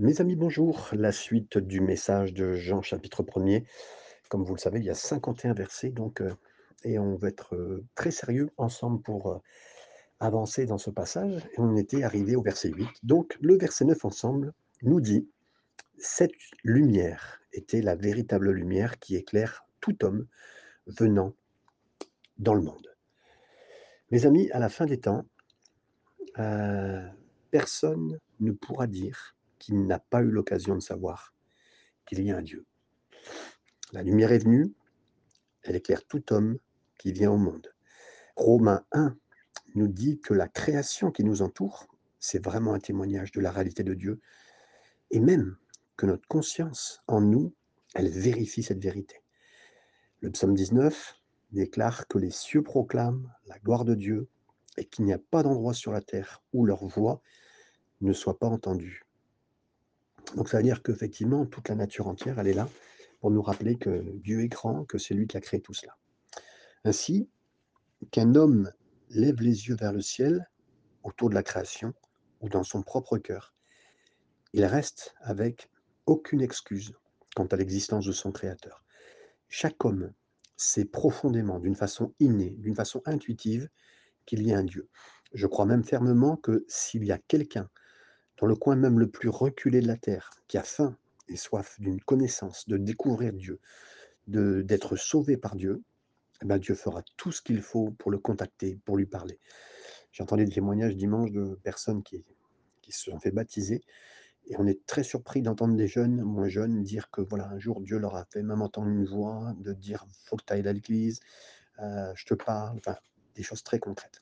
Mes 0.00 0.18
amis, 0.22 0.34
bonjour. 0.34 0.88
La 0.94 1.12
suite 1.12 1.58
du 1.58 1.82
message 1.82 2.32
de 2.32 2.54
Jean 2.54 2.80
chapitre 2.80 3.22
1er. 3.22 3.66
Comme 4.30 4.44
vous 4.44 4.54
le 4.54 4.58
savez, 4.58 4.78
il 4.78 4.86
y 4.86 4.88
a 4.88 4.94
51 4.94 5.52
versets, 5.52 5.90
donc, 5.90 6.22
heu, 6.22 6.34
et 6.84 6.98
on 6.98 7.16
va 7.16 7.28
être, 7.28 7.54
heu, 7.54 7.84
très 7.94 8.10
sérieux 8.10 8.48
ensemble 8.56 9.02
pour, 9.02 9.30
heu, 9.30 9.40
avancer 10.18 10.64
dans 10.64 10.78
ce 10.78 10.88
passage 10.88 11.46
on 11.58 11.76
était 11.76 12.02
arrivé 12.02 12.34
au 12.34 12.40
verset 12.40 12.70
8. 12.70 12.88
Donc 13.02 13.36
le 13.42 13.58
verset 13.58 13.84
9 13.84 14.02
ensemble 14.06 14.54
nous 14.80 15.02
dit: 15.02 15.28
«Cette 15.98 16.32
lumière 16.64 17.42
était 17.52 17.82
la 17.82 17.94
véritable 17.94 18.52
lumière 18.52 18.98
qui 19.00 19.16
éclaire 19.16 19.66
tout 19.82 20.02
homme 20.02 20.26
venant 20.86 21.34
dans 22.38 22.54
le 22.54 22.62
monde». 22.62 22.88
Mes 24.10 24.24
amis, 24.24 24.50
à 24.52 24.60
la 24.60 24.70
fin 24.70 24.86
des 24.86 24.98
temps, 24.98 25.26
personne 27.50 28.18
ne 28.40 28.52
pourra 28.52 28.86
dire 28.86 29.36
qu'il 29.60 29.86
n'a 29.86 30.00
pas 30.00 30.22
eu 30.22 30.30
l'occasion 30.30 30.74
de 30.74 30.80
savoir 30.80 31.32
qu'il 32.06 32.24
y 32.24 32.32
a 32.32 32.36
un 32.36 32.42
Dieu. 32.42 32.66
La 33.92 34.02
lumière 34.02 34.32
est 34.32 34.38
venue, 34.38 34.72
elle 35.62 35.76
éclaire 35.76 36.04
tout 36.04 36.32
homme 36.32 36.58
qui 36.98 37.12
vient 37.12 37.30
au 37.30 37.36
monde. 37.36 37.72
Romains 38.34 38.84
1 38.90 39.16
nous 39.74 39.86
dit 39.86 40.20
que 40.20 40.34
la 40.34 40.48
création 40.48 41.12
qui 41.12 41.22
nous 41.22 41.42
entoure, 41.42 41.86
c'est 42.18 42.44
vraiment 42.44 42.74
un 42.74 42.80
témoignage 42.80 43.30
de 43.30 43.40
la 43.40 43.52
réalité 43.52 43.84
de 43.84 43.94
Dieu 43.94 44.20
et 45.10 45.20
même 45.20 45.56
que 45.96 46.06
notre 46.06 46.26
conscience 46.26 47.02
en 47.06 47.20
nous, 47.20 47.54
elle 47.94 48.08
vérifie 48.08 48.62
cette 48.62 48.82
vérité. 48.82 49.22
Le 50.20 50.30
psaume 50.30 50.54
19 50.54 51.16
déclare 51.52 52.06
que 52.06 52.18
les 52.18 52.30
cieux 52.30 52.62
proclament 52.62 53.32
la 53.46 53.58
gloire 53.58 53.84
de 53.84 53.94
Dieu 53.94 54.28
et 54.76 54.84
qu'il 54.84 55.04
n'y 55.04 55.12
a 55.12 55.18
pas 55.18 55.42
d'endroit 55.42 55.74
sur 55.74 55.92
la 55.92 56.00
terre 56.00 56.42
où 56.52 56.64
leur 56.64 56.86
voix 56.86 57.20
ne 58.00 58.12
soit 58.12 58.38
pas 58.38 58.46
entendue. 58.46 59.04
Donc 60.36 60.48
ça 60.48 60.58
veut 60.58 60.62
dire 60.62 60.82
qu'effectivement, 60.82 61.46
toute 61.46 61.68
la 61.68 61.74
nature 61.74 62.06
entière, 62.08 62.38
elle 62.38 62.48
est 62.48 62.54
là 62.54 62.68
pour 63.20 63.30
nous 63.30 63.42
rappeler 63.42 63.76
que 63.76 64.04
Dieu 64.16 64.42
est 64.42 64.48
grand, 64.48 64.84
que 64.84 64.98
c'est 64.98 65.14
lui 65.14 65.26
qui 65.26 65.36
a 65.36 65.40
créé 65.40 65.60
tout 65.60 65.74
cela. 65.74 65.96
Ainsi, 66.84 67.28
qu'un 68.10 68.34
homme 68.34 68.72
lève 69.10 69.40
les 69.40 69.68
yeux 69.68 69.76
vers 69.76 69.92
le 69.92 70.00
ciel, 70.00 70.48
autour 71.02 71.28
de 71.28 71.34
la 71.34 71.42
création, 71.42 71.92
ou 72.40 72.48
dans 72.48 72.62
son 72.62 72.82
propre 72.82 73.18
cœur, 73.18 73.54
il 74.52 74.64
reste 74.64 75.14
avec 75.20 75.70
aucune 76.06 76.40
excuse 76.40 76.94
quant 77.36 77.46
à 77.46 77.56
l'existence 77.56 78.06
de 78.06 78.12
son 78.12 78.32
Créateur. 78.32 78.84
Chaque 79.48 79.84
homme 79.84 80.12
sait 80.56 80.84
profondément, 80.84 81.58
d'une 81.58 81.76
façon 81.76 82.14
innée, 82.20 82.56
d'une 82.58 82.74
façon 82.74 83.02
intuitive, 83.04 83.68
qu'il 84.26 84.42
y 84.46 84.52
a 84.52 84.58
un 84.58 84.64
Dieu. 84.64 84.88
Je 85.32 85.46
crois 85.46 85.66
même 85.66 85.84
fermement 85.84 86.36
que 86.36 86.64
s'il 86.68 87.04
y 87.04 87.12
a 87.12 87.18
quelqu'un, 87.18 87.68
dans 88.40 88.46
le 88.46 88.56
coin 88.56 88.74
même 88.74 88.98
le 88.98 89.08
plus 89.08 89.28
reculé 89.28 89.80
de 89.80 89.86
la 89.86 89.96
terre, 89.96 90.30
qui 90.48 90.56
a 90.56 90.62
faim 90.62 90.96
et 91.28 91.36
soif 91.36 91.78
d'une 91.78 92.00
connaissance, 92.00 92.66
de 92.68 92.76
découvrir 92.76 93.32
Dieu, 93.32 93.60
d'être 94.26 94.96
sauvé 94.96 95.36
par 95.36 95.56
Dieu, 95.56 95.82
eh 96.42 96.46
ben, 96.46 96.58
Dieu 96.58 96.74
fera 96.74 97.02
tout 97.16 97.32
ce 97.32 97.42
qu'il 97.42 97.60
faut 97.60 97.90
pour 97.98 98.10
le 98.10 98.18
contacter, 98.18 98.78
pour 98.84 98.96
lui 98.96 99.06
parler. 99.06 99.38
J'ai 100.12 100.22
entendu 100.22 100.44
des 100.46 100.52
témoignages 100.52 100.96
dimanche 100.96 101.30
de 101.32 101.58
personnes 101.62 102.02
qui 102.02 102.24
qui 102.82 102.92
se 102.92 103.10
sont 103.10 103.20
fait 103.20 103.30
baptiser 103.30 103.82
et 104.46 104.56
on 104.58 104.66
est 104.66 104.84
très 104.86 105.04
surpris 105.04 105.42
d'entendre 105.42 105.76
des 105.76 105.86
jeunes, 105.86 106.22
moins 106.22 106.48
jeunes, 106.48 106.82
dire 106.82 107.10
que 107.10 107.20
voilà, 107.20 107.48
un 107.48 107.58
jour 107.58 107.80
Dieu 107.82 107.98
leur 107.98 108.16
a 108.16 108.24
fait 108.24 108.42
même 108.42 108.62
entendre 108.62 108.88
une 108.88 109.04
voix, 109.04 109.54
de 109.58 109.72
dire: 109.74 110.06
«Faut 110.24 110.36
que 110.36 110.44
tu 110.46 110.52
ailles 110.54 110.66
à 110.66 110.72
l'église, 110.72 111.20
heu, 111.80 112.12
je 112.16 112.24
te 112.24 112.34
parle», 112.34 112.78
enfin 112.78 112.96
des 113.34 113.42
choses 113.42 113.62
très 113.62 113.78
concrètes 113.78 114.20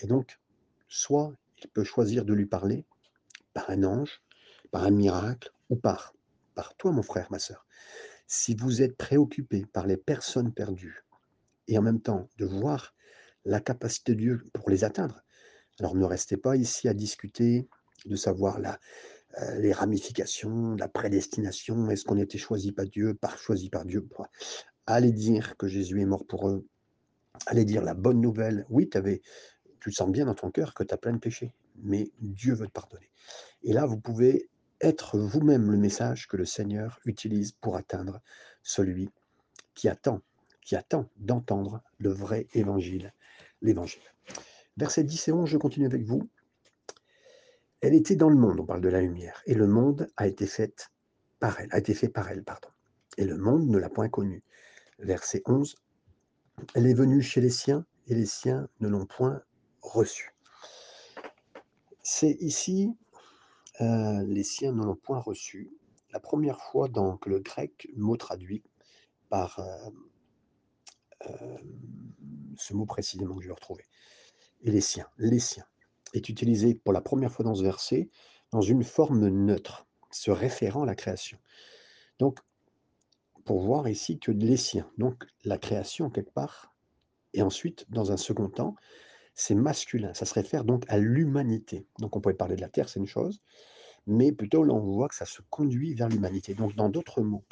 et 0.00 0.06
donc 0.06 0.38
soit 0.88 1.34
il 1.62 1.68
peut 1.68 1.84
choisir 1.84 2.24
de 2.24 2.32
lui 2.32 2.46
parler 2.46 2.84
par 3.56 3.70
un 3.70 3.84
ange, 3.84 4.20
par 4.70 4.84
un 4.84 4.90
miracle 4.90 5.50
ou 5.70 5.76
par 5.76 6.12
par 6.54 6.74
toi 6.76 6.92
mon 6.92 7.02
frère, 7.02 7.28
ma 7.30 7.38
sœur. 7.38 7.66
Si 8.26 8.54
vous 8.54 8.82
êtes 8.82 8.96
préoccupé 8.98 9.64
par 9.72 9.86
les 9.86 9.96
personnes 9.96 10.52
perdues 10.52 11.04
et 11.66 11.78
en 11.78 11.82
même 11.82 12.00
temps 12.00 12.28
de 12.36 12.44
voir 12.44 12.94
la 13.46 13.60
capacité 13.60 14.12
de 14.12 14.18
Dieu 14.18 14.44
pour 14.52 14.68
les 14.68 14.84
atteindre, 14.84 15.22
alors 15.80 15.94
ne 15.94 16.04
restez 16.04 16.36
pas 16.36 16.56
ici 16.56 16.86
à 16.86 16.94
discuter 16.94 17.66
de 18.04 18.16
savoir 18.16 18.58
heu, 18.58 19.60
les 19.60 19.72
ramifications, 19.72 20.74
la 20.76 20.88
prédestination. 20.88 21.90
Est-ce 21.90 22.04
qu'on 22.04 22.18
été 22.18 22.36
choisi 22.36 22.72
par 22.72 22.86
Dieu, 22.86 23.14
par 23.14 23.38
choisi 23.38 23.70
par 23.70 23.86
Dieu? 23.86 24.06
Allez 24.86 25.12
dire 25.12 25.56
que 25.56 25.66
Jésus 25.66 26.00
est 26.02 26.06
mort 26.06 26.26
pour 26.26 26.48
eux. 26.48 26.66
Allez 27.46 27.64
dire 27.64 27.82
la 27.82 27.94
bonne 27.94 28.20
nouvelle. 28.20 28.66
Oui, 28.68 28.88
avais 28.94 29.22
tu 29.80 29.92
sens 29.92 30.10
bien 30.10 30.26
dans 30.26 30.34
ton 30.34 30.50
cœur 30.50 30.74
que 30.74 30.82
tu 30.84 30.92
as 30.92 30.96
plein 30.96 31.12
de 31.12 31.18
péchés, 31.18 31.52
mais 31.82 32.10
Dieu 32.20 32.54
veut 32.54 32.66
te 32.66 32.72
pardonner 32.72 33.10
et 33.62 33.72
là, 33.72 33.86
vous 33.86 33.98
pouvez 33.98 34.48
être 34.80 35.18
vous-même 35.18 35.70
le 35.70 35.76
message 35.76 36.28
que 36.28 36.36
le 36.36 36.44
Seigneur 36.44 37.00
utilise 37.04 37.52
pour 37.52 37.76
atteindre 37.76 38.20
celui 38.62 39.10
qui 39.74 39.88
attend 39.88 40.22
qui 40.62 40.74
attend 40.74 41.08
d'entendre 41.16 41.80
le 41.98 42.10
vrai 42.10 42.48
évangile, 42.52 43.12
l'évangile. 43.62 44.02
Versets 44.76 45.04
10 45.04 45.28
et 45.28 45.32
11, 45.32 45.48
je 45.48 45.58
continue 45.58 45.86
avec 45.86 46.02
vous. 46.02 46.28
Elle 47.80 47.94
était 47.94 48.16
dans 48.16 48.28
le 48.28 48.36
monde, 48.36 48.58
on 48.58 48.66
parle 48.66 48.80
de 48.80 48.88
la 48.88 49.00
lumière, 49.00 49.42
et 49.46 49.54
le 49.54 49.68
monde 49.68 50.08
a 50.16 50.26
été 50.26 50.44
fait 50.46 50.90
par 51.38 51.60
elle, 51.60 51.68
a 51.70 51.78
été 51.78 51.94
fait 51.94 52.08
par 52.08 52.28
elle, 52.30 52.42
pardon. 52.42 52.68
Et 53.16 53.24
le 53.24 53.36
monde 53.36 53.68
ne 53.68 53.78
l'a 53.78 53.88
point 53.88 54.08
connue. 54.08 54.42
Verset 54.98 55.42
11, 55.46 55.76
elle 56.74 56.88
est 56.88 56.94
venue 56.94 57.22
chez 57.22 57.40
les 57.40 57.50
siens, 57.50 57.86
et 58.08 58.16
les 58.16 58.26
siens 58.26 58.68
ne 58.80 58.88
l'ont 58.88 59.06
point 59.06 59.42
reçue. 59.82 60.35
C'est 62.08 62.36
ici, 62.38 62.96
heu, 63.80 64.24
les 64.26 64.44
siens 64.44 64.70
ne 64.70 64.84
l'ont 64.84 64.94
point 64.94 65.18
reçue. 65.18 65.72
La 66.12 66.20
première 66.20 66.60
fois 66.60 66.88
que 66.88 67.28
le 67.28 67.40
grec, 67.40 67.88
mot 67.96 68.16
traduit 68.16 68.62
par, 69.28 69.58
hem, 69.58 69.94
hem, 71.22 71.58
ce 72.56 72.74
mot 72.74 72.86
précisément 72.86 73.34
que 73.34 73.42
je 73.42 73.48
vais 73.48 73.54
retrouver. 73.54 73.82
Et 74.62 74.70
les 74.70 74.80
siens, 74.80 75.08
les 75.18 75.40
siens, 75.40 75.66
est 76.14 76.28
utilisé 76.28 76.76
pour 76.76 76.92
la 76.92 77.00
première 77.00 77.32
fois 77.32 77.44
dans 77.44 77.56
ce 77.56 77.64
verset, 77.64 78.08
dans 78.52 78.62
une 78.62 78.84
forme 78.84 79.26
neutre, 79.26 79.88
se 80.12 80.30
référant 80.30 80.84
à 80.84 80.86
la 80.86 80.94
création. 80.94 81.38
Donc, 82.20 82.38
pour 83.44 83.58
voir 83.62 83.88
ici 83.88 84.20
que 84.20 84.30
les 84.30 84.56
siens, 84.56 84.88
donc 84.96 85.24
la 85.44 85.58
création 85.58 86.08
quelque 86.08 86.32
part, 86.32 86.72
et 87.34 87.42
ensuite, 87.42 87.84
dans 87.90 88.12
un 88.12 88.16
second 88.16 88.48
temps, 88.48 88.76
c'est 89.36 89.54
masculin, 89.54 90.12
ça 90.14 90.24
se 90.24 90.34
réfère 90.34 90.64
donc 90.64 90.84
à 90.88 90.98
l'humanité. 90.98 91.86
Donc 92.00 92.16
on 92.16 92.20
pourrait 92.20 92.34
parler 92.34 92.56
de 92.56 92.62
la 92.62 92.68
terre, 92.68 92.88
c'est 92.88 92.98
une 92.98 93.06
chose, 93.06 93.40
mais 94.06 94.32
plutôt 94.32 94.64
là 94.64 94.74
on 94.74 94.80
voit 94.80 95.08
que 95.08 95.14
ça 95.14 95.26
se 95.26 95.42
conduit 95.50 95.94
vers 95.94 96.08
l'humanité. 96.08 96.54
Donc 96.54 96.74
dans 96.74 96.88
d'autres 96.88 97.22
mots, 97.22 97.44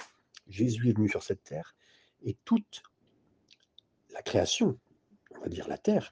Jésus 0.49 0.89
est 0.89 0.97
venu 0.97 1.09
sur 1.09 1.23
cette 1.23 1.45
terre 1.45 1.77
et 2.23 2.37
toute 2.45 2.83
la 4.11 4.23
création, 4.23 4.79
on 5.37 5.41
va 5.41 5.49
dire 5.49 5.69
la 5.69 5.79
terre, 5.79 6.11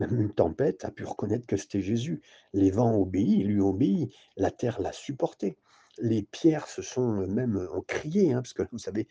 même 0.00 0.20
une 0.20 0.34
tempête 0.34 0.84
a 0.84 0.90
pu 0.90 1.04
reconnaître 1.04 1.46
que 1.46 1.56
c'était 1.56 1.80
Jésus. 1.80 2.20
Les 2.52 2.72
vents 2.72 2.92
ont 2.92 3.02
obéi, 3.02 3.40
il 3.40 3.46
lui 3.46 3.60
ont 3.60 3.68
obéi, 3.68 4.12
la 4.36 4.50
terre 4.50 4.80
l'a 4.80 4.92
supporté. 4.92 5.56
Les 5.98 6.22
pierres 6.24 6.66
se 6.66 6.82
sont 6.82 7.20
euh, 7.20 7.26
même 7.28 7.56
euh, 7.56 7.72
ont 7.72 7.82
crié, 7.82 8.32
hein, 8.32 8.42
parce 8.42 8.52
que 8.52 8.64
vous 8.72 8.78
savez, 8.78 9.06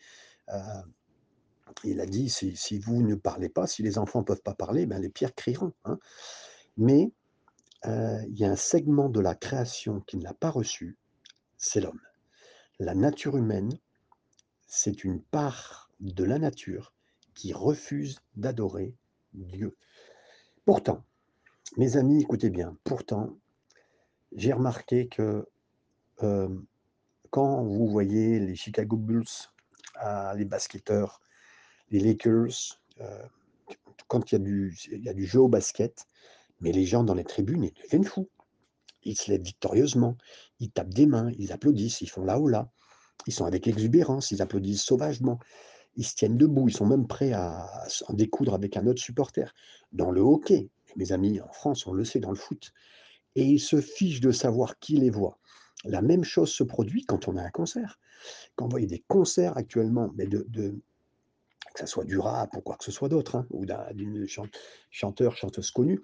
heu, 0.50 0.58
il 1.84 2.00
a 2.00 2.06
dit: 2.06 2.28
«Si 2.30 2.78
vous 2.78 3.02
ne 3.02 3.14
parlez 3.14 3.48
pas, 3.48 3.66
si 3.66 3.82
les 3.82 3.98
enfants 3.98 4.20
ne 4.20 4.24
peuvent 4.24 4.42
pas 4.42 4.54
parler, 4.54 4.86
ben 4.86 5.00
les 5.00 5.08
pierres 5.10 5.34
crieront», 5.34 5.72
hein. 5.84 5.98
Mais, 6.76 7.12
heu, 7.86 8.18
il 8.28 8.38
y 8.38 8.44
a 8.44 8.50
un 8.50 8.56
segment 8.56 9.08
de 9.08 9.20
la 9.20 9.34
création 9.34 10.00
qui 10.00 10.16
ne 10.16 10.24
l'a 10.24 10.34
pas 10.34 10.50
reçu, 10.50 10.96
c'est 11.58 11.80
l'homme. 11.80 12.00
La 12.78 12.94
nature 12.94 13.36
humaine, 13.36 13.72
c'est 14.66 15.04
une 15.04 15.22
part 15.22 15.90
de 16.00 16.24
la 16.24 16.38
nature 16.38 16.92
qui 17.34 17.52
refuse 17.52 18.20
d'adorer 18.36 18.94
Dieu. 19.32 19.76
Pourtant, 20.64 21.04
mes 21.76 21.96
amis, 21.96 22.22
écoutez 22.22 22.50
bien, 22.50 22.76
pourtant, 22.84 23.36
j'ai 24.32 24.52
remarqué 24.52 25.08
que, 25.08 25.46
hem, 26.20 26.64
quand 27.30 27.62
vous 27.64 27.86
voyez 27.88 28.40
les 28.40 28.56
Chicago 28.56 28.96
Bulls, 28.96 29.24
ah, 29.96 30.34
les 30.36 30.44
basketteurs, 30.44 31.20
les 31.94 32.00
Lakers, 32.00 32.80
heu, 33.00 33.04
quand 34.08 34.32
il 34.32 34.74
y 35.04 35.08
a 35.08 35.14
du 35.14 35.26
jeu 35.26 35.40
au 35.40 35.48
basket, 35.48 36.06
mais 36.60 36.72
les 36.72 36.84
gens 36.84 37.04
dans 37.04 37.14
les 37.14 37.24
tribunes, 37.24 37.62
ils 37.62 37.82
deviennent 37.82 38.04
fous. 38.04 38.28
Ils 39.04 39.16
se 39.16 39.30
lèvent 39.30 39.42
victorieusement, 39.42 40.16
ils 40.58 40.70
tapent 40.70 40.92
des 40.92 41.06
mains, 41.06 41.30
ils 41.38 41.52
applaudissent, 41.52 42.00
ils 42.00 42.10
font 42.10 42.24
là 42.24 42.40
ou 42.40 42.48
là. 42.48 42.68
Ils 43.28 43.32
sont 43.32 43.44
avec 43.44 43.68
exubérance, 43.68 44.32
ils 44.32 44.42
applaudissent 44.42 44.82
sauvagement. 44.82 45.38
Ils 45.96 46.04
se 46.04 46.16
tiennent 46.16 46.36
debout, 46.36 46.68
ils 46.68 46.74
sont 46.74 46.86
même 46.86 47.06
prêts 47.06 47.32
à 47.32 47.64
à 47.82 47.88
s'en 47.88 48.12
découdre 48.12 48.54
avec 48.54 48.76
un 48.76 48.86
autre 48.88 49.00
supporter. 49.00 49.54
Dans 49.92 50.10
le 50.10 50.20
hockey, 50.20 50.70
mes 50.96 51.12
amis, 51.12 51.40
en 51.40 51.52
France, 51.52 51.86
on 51.86 51.92
le 51.92 52.04
sait 52.04 52.18
dans 52.18 52.30
le 52.30 52.36
foot 52.36 52.72
et 53.36 53.44
ils 53.44 53.60
se 53.60 53.80
fichent 53.80 54.20
de 54.20 54.32
savoir 54.32 54.80
qui 54.80 54.96
les 54.96 55.10
voit. 55.10 55.38
La 55.84 56.02
même 56.02 56.24
chose 56.24 56.50
se 56.50 56.64
produit 56.64 57.04
quand 57.04 57.28
on 57.28 57.36
a 57.36 57.42
un 57.42 57.50
concert. 57.50 58.00
Quand 58.56 58.64
vous 58.64 58.70
voyez 58.70 58.86
des 58.88 59.04
concerts 59.06 59.56
actuellement, 59.56 60.10
mais 60.16 60.26
de 60.26 60.74
que 61.74 61.80
ça 61.80 61.86
soit 61.86 62.04
du 62.04 62.18
rap 62.18 62.56
ou 62.56 62.60
quoi 62.62 62.76
que 62.76 62.84
ce 62.84 62.92
soit 62.92 63.10
d'autre, 63.10 63.36
hein, 63.36 63.46
ou 63.50 63.66
d'un 63.66 63.92
d'une 63.94 64.26
chan 64.26 64.46
chanteur, 64.90 65.36
chanteuse 65.36 65.70
connue, 65.72 66.00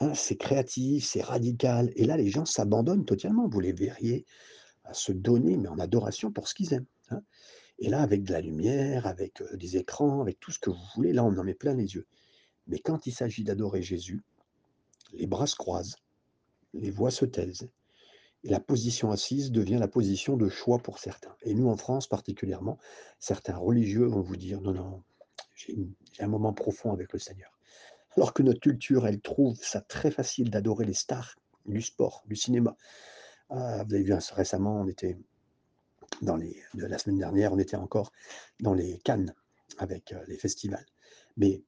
hein, 0.00 0.14
c'est 0.14 0.36
créatif, 0.36 1.06
c'est 1.06 1.22
radical 1.22 1.92
et 1.96 2.06
là, 2.06 2.16
les 2.16 2.30
gens 2.30 2.46
s'abandonnent 2.46 3.04
totalement. 3.04 3.48
Vous 3.48 3.60
les 3.60 3.72
verriez 3.72 4.26
à 4.84 4.94
se 4.94 5.12
donner, 5.12 5.56
mais 5.58 5.68
en 5.68 5.78
adoration 5.78 6.32
pour 6.32 6.48
ce 6.48 6.54
qu'ils 6.54 6.74
aiment, 6.74 6.86
hein. 7.10 7.22
Et 7.80 7.88
là, 7.90 8.02
avec 8.02 8.24
de 8.24 8.32
la 8.32 8.42
lumière, 8.42 9.06
avec, 9.06 9.40
heu, 9.42 9.56
des 9.56 9.76
écrans, 9.78 10.20
avec 10.20 10.38
tout 10.40 10.52
ce 10.52 10.58
que 10.58 10.70
vous 10.70 10.86
voulez, 10.96 11.12
là, 11.14 11.24
on 11.24 11.36
en 11.38 11.44
met 11.44 11.54
plein 11.54 11.74
les 11.74 11.94
yeux. 11.94 12.06
Mais 12.66 12.78
quand 12.78 13.06
il 13.06 13.12
s'agit 13.12 13.44
d'adorer 13.44 13.82
Jésus, 13.82 14.22
les 15.12 15.26
bras 15.26 15.46
se 15.46 15.56
croisent, 15.56 15.96
les 16.74 16.90
voix 16.90 17.10
se 17.10 17.24
taisent 17.24 17.68
et 18.44 18.50
la 18.50 18.60
position 18.60 19.10
assise 19.10 19.52
devient 19.52 19.78
la 19.78 19.88
position 19.88 20.36
de 20.36 20.48
choix 20.48 20.78
pour 20.78 20.98
certains. 20.98 21.36
Et 21.42 21.54
nous, 21.54 21.68
en 21.68 21.76
France 21.76 22.06
particulièrement, 22.06 22.78
certains 23.18 23.56
religieux 23.56 24.06
vont 24.06 24.22
vous 24.22 24.36
dire: 24.36 24.60
«Non, 24.60 24.72
non, 24.74 25.02
j'ai 25.66 26.22
un 26.22 26.28
moment 26.28 26.52
profond 26.52 26.92
avec 26.92 27.12
le 27.12 27.18
Seigneur». 27.18 27.50
Alors 28.16 28.34
que 28.34 28.42
notre 28.42 28.60
culture, 28.60 29.06
elle 29.06 29.20
trouve 29.20 29.56
ça 29.62 29.80
très 29.80 30.10
facile 30.10 30.50
d'adorer 30.50 30.84
les 30.84 30.94
stars 30.94 31.36
du 31.66 31.80
sport, 31.80 32.24
du 32.26 32.34
cinéma. 32.34 32.76
Ah, 33.50 33.84
vous 33.84 33.94
avez 33.94 34.02
vu, 34.02 34.12
récemment, 34.32 34.80
on 34.80 34.88
était 34.88 35.16
dans 36.22 36.36
les 36.36 36.60
de 36.74 36.86
la 36.86 36.98
semaine 36.98 37.18
dernière, 37.18 37.52
on 37.52 37.58
était 37.58 37.76
encore 37.76 38.12
dans 38.60 38.74
les 38.74 38.98
Cannes 38.98 39.34
avec, 39.78 40.12
heu, 40.12 40.20
les 40.26 40.36
festivals. 40.36 40.86
Mais 41.36 41.62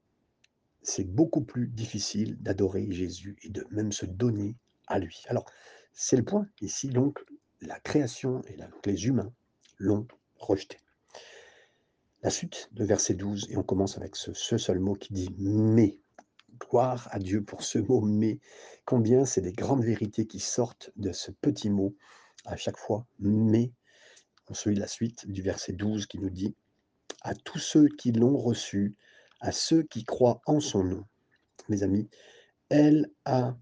c'est 0.83 1.05
beaucoup 1.05 1.43
plus 1.43 1.69
difficile 1.69 2.37
d'adorer 2.43 2.91
Jésus 2.91 3.37
et 3.43 3.51
de 3.51 3.65
même 3.71 3.93
se 3.93 4.07
donner 4.07 4.57
à 4.89 4.99
lui. 4.99 5.23
Alors, 5.29 5.47
c'est 5.93 6.17
le 6.17 6.25
point 6.25 6.47
ici 6.61 6.89
donc, 6.89 7.25
la 7.61 7.79
création 7.81 8.43
et 8.49 8.57
les 8.85 9.07
humains 9.07 9.33
l'ont 9.79 10.09
rejeté. 10.37 10.79
La 12.23 12.31
suite 12.31 12.69
de 12.73 12.85
verset 12.85 13.15
12 13.15 13.49
et 13.51 13.57
on 13.57 13.65
commence 13.65 13.97
avec 13.99 14.15
ce 14.15 14.33
seul 14.57 14.79
mot 14.79 14.95
qui 14.95 15.13
dit: 15.13 15.35
«Mais». 15.39 15.99
Gloire 16.61 17.09
à 17.11 17.19
Dieu 17.19 17.43
pour 17.43 17.65
ce 17.65 17.79
mot 17.79 18.01
«mais». 18.01 18.39
Combien 18.85 19.25
c'est 19.25 19.41
des 19.41 19.53
grandes 19.53 19.83
vérités 19.83 20.27
qui 20.27 20.39
sortent 20.39 20.93
de 20.95 21.11
ce 21.11 21.33
petit 21.33 21.69
mot 21.69 21.97
à 22.45 22.57
chaque 22.57 22.77
fois. 22.77 23.07
«Mais» 23.19 23.73
on 24.49 24.55
suit 24.55 24.75
la 24.75 24.87
suite 24.87 25.27
du 25.27 25.43
verset 25.43 25.73
12 25.73 26.07
qui 26.07 26.19
nous 26.19 26.31
dit: 26.31 26.55
«À 27.23 27.35
tous 27.35 27.59
ceux 27.59 27.89
qui 27.89 28.13
l'ont 28.13 28.37
reçu, 28.37 28.95
à 29.41 29.51
ceux 29.51 29.83
qui 29.83 30.05
croient 30.05 30.41
en 30.47 30.61
son 30.61 30.85
nom». 30.85 31.05
Mes 31.69 31.83
amis, 31.83 32.09
elle 32.69 33.11
a 33.25 33.57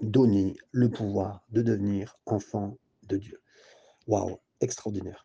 donné 0.00 0.56
le 0.70 0.90
pouvoir 0.90 1.44
de 1.50 1.60
devenir 1.60 2.18
enfant 2.24 2.78
de 3.02 3.16
Dieu. 3.16 3.42
Waouh, 4.06 4.38
extraordinaire. 4.60 5.24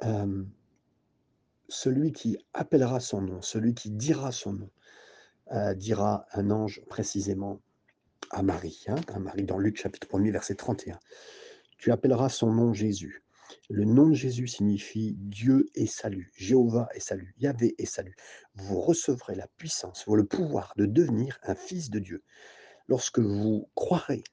Hem, 0.00 0.50
celui 1.68 2.12
qui 2.12 2.38
appellera 2.52 3.00
son 3.00 3.22
nom, 3.22 3.42
celui 3.42 3.74
qui 3.74 3.90
dira 3.90 4.32
son 4.32 4.52
nom, 4.54 4.70
heu, 5.52 5.74
dira 5.74 6.26
un 6.32 6.50
ange 6.50 6.82
précisément 6.88 7.60
à 8.30 8.42
Marie, 8.42 8.84
hein, 8.88 8.96
à 9.08 9.18
Marie 9.18 9.44
dans 9.44 9.58
Luc 9.58 9.76
chapitre 9.76 10.06
1er 10.08 10.30
verset 10.30 10.54
31. 10.54 10.98
Tu 11.78 11.92
appelleras 11.92 12.28
son 12.28 12.52
nom 12.52 12.72
Jésus. 12.72 13.24
Le 13.70 13.84
nom 13.84 14.08
de 14.08 14.14
Jésus 14.14 14.48
signifie 14.48 15.16
Dieu 15.18 15.66
est 15.74 15.86
salut, 15.86 16.32
Jéhovah 16.36 16.88
est 16.94 17.00
salut, 17.00 17.34
Yahvé 17.38 17.74
est 17.78 17.86
salut. 17.86 18.16
Vous 18.54 18.80
recevrez 18.80 19.34
la 19.34 19.46
puissance, 19.56 20.04
le 20.06 20.24
pouvoir 20.24 20.72
de 20.76 20.86
devenir 20.86 21.38
un 21.42 21.54
fils 21.54 21.90
de 21.90 21.98
Dieu. 21.98 22.22
Lorsque 22.88 23.18
vous 23.18 23.68
croirez 23.74 24.24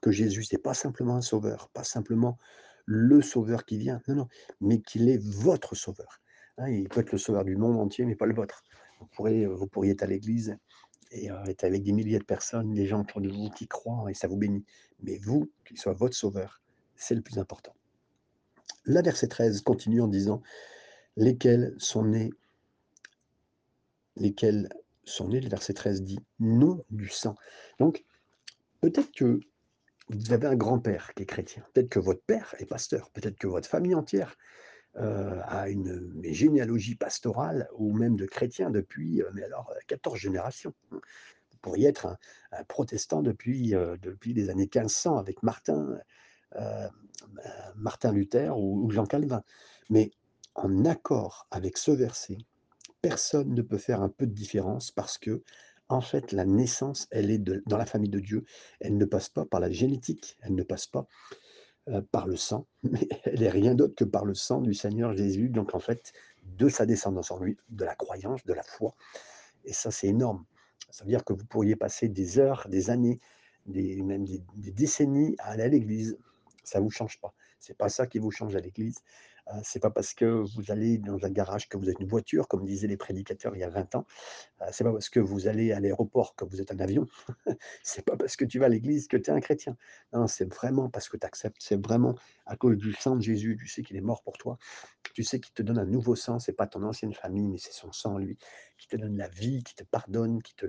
que 0.00 0.10
Jésus, 0.10 0.44
n'est 0.52 0.58
pas 0.58 0.74
simplement 0.74 1.16
un 1.16 1.22
sauveur, 1.22 1.68
pas 1.70 1.84
simplement 1.84 2.38
le 2.86 3.20
sauveur 3.20 3.64
qui 3.64 3.78
vient, 3.78 4.00
non, 4.08 4.14
non, 4.14 4.28
mais 4.60 4.80
qu'il 4.80 5.08
est 5.08 5.22
votre 5.22 5.74
sauveur. 5.74 6.20
Hein, 6.58 6.70
il 6.70 6.88
peut 6.88 7.00
être 7.00 7.12
le 7.12 7.18
sauveur 7.18 7.44
du 7.44 7.56
monde 7.56 7.78
entier, 7.78 8.04
mais 8.04 8.16
pas 8.16 8.26
le 8.26 8.34
vôtre. 8.34 8.62
Vous, 9.00 9.06
pourrez, 9.06 9.46
vous 9.46 9.66
pourriez 9.66 9.92
être 9.92 10.02
à 10.02 10.06
l'église 10.06 10.56
et 11.12 11.30
euh, 11.30 11.44
être 11.44 11.64
avec 11.64 11.82
des 11.84 11.92
milliers 11.92 12.18
de 12.18 12.24
personnes, 12.24 12.74
des 12.74 12.86
gens 12.86 13.02
autour 13.02 13.20
de 13.20 13.28
vous 13.28 13.48
qui 13.50 13.68
croient 13.68 14.10
et 14.10 14.14
ça 14.14 14.28
vous 14.28 14.36
bénit. 14.36 14.64
Mais 15.00 15.18
vous, 15.18 15.50
qu'il 15.64 15.78
soit 15.78 15.92
votre 15.92 16.16
sauveur, 16.16 16.60
c'est 16.96 17.14
le 17.14 17.22
plus 17.22 17.38
important. 17.38 17.74
La 18.84 19.02
verset 19.02 19.28
13 19.28 19.62
continue 19.62 20.00
en 20.00 20.08
disant 20.08 20.42
lesquels 21.16 21.74
sont 21.78 22.04
nés, 22.04 22.30
lesquels 24.16 24.68
sont 25.04 25.28
nés, 25.28 25.40
le 25.40 25.48
verset 25.48 25.74
13 25.74 26.02
dit 26.02 26.20
non 26.40 26.84
du 26.90 27.08
sang. 27.08 27.36
Donc, 27.78 28.04
peut-être 28.80 29.12
que 29.12 29.40
vous 30.08 30.32
avez 30.32 30.46
un 30.46 30.56
grand-père 30.56 31.12
qui 31.14 31.22
est 31.22 31.26
chrétien, 31.26 31.64
peut-être 31.72 31.88
que 31.88 31.98
votre 31.98 32.22
père 32.22 32.54
est 32.58 32.66
pasteur, 32.66 33.10
peut-être 33.10 33.36
que 33.36 33.46
votre 33.46 33.68
famille 33.68 33.94
entière 33.94 34.36
euh, 34.96 35.40
a 35.44 35.68
une 35.68 36.12
généalogie 36.24 36.94
pastorale 36.94 37.68
ou 37.76 37.92
même 37.92 38.16
de 38.16 38.26
chrétien 38.26 38.70
depuis, 38.70 39.22
euh, 39.22 39.30
mais 39.34 39.44
alors, 39.44 39.72
14 39.86 40.18
générations. 40.18 40.74
Vous 40.90 41.58
pourriez 41.60 41.88
être 41.88 42.06
un, 42.52 42.64
protestant 42.64 43.22
depuis, 43.22 43.74
euh, 43.74 43.96
depuis 44.00 44.32
les 44.32 44.50
années 44.50 44.68
1500 44.72 45.18
avec 45.18 45.42
Martin, 45.42 45.98
euh, 46.56 46.88
Martin 47.76 48.12
Luther 48.12 48.56
ou, 48.56 48.90
Jean 48.90 49.06
Calvin. 49.06 49.42
Mais 49.90 50.10
en 50.54 50.84
accord 50.84 51.46
avec 51.50 51.76
ce 51.76 51.90
verset, 51.90 52.38
personne 53.02 53.54
ne 53.54 53.62
peut 53.62 53.78
faire 53.78 54.02
un 54.02 54.08
peu 54.08 54.26
de 54.26 54.32
différence 54.32 54.90
parce 54.90 55.18
que, 55.18 55.42
en 55.88 56.00
fait, 56.00 56.32
la 56.32 56.44
naissance, 56.44 57.06
elle 57.10 57.30
est 57.30 57.38
dans 57.38 57.78
la 57.78 57.86
famille 57.86 58.10
de 58.10 58.20
Dieu. 58.20 58.44
Elle 58.80 58.96
ne 58.96 59.04
passe 59.04 59.28
pas 59.28 59.44
par 59.44 59.60
la 59.60 59.70
génétique, 59.70 60.36
elle 60.42 60.54
ne 60.54 60.62
passe 60.62 60.86
pas 60.86 61.06
euh, 61.32 61.36
par 62.10 62.26
le 62.26 62.36
sang, 62.36 62.66
mais 62.82 63.08
elle 63.24 63.42
est 63.42 63.50
rien 63.50 63.74
d'autre 63.74 63.94
que 63.94 64.04
par 64.04 64.24
le 64.24 64.34
sang 64.34 64.60
du 64.60 64.74
Seigneur 64.74 65.16
Jésus. 65.16 65.48
Donc, 65.48 65.74
en 65.74 65.80
fait, 65.80 66.12
de 66.44 66.68
sa 66.68 66.86
descendance 66.86 67.30
en 67.30 67.38
lui, 67.38 67.56
de 67.68 67.84
la 67.84 67.94
croyance, 67.94 68.44
de 68.44 68.52
la 68.52 68.62
foi. 68.62 68.94
Et 69.64 69.72
ça, 69.72 69.90
c'est 69.90 70.08
énorme. 70.08 70.44
Ça 70.90 71.04
veut 71.04 71.10
dire 71.10 71.24
que 71.24 71.32
vous 71.32 71.44
pourriez 71.44 71.76
passer 71.76 72.08
des 72.08 72.38
heures, 72.38 72.66
des 72.68 72.90
années, 72.90 73.20
des, 73.66 74.02
même 74.02 74.24
des, 74.24 74.42
des 74.56 74.70
décennies 74.72 75.36
à 75.38 75.50
aller 75.50 75.64
à 75.64 75.68
l'église. 75.68 76.18
Ça 76.64 76.78
ne 76.78 76.84
vous 76.84 76.90
change 76.90 77.20
pas. 77.20 77.34
C'est 77.60 77.76
pas 77.76 77.88
ça 77.88 78.06
qui 78.06 78.18
vous 78.18 78.30
change 78.30 78.56
à 78.56 78.60
l'église. 78.60 79.00
C'est 79.62 79.80
pas 79.80 79.90
parce 79.90 80.14
que 80.14 80.24
vous 80.24 80.70
allez 80.70 80.98
dans 80.98 81.24
un 81.24 81.30
garage 81.30 81.68
que 81.68 81.78
vous 81.78 81.88
êtes 81.88 81.98
une 82.00 82.08
voiture, 82.08 82.48
comme 82.48 82.64
disaient 82.64 82.86
les 82.86 82.96
prédicateurs 82.96 83.56
il 83.56 83.60
y 83.60 83.64
a 83.64 83.70
20 83.70 83.94
ans. 83.94 84.06
C'est 84.72 84.84
pas 84.84 84.92
parce 84.92 85.08
que 85.08 85.20
vous 85.20 85.46
allez 85.46 85.72
à 85.72 85.80
l'aéroport 85.80 86.34
que 86.34 86.44
vous 86.44 86.60
êtes 86.60 86.70
un 86.72 86.78
avion. 86.78 87.06
c'est 87.82 88.04
pas 88.04 88.16
parce 88.16 88.36
que 88.36 88.44
tu 88.44 88.58
vas 88.58 88.66
à 88.66 88.68
l'église 88.68 89.08
que 89.08 89.16
tu 89.16 89.30
es 89.30 89.32
un 89.32 89.40
chrétien. 89.40 89.76
Non, 90.12 90.26
c'est 90.26 90.52
vraiment 90.52 90.90
parce 90.90 91.08
que 91.08 91.16
tu 91.16 91.26
acceptes. 91.26 91.56
C'est 91.60 91.82
vraiment 91.82 92.14
à 92.46 92.56
cause 92.56 92.76
du 92.76 92.92
sang 92.92 93.16
de 93.16 93.22
Jésus. 93.22 93.56
Tu 93.58 93.68
sais 93.68 93.82
qu'il 93.82 93.96
est 93.96 94.02
mort 94.02 94.22
pour 94.22 94.36
toi. 94.36 94.58
Tu 95.14 95.24
sais 95.24 95.40
qu'il 95.40 95.54
te 95.54 95.62
donne 95.62 95.78
un 95.78 95.86
nouveau 95.86 96.14
sang. 96.14 96.38
C'est 96.38 96.52
pas 96.52 96.66
ton 96.66 96.82
ancienne 96.82 97.14
famille, 97.14 97.48
mais 97.48 97.58
c'est 97.58 97.72
son 97.72 97.92
sang, 97.92 98.18
lui, 98.18 98.36
qui 98.76 98.88
te 98.88 98.96
donne 98.96 99.16
la 99.16 99.28
vie, 99.28 99.62
qui 99.62 99.74
te 99.74 99.84
pardonne, 99.84 100.42
qui 100.42 100.54
te. 100.56 100.66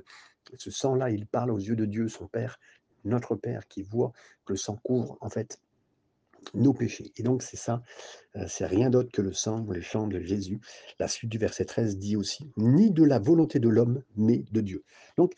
Ce 0.58 0.72
sang-là, 0.72 1.10
il 1.10 1.28
parle 1.28 1.52
aux 1.52 1.60
yeux 1.60 1.76
de 1.76 1.86
Dieu, 1.86 2.08
son 2.08 2.28
Père, 2.28 2.60
notre 3.04 3.36
Père, 3.36 3.68
qui 3.68 3.84
voit 3.84 4.14
que 4.46 4.54
le 4.54 4.58
sang 4.58 4.78
couvre, 4.78 5.18
en 5.22 5.30
fait, 5.30 5.60
nos 6.54 6.74
péchés. 6.74 7.12
Et 7.18 7.24
donc, 7.24 7.44
c'est 7.44 7.58
ça, 7.58 7.82
euh, 8.36 8.46
c'est 8.48 8.66
rien 8.66 8.90
d'autre 8.90 9.12
que 9.12 9.22
le 9.22 9.34
sang, 9.34 9.66
le 9.70 9.82
chant 9.82 10.08
de 10.08 10.20
Jésus. 10.22 10.60
La 11.00 11.08
suite 11.08 11.30
du 11.32 11.38
verset 11.38 11.66
13 11.66 11.98
dit 11.98 12.16
aussi, 12.16 12.52
ni 12.58 12.92
de 12.92 13.04
la 13.04 13.20
volonté 13.20 13.60
de 13.60 13.70
l'homme, 13.70 14.04
mais 14.16 14.46
de 14.52 14.62
Dieu. 14.62 14.84
Donc, 15.18 15.34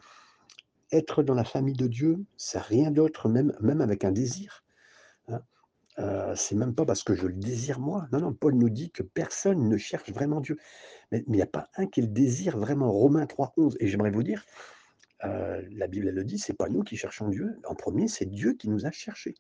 être 0.92 1.24
dans 1.24 1.34
la 1.36 1.44
famille 1.46 1.76
de 1.76 1.88
Dieu, 1.88 2.18
c'est 2.38 2.60
rien 2.62 2.92
d'autre, 2.92 3.30
même, 3.30 3.54
même 3.62 3.82
avec 3.82 4.04
un 4.04 4.12
désir. 4.12 4.64
hein. 5.28 5.42
Euh, 6.00 6.36
c'est 6.36 6.56
même 6.56 6.74
pas 6.74 6.86
parce 6.86 7.04
que 7.04 7.14
je 7.16 7.28
le 7.28 7.34
désire 7.34 7.80
moi. 7.80 8.08
Non, 8.12 8.20
non, 8.20 8.34
Paul 8.34 8.56
nous 8.56 8.70
dit 8.70 8.92
que 8.92 9.04
personne 9.04 9.68
ne 9.70 9.78
cherche 9.78 10.10
vraiment 10.12 10.42
Dieu. 10.42 10.58
Mais 11.12 11.20
mais 11.28 11.34
il 11.34 11.38
n'y 11.38 11.42
a 11.42 11.48
pas 11.48 11.70
un 11.76 11.88
qui 11.88 12.02
le 12.02 12.08
désire 12.08 12.58
vraiment. 12.58 12.92
Romains 12.92 13.26
3, 13.28 13.54
11. 13.58 13.78
Et 13.80 13.88
j'aimerais 13.88 14.12
vous 14.12 14.24
dire, 14.24 14.46
euh, 15.26 15.62
la 15.72 15.88
Bible 15.88 16.08
elle 16.08 16.16
le 16.16 16.24
dit, 16.24 16.40
c'est 16.40 16.54
pas 16.54 16.70
nous 16.70 16.84
qui 16.84 16.98
cherchons 16.98 17.30
Dieu. 17.30 17.60
En 17.68 17.76
premier, 17.76 18.08
c'est 18.08 18.26
Dieu 18.26 18.54
qui 18.54 18.70
nous 18.70 18.86
a 18.86 18.92
cherchés. 18.92 19.36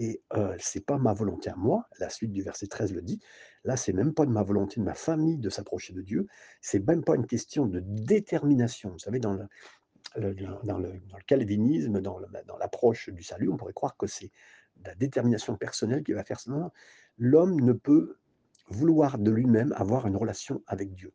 Et 0.00 0.22
heu, 0.36 0.54
c'est 0.60 0.86
pas 0.86 0.96
ma 0.96 1.12
volonté 1.12 1.50
à 1.50 1.56
moi, 1.56 1.88
la 1.98 2.08
suite 2.08 2.30
du 2.30 2.42
verset 2.42 2.68
13 2.68 2.94
le 2.94 3.02
dit. 3.02 3.20
Là, 3.64 3.76
c'est 3.76 3.92
même 3.92 4.14
pas 4.14 4.24
de 4.26 4.30
ma 4.30 4.44
volonté, 4.44 4.80
de 4.80 4.84
ma 4.84 4.94
famille 4.94 5.38
de 5.38 5.50
s'approcher 5.50 5.92
de 5.92 6.02
Dieu. 6.02 6.28
C'est 6.60 6.86
même 6.86 7.02
pas 7.02 7.16
une 7.16 7.26
question 7.26 7.66
de 7.66 7.80
détermination. 7.80 8.90
Vous 8.90 9.00
savez, 9.00 9.18
dans 9.18 9.34
le 9.34 9.48
calvinisme, 11.26 12.00
dans 12.00 12.18
l'approche 12.60 13.10
du 13.10 13.24
salut, 13.24 13.48
on 13.48 13.56
pourrait 13.56 13.72
croire 13.72 13.96
que 13.96 14.06
c'est 14.06 14.30
la 14.84 14.94
détermination 14.94 15.56
personnelle 15.56 16.04
qui 16.04 16.12
va 16.12 16.22
faire 16.22 16.38
non, 16.46 16.70
l'homme 17.16 17.60
ne 17.60 17.72
peut 17.72 18.18
vouloir 18.68 19.18
de 19.18 19.32
lui-même 19.32 19.72
avoir 19.76 20.06
une 20.06 20.16
relation 20.16 20.62
avec 20.68 20.94
Dieu. 20.94 21.12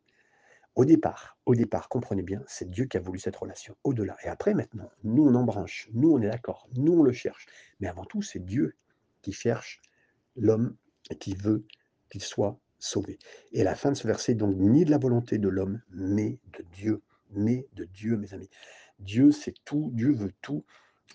Au 0.75 0.86
départ 0.86 1.34
au 1.46 1.56
départ, 1.56 1.89
comprenez 1.89 2.24
bien, 2.24 2.42
c'est 2.48 2.70
Dieu 2.70 2.86
qui 2.86 2.96
a 2.98 3.01
voulu 3.01 3.20
cette 3.20 3.36
relation. 3.36 3.75
Au-delà 3.84 4.15
et 4.24 4.27
après 4.27 4.53
maintenant, 4.53 4.89
nous 5.03 5.25
on 5.25 5.36
embranche, 5.36 5.89
nous 5.94 6.12
on 6.12 6.22
est 6.22 6.30
d'accord, 6.30 6.70
nous 6.75 6.94
on 6.94 7.03
le 7.03 7.12
cherche. 7.12 7.48
Mais 7.80 7.88
avant 7.88 8.06
tout, 8.06 8.22
c'est 8.22 8.39
Dieu 8.39 8.75
qui 9.22 9.34
cherche 9.34 9.82
l'homme 10.38 10.75
et 11.10 11.18
qui 11.18 11.36
veut 11.36 11.65
qu'il 12.10 12.22
soit 12.22 12.58
sauvé. 12.80 13.20
Et 13.51 13.63
la 13.63 13.75
fin 13.75 13.92
de 13.92 13.98
ce 13.98 14.08
verset, 14.08 14.36
donc, 14.36 14.56
ni 14.56 14.86
de 14.86 14.92
la 14.92 14.98
volonté 14.98 15.38
de 15.38 15.50
l'homme, 15.50 15.82
mais 15.89 16.39
de 16.58 16.63
Dieu. 16.74 17.01
Mais 17.32 17.68
de 17.74 17.86
Dieu, 17.86 18.15
mes 18.15 18.34
amis. 18.34 18.50
Dieu, 19.00 19.32
c'est 19.32 19.56
tout, 19.65 19.89
Dieu 19.94 20.13
veut 20.13 20.34
tout 20.42 20.63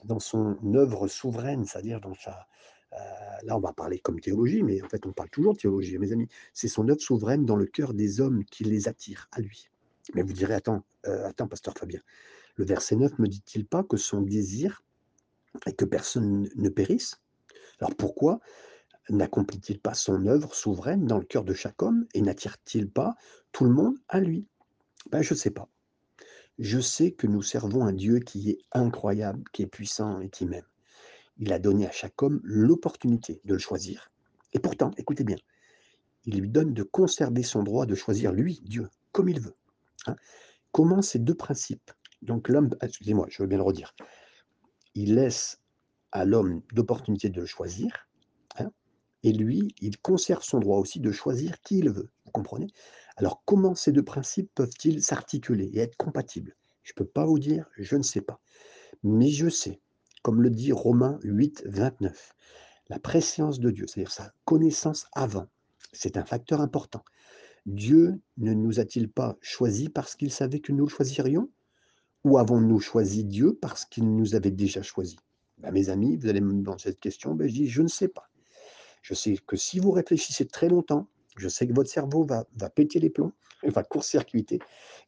dans 0.04 0.20
son 0.20 0.58
œuvre 0.74 1.08
souveraine, 1.08 1.64
c'est-à-dire 1.64 2.00
dans 2.00 2.14
sa... 2.14 2.48
euh, 2.94 2.96
là, 3.42 3.56
on 3.56 3.60
va 3.60 3.72
parler 3.72 3.98
comme 3.98 4.20
théologie, 4.20 4.62
mais 4.62 4.82
en 4.82 4.88
fait, 4.88 5.06
on 5.06 5.12
parle 5.12 5.30
toujours 5.30 5.54
de 5.54 5.58
théologie, 5.58 5.98
mes 5.98 6.12
amis. 6.12 6.28
C'est 6.52 6.68
son 6.68 6.88
œuvre 6.88 7.00
souveraine 7.00 7.44
dans 7.44 7.56
le 7.56 7.66
cœur 7.66 7.94
des 7.94 8.20
hommes 8.20 8.44
qui 8.44 8.64
les 8.64 8.88
attire 8.88 9.28
à 9.32 9.40
lui. 9.40 9.68
Mais 10.14 10.22
vous 10.22 10.32
direz, 10.32 10.54
attends, 10.54 10.84
euh, 11.06 11.28
attends, 11.28 11.48
pasteur 11.48 11.74
Fabien, 11.76 12.00
le 12.56 12.64
verset 12.64 12.96
9 12.96 13.18
me 13.18 13.26
dit-il 13.26 13.66
pas 13.66 13.84
que 13.84 13.96
son 13.96 14.22
désir 14.22 14.82
est 15.66 15.74
que 15.74 15.84
personne 15.84 16.48
ne 16.56 16.68
périsse? 16.68 17.20
Alors 17.80 17.94
pourquoi 17.94 18.40
N'accomplit-il 19.10 19.80
pas 19.80 19.94
son 19.94 20.26
œuvre 20.26 20.54
souveraine 20.54 21.06
dans 21.06 21.18
le 21.18 21.24
cœur 21.24 21.42
de 21.44 21.54
chaque 21.54 21.82
homme 21.82 22.06
et 22.12 22.20
n'attire-t-il 22.20 22.90
pas 22.90 23.16
tout 23.52 23.64
le 23.64 23.70
monde 23.70 23.96
à 24.08 24.20
lui? 24.20 24.46
Ben, 25.10 25.22
Je 25.22 25.32
ne 25.32 25.38
sais 25.38 25.50
pas. 25.50 25.68
Je 26.58 26.78
sais 26.78 27.12
que 27.12 27.26
nous 27.26 27.40
servons 27.40 27.84
un 27.86 27.92
Dieu 27.92 28.18
qui 28.18 28.50
est 28.50 28.58
incroyable, 28.72 29.44
qui 29.52 29.62
est 29.62 29.66
puissant 29.66 30.20
et 30.20 30.28
qui 30.28 30.44
m'aime. 30.44 30.66
Il 31.38 31.52
a 31.52 31.58
donné 31.58 31.86
à 31.86 31.92
chaque 31.92 32.20
homme 32.22 32.40
l'opportunité 32.42 33.40
de 33.44 33.54
le 33.54 33.58
choisir. 33.58 34.10
Et 34.52 34.58
pourtant, 34.58 34.90
écoutez 34.96 35.24
bien, 35.24 35.36
il 36.24 36.40
lui 36.40 36.48
donne 36.48 36.74
de 36.74 36.82
conserver 36.82 37.42
son 37.42 37.62
droit 37.62 37.86
de 37.86 37.94
choisir 37.94 38.32
lui, 38.32 38.60
Dieu, 38.64 38.88
comme 39.12 39.28
il 39.28 39.40
veut. 39.40 39.56
Hein. 40.06 40.16
Comment 40.72 41.02
ces 41.02 41.18
deux 41.18 41.34
principes 41.34 41.90
Donc 42.22 42.48
l'homme, 42.48 42.70
excusez-moi, 42.82 43.26
je 43.30 43.42
veux 43.42 43.48
bien 43.48 43.58
le 43.58 43.64
redire, 43.64 43.94
il 44.94 45.14
laisse 45.14 45.60
à 46.12 46.24
l'homme 46.24 46.62
l'opportunité 46.74 47.28
de 47.28 47.40
le 47.40 47.46
choisir, 47.46 48.08
hein, 48.58 48.70
et 49.22 49.32
lui, 49.32 49.74
il 49.80 49.98
conserve 49.98 50.42
son 50.42 50.58
droit 50.58 50.78
aussi 50.78 51.00
de 51.00 51.12
choisir 51.12 51.60
qui 51.62 51.78
il 51.78 51.90
veut. 51.90 52.10
Vous 52.24 52.30
comprenez? 52.30 52.68
Alors 53.16 53.42
comment 53.44 53.74
ces 53.74 53.92
deux 53.92 54.04
principes 54.04 54.50
peuvent-ils 54.54 55.02
s'articuler 55.02 55.66
et 55.72 55.78
être 55.80 55.96
compatibles? 55.96 56.56
Je 56.82 56.92
ne 56.92 57.04
peux 57.04 57.10
pas 57.10 57.26
vous 57.26 57.38
dire, 57.38 57.68
je 57.76 57.96
ne 57.96 58.02
sais 58.02 58.20
pas. 58.20 58.40
Mais 59.02 59.30
je 59.30 59.48
sais, 59.48 59.80
comme 60.28 60.42
le 60.42 60.50
dit 60.50 60.72
Romains 60.72 61.18
8, 61.22 61.62
29, 61.64 62.34
la 62.90 62.98
préscience 62.98 63.60
de 63.60 63.70
Dieu, 63.70 63.86
c'est-à-dire 63.86 64.12
sa 64.12 64.30
connaissance 64.44 65.06
avant, 65.14 65.46
c'est 65.94 66.18
un 66.18 66.24
facteur 66.26 66.60
important. 66.60 67.02
Dieu 67.64 68.20
ne 68.36 68.52
nous 68.52 68.78
a-t-il 68.78 69.08
pas 69.08 69.38
choisis 69.40 69.88
parce 69.88 70.16
qu'il 70.16 70.30
savait 70.30 70.60
que 70.60 70.70
nous 70.70 70.84
le 70.84 70.90
choisirions? 70.90 71.48
Ou 72.24 72.36
avons-nous 72.36 72.78
choisi 72.78 73.24
Dieu 73.24 73.56
parce 73.58 73.86
qu'il 73.86 74.14
nous 74.14 74.34
avait 74.34 74.50
déjà 74.50 74.82
choisis? 74.82 75.16
Ben, 75.56 75.72
Mes 75.72 75.88
amis, 75.88 76.18
vous 76.18 76.28
allez 76.28 76.42
me 76.42 76.52
demander 76.52 76.82
cette 76.82 77.00
question, 77.00 77.34
ben, 77.34 77.48
je 77.48 77.54
dis, 77.54 77.66
je 77.66 77.80
ne 77.80 77.88
sais 77.88 78.08
pas. 78.08 78.28
Je 79.00 79.14
sais 79.14 79.34
que 79.46 79.56
si 79.56 79.78
vous 79.78 79.92
réfléchissez 79.92 80.46
très 80.46 80.68
longtemps, 80.68 81.08
je 81.38 81.48
sais 81.48 81.66
que 81.66 81.72
votre 81.72 81.88
cerveau 81.88 82.22
va, 82.22 82.44
va 82.54 82.68
péter 82.68 82.98
les 82.98 83.08
plombs, 83.08 83.32
va 83.62 83.82
court-circuiter, 83.82 84.58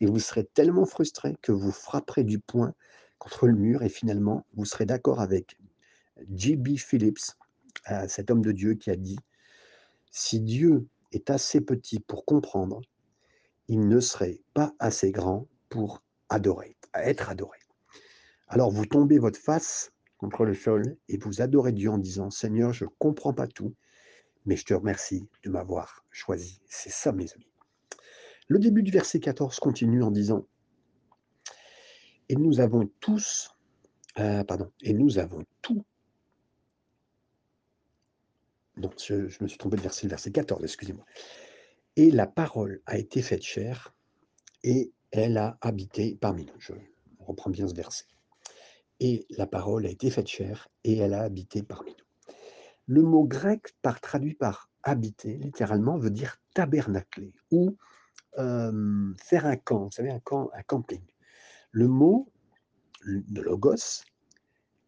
et 0.00 0.06
vous 0.06 0.18
serez 0.18 0.46
tellement 0.46 0.86
frustré 0.86 1.36
que 1.42 1.52
vous 1.52 1.72
frapperez 1.72 2.24
du 2.24 2.38
poing 2.38 2.72
contre 3.20 3.46
le 3.46 3.54
mur, 3.54 3.84
et 3.84 3.88
finalement, 3.88 4.44
vous 4.54 4.64
serez 4.64 4.86
d'accord 4.86 5.20
avec 5.20 5.56
J.B. 6.34 6.76
Phillips, 6.76 7.36
euh, 7.90 8.08
cet 8.08 8.30
homme 8.30 8.42
de 8.42 8.50
Dieu 8.50 8.74
qui 8.74 8.90
a 8.90 8.96
dit, 8.96 9.18
si 10.10 10.40
Dieu 10.40 10.88
est 11.12 11.30
assez 11.30 11.60
petit 11.60 12.00
pour 12.00 12.24
comprendre, 12.24 12.80
il 13.68 13.86
ne 13.86 14.00
serait 14.00 14.40
pas 14.54 14.74
assez 14.80 15.12
grand 15.12 15.46
pour 15.68 16.02
adorer, 16.28 16.76
être 16.94 17.30
adoré. 17.30 17.58
Alors 18.48 18.70
vous 18.70 18.86
tombez 18.86 19.18
votre 19.18 19.38
face 19.38 19.92
contre 20.18 20.44
le 20.44 20.54
sol 20.54 20.96
et 21.08 21.18
vous 21.18 21.40
adorez 21.40 21.72
Dieu 21.72 21.90
en 21.90 21.98
disant 21.98 22.30
Seigneur, 22.30 22.72
je 22.72 22.84
ne 22.84 22.90
comprends 22.98 23.32
pas 23.32 23.46
tout, 23.46 23.74
mais 24.46 24.56
je 24.56 24.64
te 24.64 24.74
remercie 24.74 25.28
de 25.44 25.50
m'avoir 25.50 26.04
choisi. 26.10 26.60
C'est 26.66 26.90
ça, 26.90 27.12
mes 27.12 27.32
amis. 27.32 27.52
Le 28.48 28.58
début 28.58 28.82
du 28.82 28.90
verset 28.90 29.20
14 29.20 29.60
continue 29.60 30.02
en 30.02 30.10
disant 30.10 30.46
Et 32.30 32.36
nous 32.36 32.60
avons 32.60 32.88
tous, 33.00 33.50
euh, 34.20 34.44
pardon, 34.44 34.70
et 34.82 34.92
nous 34.92 35.18
avons 35.18 35.44
tout 35.62 35.84
non, 38.76 38.88
je, 38.96 39.42
me 39.42 39.48
suis 39.48 39.58
trompé 39.58 39.76
de 39.76 39.82
verset, 39.82 40.06
le 40.06 40.10
verset 40.10 40.30
14, 40.30 40.62
excusez-moi. 40.62 41.04
Et 41.96 42.12
la 42.12 42.28
parole 42.28 42.80
a 42.86 42.98
été 42.98 43.20
faite 43.20 43.42
chair 43.42 43.92
et 44.62 44.92
elle 45.10 45.38
a 45.38 45.58
habité 45.60 46.16
parmi 46.20 46.46
nous. 46.46 46.54
Je 46.60 46.72
reprends 47.18 47.50
bien 47.50 47.66
ce 47.66 47.74
verset. 47.74 48.04
Et 49.00 49.26
la 49.30 49.48
parole 49.48 49.84
a 49.86 49.90
été 49.90 50.08
faite 50.08 50.28
chair 50.28 50.68
et 50.84 50.98
elle 50.98 51.14
a 51.14 51.22
habité 51.22 51.64
parmi 51.64 51.90
nous. 51.90 52.34
Le 52.86 53.02
mot 53.02 53.24
grec 53.24 53.74
par, 53.82 54.00
traduit 54.00 54.34
par 54.34 54.70
habiter, 54.84 55.36
littéralement, 55.36 55.98
veut 55.98 56.10
dire 56.10 56.40
tabernacler 56.54 57.32
ou 57.50 57.76
euh, 58.38 59.12
faire 59.18 59.46
un 59.46 59.56
camp, 59.56 59.86
vous 59.86 59.90
savez, 59.90 60.10
un 60.10 60.20
camp, 60.20 60.48
un 60.54 60.62
camping. 60.62 61.02
Le 61.72 61.86
mot 61.86 62.28
de 63.06 63.40
logos, 63.40 64.02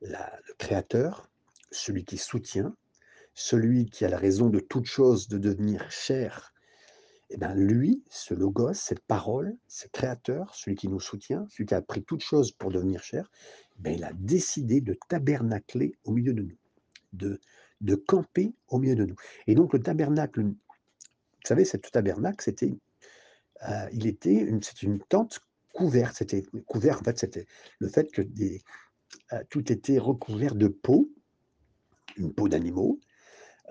le 0.01 0.55
créateur, 0.59 1.29
celui 1.71 2.05
qui 2.05 2.19
soutient, 2.19 2.77
celui 3.35 3.87
qui 3.87 4.05
a 4.05 4.09
la 4.09 4.19
raison 4.19 4.51
de 4.51 4.61
toute 4.61 4.87
chose 4.87 5.29
de 5.29 5.39
devenir 5.39 5.91
chair, 5.91 6.53
eh 7.31 7.37
bien 7.39 7.55
lui, 7.55 8.03
ce 8.11 8.35
logos, 8.35 8.75
cette 8.75 9.01
parole, 9.01 9.57
ce 9.69 9.87
créateur, 9.89 10.55
celui 10.55 10.77
qui 10.77 10.89
nous 10.89 11.01
soutient, 11.01 11.47
celui 11.49 11.67
qui 11.67 11.75
a 11.75 11.81
pris 11.81 12.03
toute 12.05 12.21
chose 12.21 12.53
pour 12.53 12.71
devenir 12.71 13.03
chair, 13.03 13.31
eh 13.85 13.95
il 13.95 14.05
a 14.05 14.13
décidé 14.13 14.81
de 14.81 14.99
tabernacler 15.09 15.95
au 16.05 16.13
milieu 16.13 16.35
de 16.35 16.43
nous, 16.43 16.59
de, 17.13 17.41
de 17.81 17.95
camper 17.95 18.53
au 18.69 18.79
milieu 18.79 18.97
de 18.97 19.07
nous. 19.07 19.17
Et 19.47 19.55
donc 19.55 19.73
le 19.73 19.81
tabernacle, 19.81 20.43
vous 20.43 20.57
savez, 21.45 21.65
ce 21.65 21.77
tabernacle, 21.79 22.45
c'était, 22.45 22.75
euh, 23.69 23.89
il 23.93 24.07
était 24.07 24.35
une, 24.35 24.61
une 24.83 25.01
tente 25.01 25.41
couverte. 25.73 26.17
C'était 26.17 26.43
couvert, 26.67 27.01
en 27.01 27.05
fait, 27.05 27.19
c'était 27.19 27.47
le 27.79 27.89
fait 27.89 28.11
que 28.11 28.23
euh, 29.33 29.43
tout 29.51 29.73
était 29.73 29.99
recouvert 29.99 30.55
de 30.55 30.69
peau, 30.69 31.11
une 32.17 32.33
peau 32.33 32.49
d'animaux, 32.49 33.01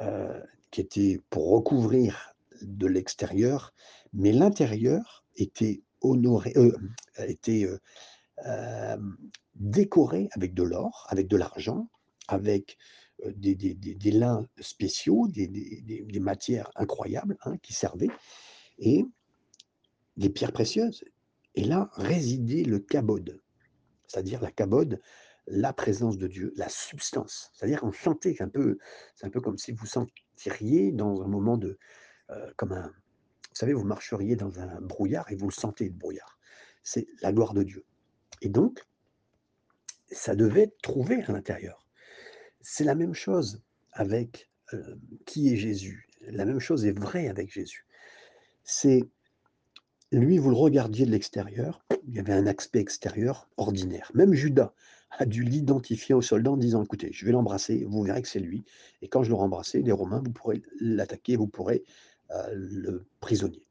euh, 0.01 0.39
qui 0.71 0.81
était 0.81 1.19
pour 1.29 1.49
recouvrir 1.49 2.35
de 2.61 2.87
l'extérieur, 2.87 3.73
mais 4.13 4.31
l'intérieur 4.31 5.25
était 5.35 5.81
honoré, 6.01 6.53
euh, 6.55 7.79
décoré 9.55 10.29
avec 10.31 10.53
de 10.53 10.63
l'or, 10.63 11.05
avec 11.09 11.27
de 11.27 11.37
l'argent, 11.37 11.87
avec 12.27 12.77
des, 13.35 14.11
lins 14.11 14.47
spéciaux, 14.59 15.27
des, 15.27 16.19
matières 16.19 16.71
incroyables 16.75 17.37
hein, 17.43 17.57
qui 17.57 17.73
servaient, 17.73 18.09
et 18.79 19.05
des 20.17 20.29
pierres 20.29 20.53
précieuses. 20.53 21.03
Et 21.55 21.63
là 21.63 21.89
résidait 21.93 22.63
le 22.63 22.79
kabod, 22.79 23.41
c'est-à-dire 24.07 24.41
la 24.41 24.51
kabod, 24.51 24.99
la 25.47 25.73
présence 25.73 26.17
de 26.17 26.27
Dieu, 26.27 26.53
la 26.55 26.69
substance. 26.69 27.51
C'est-à-dire 27.53 27.83
on 27.83 27.91
chantait 27.91 28.41
un 28.41 28.47
peu, 28.47 28.77
c'est 29.15 29.25
un 29.25 29.29
peu 29.29 29.41
comme 29.41 29.57
si 29.57 29.71
vous 29.71 29.85
sentiriez 29.85 30.91
dans 30.91 31.21
un 31.21 31.27
moment 31.27 31.57
de, 31.57 31.77
euh, 32.29 32.51
comme 32.55 32.71
un, 32.71 32.87
vous 32.87 33.55
savez, 33.55 33.73
vous 33.73 33.83
marcheriez 33.83 34.35
dans 34.35 34.59
un 34.59 34.79
brouillard 34.79 35.29
et 35.31 35.35
vous 35.35 35.47
le 35.47 35.53
sentez 35.53 35.85
le 35.85 35.93
brouillard. 35.93 36.39
C'est 36.83 37.07
la 37.21 37.33
gloire 37.33 37.53
de 37.53 37.63
Dieu. 37.63 37.85
Et 38.41 38.49
donc, 38.49 38.85
ça 40.09 40.35
devait 40.35 40.63
être 40.63 40.81
trouvé 40.81 41.21
à 41.23 41.31
l'intérieur. 41.31 41.85
C'est 42.61 42.83
la 42.83 42.95
même 42.95 43.13
chose 43.13 43.61
avec 43.91 44.49
euh, 44.73 44.95
qui 45.25 45.51
est 45.53 45.57
Jésus. 45.57 46.07
La 46.21 46.45
même 46.45 46.59
chose 46.59 46.85
est 46.85 46.97
vraie 46.97 47.27
avec 47.27 47.51
Jésus. 47.51 47.85
C'est 48.63 49.09
lui, 50.11 50.37
vous 50.37 50.49
le 50.49 50.55
regardiez 50.55 51.05
de 51.05 51.11
l'extérieur, 51.11 51.85
il 52.07 52.15
y 52.15 52.19
avait 52.19 52.33
un 52.33 52.47
aspect 52.47 52.79
extérieur 52.79 53.49
ordinaire. 53.57 54.11
Même 54.13 54.33
Judas, 54.33 54.73
a 55.11 55.25
dû 55.25 55.43
l'identifier 55.43 56.15
aux 56.15 56.21
soldats 56.21 56.51
en 56.51 56.57
disant 56.57 56.83
écoutez, 56.83 57.09
je 57.11 57.25
vais 57.25 57.31
l'embrasser, 57.31 57.85
vous 57.85 58.03
verrez 58.03 58.21
que 58.21 58.27
c'est 58.27 58.39
lui. 58.39 58.63
Et 59.01 59.07
quand 59.07 59.23
je 59.23 59.29
l'aurai 59.29 59.43
embrassé, 59.43 59.81
les 59.81 59.91
Romains, 59.91 60.21
vous 60.23 60.31
pourrez 60.31 60.61
l'attaquer, 60.79 61.35
vous 61.35 61.47
pourrez 61.47 61.83
euh, 62.31 62.47
le 62.53 63.05
prisonnier. 63.19 63.65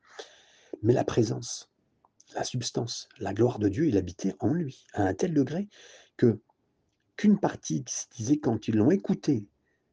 Mais 0.82 0.92
la 0.92 1.04
présence, 1.04 1.70
la 2.34 2.44
substance, 2.44 3.08
la 3.18 3.32
gloire 3.32 3.58
de 3.58 3.68
Dieu, 3.68 3.86
il 3.86 3.96
habitait 3.96 4.34
en 4.38 4.52
lui, 4.52 4.86
à 4.92 5.04
un 5.04 5.14
tel 5.14 5.34
degré 5.34 5.68
que 6.16 6.40
qu'une 7.16 7.38
partie 7.38 7.84
qui 7.84 7.94
se 7.94 8.06
disait 8.16 8.38
quand 8.38 8.66
ils 8.66 8.76
l'ont 8.76 8.90
écouté 8.90 9.44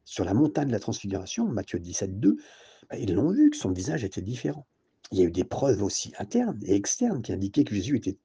sur 0.06 0.24
la 0.24 0.32
montagne 0.32 0.68
de 0.68 0.72
la 0.72 0.80
transfiguration, 0.80 1.46
Matthieu 1.46 1.78
17, 1.78 2.18
2, 2.18 2.36
bah, 2.88 2.96
ils 2.96 3.12
l'ont 3.12 3.30
vu 3.30 3.50
que 3.50 3.56
son 3.56 3.70
visage 3.70 4.02
était 4.02 4.22
différent. 4.22 4.66
Il 5.12 5.18
y 5.18 5.22
a 5.22 5.24
eu 5.24 5.30
des 5.30 5.44
preuves 5.44 5.82
aussi 5.82 6.12
internes 6.18 6.60
et 6.64 6.74
externes 6.74 7.22
qui 7.22 7.32
indiquaient 7.32 7.64
que 7.64 7.74
Jésus 7.74 7.96
était 7.96 8.18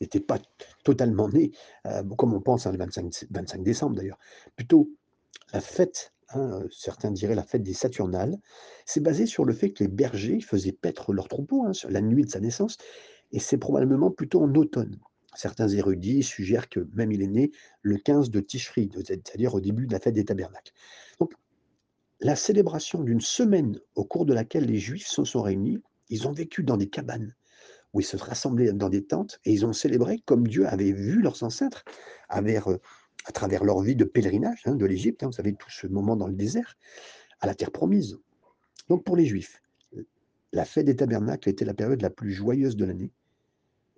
n'était 0.00 0.20
pas 0.20 0.38
totalement 0.84 1.28
né, 1.28 1.52
euh, 1.86 2.02
comme 2.16 2.34
on 2.34 2.40
pense 2.40 2.66
hein, 2.66 2.72
le 2.72 2.78
25, 2.78 3.26
25 3.30 3.62
décembre 3.62 3.96
d'ailleurs. 3.96 4.18
Plutôt, 4.56 4.90
la 5.52 5.60
fête, 5.60 6.12
hein, 6.30 6.62
certains 6.70 7.10
diraient 7.10 7.34
la 7.34 7.42
fête 7.42 7.62
des 7.62 7.74
Saturnales, 7.74 8.38
c'est 8.86 9.02
basé 9.02 9.26
sur 9.26 9.44
le 9.44 9.52
fait 9.52 9.70
que 9.72 9.84
les 9.84 9.88
bergers 9.88 10.40
faisaient 10.40 10.72
paître 10.72 11.12
leurs 11.12 11.28
troupeaux 11.28 11.64
hein, 11.66 11.72
la 11.88 12.00
nuit 12.00 12.24
de 12.24 12.30
sa 12.30 12.40
naissance, 12.40 12.76
et 13.32 13.40
c'est 13.40 13.58
probablement 13.58 14.10
plutôt 14.10 14.42
en 14.42 14.54
automne. 14.54 14.98
Certains 15.34 15.68
érudits 15.68 16.22
suggèrent 16.22 16.68
que 16.68 16.88
même 16.94 17.12
il 17.12 17.22
est 17.22 17.28
né 17.28 17.52
le 17.82 17.96
15 17.96 18.30
de 18.30 18.40
Tishri, 18.40 18.90
c'est-à-dire 18.96 19.54
au 19.54 19.60
début 19.60 19.86
de 19.86 19.92
la 19.92 20.00
fête 20.00 20.14
des 20.14 20.24
tabernacles. 20.24 20.72
Donc, 21.20 21.34
la 22.20 22.34
célébration 22.34 23.04
d'une 23.04 23.20
semaine 23.20 23.78
au 23.94 24.04
cours 24.04 24.26
de 24.26 24.34
laquelle 24.34 24.64
les 24.64 24.78
Juifs 24.78 25.06
se 25.06 25.24
sont 25.24 25.42
réunis, 25.42 25.78
ils 26.10 26.26
ont 26.28 26.32
vécu 26.32 26.62
dans 26.62 26.76
des 26.76 26.88
cabanes, 26.88 27.34
où 27.92 28.00
ils 28.00 28.04
se 28.04 28.16
rassemblaient 28.16 28.72
dans 28.72 28.88
des 28.88 29.04
tentes 29.04 29.40
et 29.44 29.52
ils 29.52 29.64
ont 29.64 29.72
célébré 29.72 30.20
comme 30.24 30.46
Dieu 30.46 30.66
avait 30.66 30.92
vu 30.92 31.20
leurs 31.22 31.42
ancêtres 31.42 31.84
à 32.28 33.32
travers 33.32 33.64
leur 33.64 33.80
vie 33.80 33.96
de 33.96 34.04
pèlerinage 34.04 34.62
hein, 34.66 34.74
de 34.74 34.86
l'Égypte, 34.86 35.22
hein, 35.22 35.26
vous 35.26 35.32
savez, 35.32 35.54
tout 35.54 35.70
ce 35.70 35.86
moment 35.86 36.16
dans 36.16 36.26
le 36.26 36.34
désert, 36.34 36.76
à 37.40 37.46
la 37.46 37.54
terre 37.54 37.70
promise. 37.70 38.18
Donc 38.88 39.04
pour 39.04 39.16
les 39.16 39.26
Juifs, 39.26 39.62
la 40.52 40.64
fête 40.64 40.86
des 40.86 40.96
tabernacles 40.96 41.48
était 41.48 41.64
la 41.64 41.74
période 41.74 42.00
la 42.00 42.10
plus 42.10 42.32
joyeuse 42.32 42.76
de 42.76 42.84
l'année. 42.84 43.10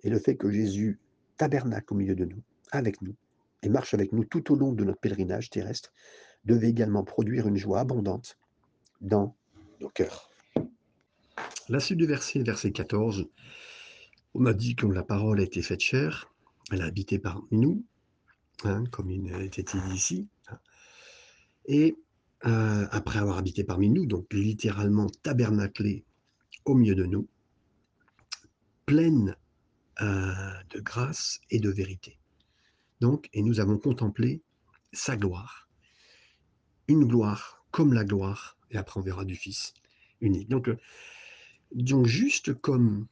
Et 0.03 0.09
le 0.09 0.19
fait 0.19 0.35
que 0.35 0.51
Jésus 0.51 0.99
tabernacle 1.37 1.93
au 1.93 1.97
milieu 1.97 2.15
de 2.15 2.25
nous, 2.25 2.41
avec 2.71 3.01
nous, 3.01 3.15
et 3.63 3.69
marche 3.69 3.93
avec 3.93 4.11
nous 4.11 4.25
tout 4.25 4.51
au 4.51 4.55
long 4.55 4.73
de 4.73 4.83
notre 4.83 4.99
pèlerinage 4.99 5.49
terrestre, 5.49 5.93
devait 6.45 6.69
également 6.69 7.03
produire 7.03 7.47
une 7.47 7.57
joie 7.57 7.79
abondante 7.79 8.37
dans 8.99 9.35
nos 9.79 9.89
cœurs. 9.89 10.30
La 11.69 11.79
suite 11.79 11.97
du 11.97 12.05
verset, 12.05 12.43
verset 12.43 12.71
14, 12.71 13.29
on 14.33 14.39
m'a 14.39 14.53
dit 14.53 14.75
que 14.75 14.85
la 14.85 15.03
parole 15.03 15.39
a 15.39 15.43
été 15.43 15.61
faite 15.61 15.79
chère, 15.81 16.31
elle 16.71 16.81
a 16.81 16.85
habité 16.85 17.19
parmi 17.19 17.47
nous, 17.51 17.85
hein, 18.63 18.83
comme 18.91 19.09
il 19.09 19.33
était 19.41 19.63
dit 19.63 19.93
ici. 19.93 20.27
Hein. 20.47 20.59
Et 21.65 21.97
euh, 22.45 22.87
après 22.91 23.19
avoir 23.19 23.37
habité 23.37 23.63
parmi 23.63 23.89
nous, 23.89 24.05
donc 24.05 24.33
littéralement 24.33 25.07
tabernaclé 25.21 26.03
au 26.65 26.73
milieu 26.73 26.95
de 26.95 27.05
nous, 27.05 27.27
pleine 28.85 29.35
euh, 30.01 30.33
de 30.71 30.79
grâce 30.79 31.39
et 31.49 31.59
de 31.59 31.69
vérité. 31.69 32.19
Donc, 32.99 33.29
et 33.33 33.41
nous 33.41 33.59
avons 33.59 33.77
contemplé 33.77 34.41
sa 34.91 35.15
gloire, 35.15 35.69
une 36.87 37.05
gloire 37.05 37.63
comme 37.71 37.93
la 37.93 38.03
gloire, 38.03 38.57
et 38.71 38.77
après 38.77 38.99
on 38.99 39.03
verra 39.03 39.23
du 39.25 39.35
Fils 39.35 39.73
unique. 40.19 40.49
Donc, 40.49 40.69
donc 41.73 42.07
juste 42.07 42.53
comme 42.53 43.07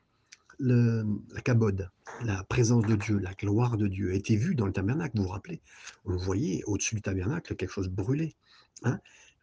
la 0.59 1.41
cabode, 1.41 1.89
la 2.23 2.43
présence 2.43 2.85
de 2.85 2.95
Dieu, 2.95 3.17
la 3.17 3.33
gloire 3.33 3.77
de 3.77 3.87
Dieu 3.87 4.11
a 4.11 4.15
été 4.15 4.35
vue 4.35 4.55
dans 4.55 4.65
le 4.65 4.73
tabernacle, 4.73 5.17
vous 5.17 5.23
vous 5.23 5.29
rappelez, 5.29 5.61
on 6.05 6.17
voyait 6.17 6.63
au-dessus 6.65 6.95
du 6.95 7.01
tabernacle 7.01 7.55
quelque 7.55 7.71
chose 7.71 7.87
brûler. 7.87 8.35
Hein 8.83 8.99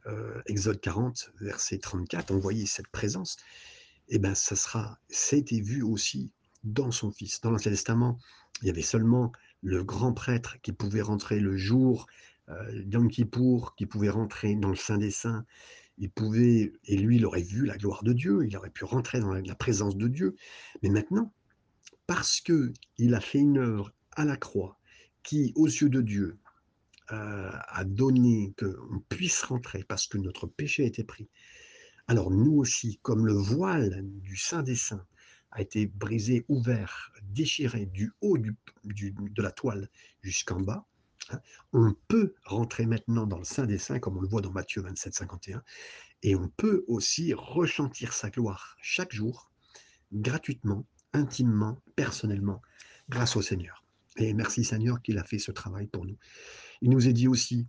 euh, 0.07 0.41
Exode 0.47 0.81
40, 0.81 1.33
verset 1.41 1.79
34, 1.79 2.31
on 2.31 2.39
voyait 2.39 2.67
cette 2.67 2.89
présence. 2.89 3.37
Et 4.09 4.17
eh 4.17 4.19
bien, 4.19 4.35
ça 4.35 4.55
sera, 4.55 4.99
été 5.33 5.61
vu 5.61 5.83
aussi 5.83 6.31
dans 6.63 6.93
son 6.93 7.11
Fils. 7.11 7.41
Dans 7.41 7.51
l'Ancien 7.51 7.73
Testament, 7.73 8.19
il 8.63 8.69
y 8.69 8.71
avait 8.71 8.83
seulement 8.83 9.33
le 9.63 9.83
grand 9.83 10.13
prêtre 10.13 10.61
qui 10.63 10.73
pouvait 10.73 11.03
rentrer 11.03 11.41
le 11.41 11.57
jour 11.57 12.07
euh, 12.49 12.83
Yom 12.89 13.11
Kippour, 13.11 13.75
qui 13.75 13.87
pouvait 13.87 14.11
rentrer 14.11 14.55
dans 14.55 14.69
le 14.69 14.77
Saint 14.77 14.99
des 14.99 15.11
Saints. 15.11 15.45
Il 15.99 16.11
pouvait, 16.11 16.73
et 16.85 16.97
lui, 16.97 17.17
il 17.17 17.27
aurait 17.27 17.43
vu 17.43 17.65
la 17.65 17.79
gloire 17.79 18.03
de 18.03 18.13
Dieu, 18.13 18.47
il 18.47 18.57
aurait 18.57 18.71
pu 18.71 18.85
rentrer 18.85 19.21
dans 19.21 19.33
la, 19.33 19.55
présence 19.55 19.97
de 19.97 20.09
Dieu. 20.09 20.37
Mais 20.83 20.91
maintenant, 20.91 21.33
parce 22.07 22.41
qu'il 22.41 23.15
a 23.15 23.21
fait 23.21 23.39
une 23.39 23.59
œuvre 23.59 23.93
à 24.13 24.25
la 24.25 24.37
croix 24.37 24.79
qui, 25.23 25.53
aux 25.57 25.67
yeux 25.67 25.89
de 25.89 26.03
Dieu, 26.03 26.39
euh, 27.13 27.51
a 27.69 27.85
donné 27.85 28.55
qu'on 28.59 29.01
puisse 29.09 29.43
rentrer 29.43 29.85
parce 29.85 30.07
que 30.07 30.19
notre 30.19 30.47
péché 30.47 30.85
a 30.85 30.87
été 30.87 31.05
pris. 31.05 31.29
Alors 32.09 32.31
nous 32.31 32.53
aussi, 32.53 32.99
comme 33.03 33.27
le 33.27 33.35
voile 33.35 34.03
du 34.05 34.37
Saint 34.37 34.63
des 34.63 34.77
Saints 34.77 35.07
a 35.51 35.63
été 35.63 35.87
brisé, 35.87 36.45
ouvert, 36.49 37.13
déchiré 37.23 37.87
du 37.87 38.13
haut 38.21 38.37
de 38.39 39.43
la 39.43 39.51
toile 39.51 39.89
jusqu'en 40.21 40.61
bas, 40.61 40.87
on 41.73 41.95
peut 42.09 42.35
rentrer 42.45 42.87
maintenant 42.87 43.27
dans 43.27 43.39
le 43.39 43.45
Saint 43.45 43.67
des 43.67 43.79
Saints, 43.79 43.99
comme 43.99 44.17
on 44.17 44.21
le 44.21 44.29
voit 44.29 44.41
dans 44.41 44.53
Matthieu 44.53 44.83
27, 44.83 45.15
51, 45.15 45.63
et 46.23 46.37
on 46.37 46.49
peut 46.49 46.85
aussi 46.89 47.35
ressentir 47.35 48.13
sa 48.13 48.31
gloire 48.31 48.77
chaque 48.81 49.13
jour, 49.13 49.51
gratuitement, 50.13 50.87
intimement, 51.13 51.81
personnellement, 51.95 52.63
grâce 53.09 53.37
au 53.37 53.43
Seigneur. 53.43 53.85
Et 54.17 54.33
merci 54.33 54.65
Seigneur 54.65 55.03
qu'il 55.03 55.19
a 55.19 55.25
fait 55.25 55.39
ce 55.39 55.53
travail 55.53 55.87
pour 55.87 56.07
nous. 56.07 56.19
Il 56.81 56.91
nous 56.91 57.07
est 57.09 57.13
dit 57.13 57.29
aussi 57.29 57.67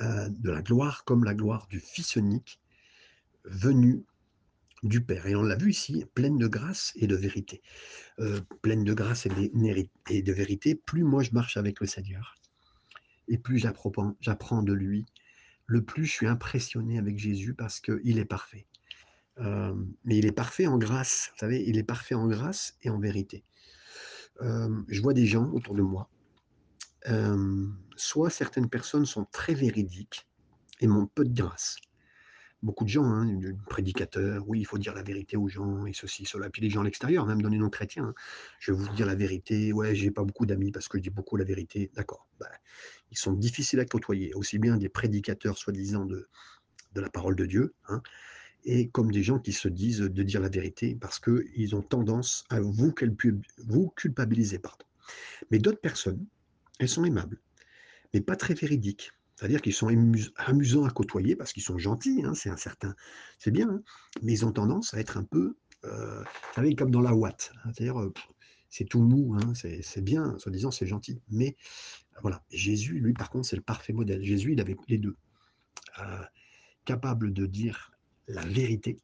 euh, 0.00 0.28
de 0.28 0.50
la 0.50 0.62
gloire 0.62 1.04
comme 1.04 1.24
la 1.24 1.34
gloire 1.34 1.66
du 1.68 1.80
Fils 1.80 2.16
unique 2.16 2.60
venu 3.44 4.04
du 4.82 5.00
Père. 5.02 5.26
Et 5.26 5.34
on 5.34 5.42
l'a 5.42 5.56
vu 5.56 5.70
ici, 5.70 6.04
pleine 6.14 6.38
de 6.38 6.46
grâce 6.46 6.92
et 6.96 7.06
de 7.06 7.16
vérité. 7.16 7.62
Euh, 8.18 8.40
pleine 8.62 8.84
de 8.84 8.94
grâce 8.94 9.26
et 9.26 10.22
de, 10.22 10.32
vérité, 10.32 10.74
plus 10.74 11.04
moi 11.04 11.22
je 11.22 11.30
marche 11.32 11.56
avec 11.56 11.80
le 11.80 11.86
Seigneur, 11.86 12.34
et 13.28 13.38
plus 13.38 13.58
j'apprends 13.58 14.62
de 14.62 14.72
lui, 14.72 15.06
le 15.66 15.82
plus 15.84 16.04
je 16.06 16.12
suis 16.12 16.26
impressionné 16.26 16.98
avec 16.98 17.18
Jésus 17.18 17.54
parce 17.54 17.80
qu'il 17.80 18.18
est 18.18 18.24
parfait. 18.24 18.66
Euh, 19.38 19.74
mais 20.04 20.18
il 20.18 20.26
est 20.26 20.32
parfait 20.32 20.66
en 20.66 20.78
grâce, 20.78 21.30
vous 21.32 21.38
savez, 21.38 21.64
il 21.66 21.78
est 21.78 21.84
parfait 21.84 22.14
en 22.14 22.26
grâce 22.26 22.76
et 22.82 22.90
en 22.90 22.98
vérité. 22.98 23.44
je 24.40 25.00
vois 25.00 25.14
des 25.14 25.26
gens 25.26 25.50
autour 25.52 25.74
de 25.74 25.82
moi 25.82 26.10
soit 28.00 28.30
certaines 28.30 28.68
personnes 28.68 29.06
sont 29.06 29.26
très 29.30 29.54
véridiques 29.54 30.26
et 30.80 30.86
manquent 30.86 31.12
peu 31.14 31.24
de 31.24 31.34
grâce. 31.34 31.76
Beaucoup 32.62 32.84
de 32.84 32.90
gens, 32.90 33.04
hein, 33.04 33.26
prédicateurs, 33.68 34.44
oui, 34.46 34.60
il 34.60 34.66
faut 34.66 34.76
dire 34.76 34.94
la 34.94 35.02
vérité 35.02 35.38
aux 35.38 35.48
gens, 35.48 35.86
et 35.86 35.94
ceci, 35.94 36.26
cela. 36.26 36.50
Puis 36.50 36.60
les 36.60 36.68
gens 36.68 36.82
à 36.82 36.84
l'extérieur, 36.84 37.24
même 37.24 37.40
dans 37.40 37.48
les 37.48 37.56
non-chrétiens, 37.56 38.08
hein, 38.08 38.14
je 38.58 38.72
vais 38.72 38.78
vous 38.78 38.94
dire 38.94 39.06
la 39.06 39.14
vérité, 39.14 39.72
ouais, 39.72 39.94
j'ai 39.94 40.10
pas 40.10 40.24
beaucoup 40.24 40.44
d'amis 40.44 40.70
parce 40.70 40.86
que 40.86 40.98
je 40.98 41.02
dis 41.02 41.10
beaucoup 41.10 41.36
la 41.36 41.44
vérité. 41.44 41.90
D'accord, 41.94 42.28
bah, 42.38 42.50
ils 43.10 43.18
sont 43.18 43.32
difficiles 43.32 43.80
à 43.80 43.86
côtoyer, 43.86 44.34
aussi 44.34 44.58
bien 44.58 44.76
des 44.76 44.90
prédicateurs 44.90 45.56
soi-disant 45.56 46.04
de, 46.04 46.28
de 46.92 47.00
la 47.00 47.08
parole 47.08 47.34
de 47.34 47.46
Dieu, 47.46 47.74
hein, 47.88 48.02
et 48.64 48.88
comme 48.88 49.10
des 49.10 49.22
gens 49.22 49.38
qui 49.38 49.52
se 49.52 49.68
disent 49.68 50.00
de 50.00 50.22
dire 50.22 50.40
la 50.40 50.50
vérité 50.50 50.94
parce 50.94 51.18
qu'ils 51.18 51.74
ont 51.74 51.82
tendance 51.82 52.44
à 52.50 52.60
vous, 52.60 52.92
vous 53.58 53.88
culpabiliser. 53.90 54.58
Pardon. 54.58 54.84
Mais 55.50 55.58
d'autres 55.58 55.80
personnes, 55.80 56.26
elles 56.78 56.88
sont 56.88 57.04
aimables, 57.04 57.40
mais 58.12 58.20
pas 58.20 58.36
très 58.36 58.54
véridiques. 58.54 59.12
C'est-à-dire 59.40 59.62
qu'ils 59.62 59.72
sont 59.72 59.88
amusants 60.36 60.84
à 60.84 60.90
côtoyer 60.90 61.34
parce 61.34 61.54
qu'ils 61.54 61.62
sont 61.62 61.78
gentils, 61.78 62.20
hein, 62.26 62.34
c'est 62.34 62.50
un 62.50 62.58
certain, 62.58 62.94
c'est 63.38 63.50
bien, 63.50 63.70
hein, 63.70 63.82
mais 64.20 64.34
ils 64.34 64.44
ont 64.44 64.52
tendance 64.52 64.92
à 64.92 65.00
être 65.00 65.16
un 65.16 65.24
peu, 65.24 65.56
euh, 65.86 66.20
vous 66.20 66.54
savez, 66.54 66.74
comme 66.74 66.90
dans 66.90 67.00
la 67.00 67.14
ouate. 67.14 67.50
Hein, 67.64 67.70
c'est-à-dire, 67.72 67.98
euh, 67.98 68.12
c'est 68.68 68.84
tout 68.84 69.00
mou, 69.00 69.34
c'est 69.54 70.04
bien, 70.04 70.38
soi-disant, 70.38 70.70
c'est 70.70 70.86
gentil. 70.86 71.22
Mais 71.30 71.56
voilà, 72.20 72.44
Jésus, 72.50 73.00
lui, 73.00 73.14
par 73.14 73.30
contre, 73.30 73.48
c'est 73.48 73.56
le 73.56 73.62
parfait 73.62 73.94
modèle. 73.94 74.22
Jésus, 74.22 74.52
il 74.52 74.60
avait 74.60 74.76
les 74.88 74.98
deux. 74.98 75.16
Euh, 76.00 76.22
capable 76.84 77.32
de 77.32 77.46
dire 77.46 77.92
la 78.28 78.44
vérité, 78.44 79.00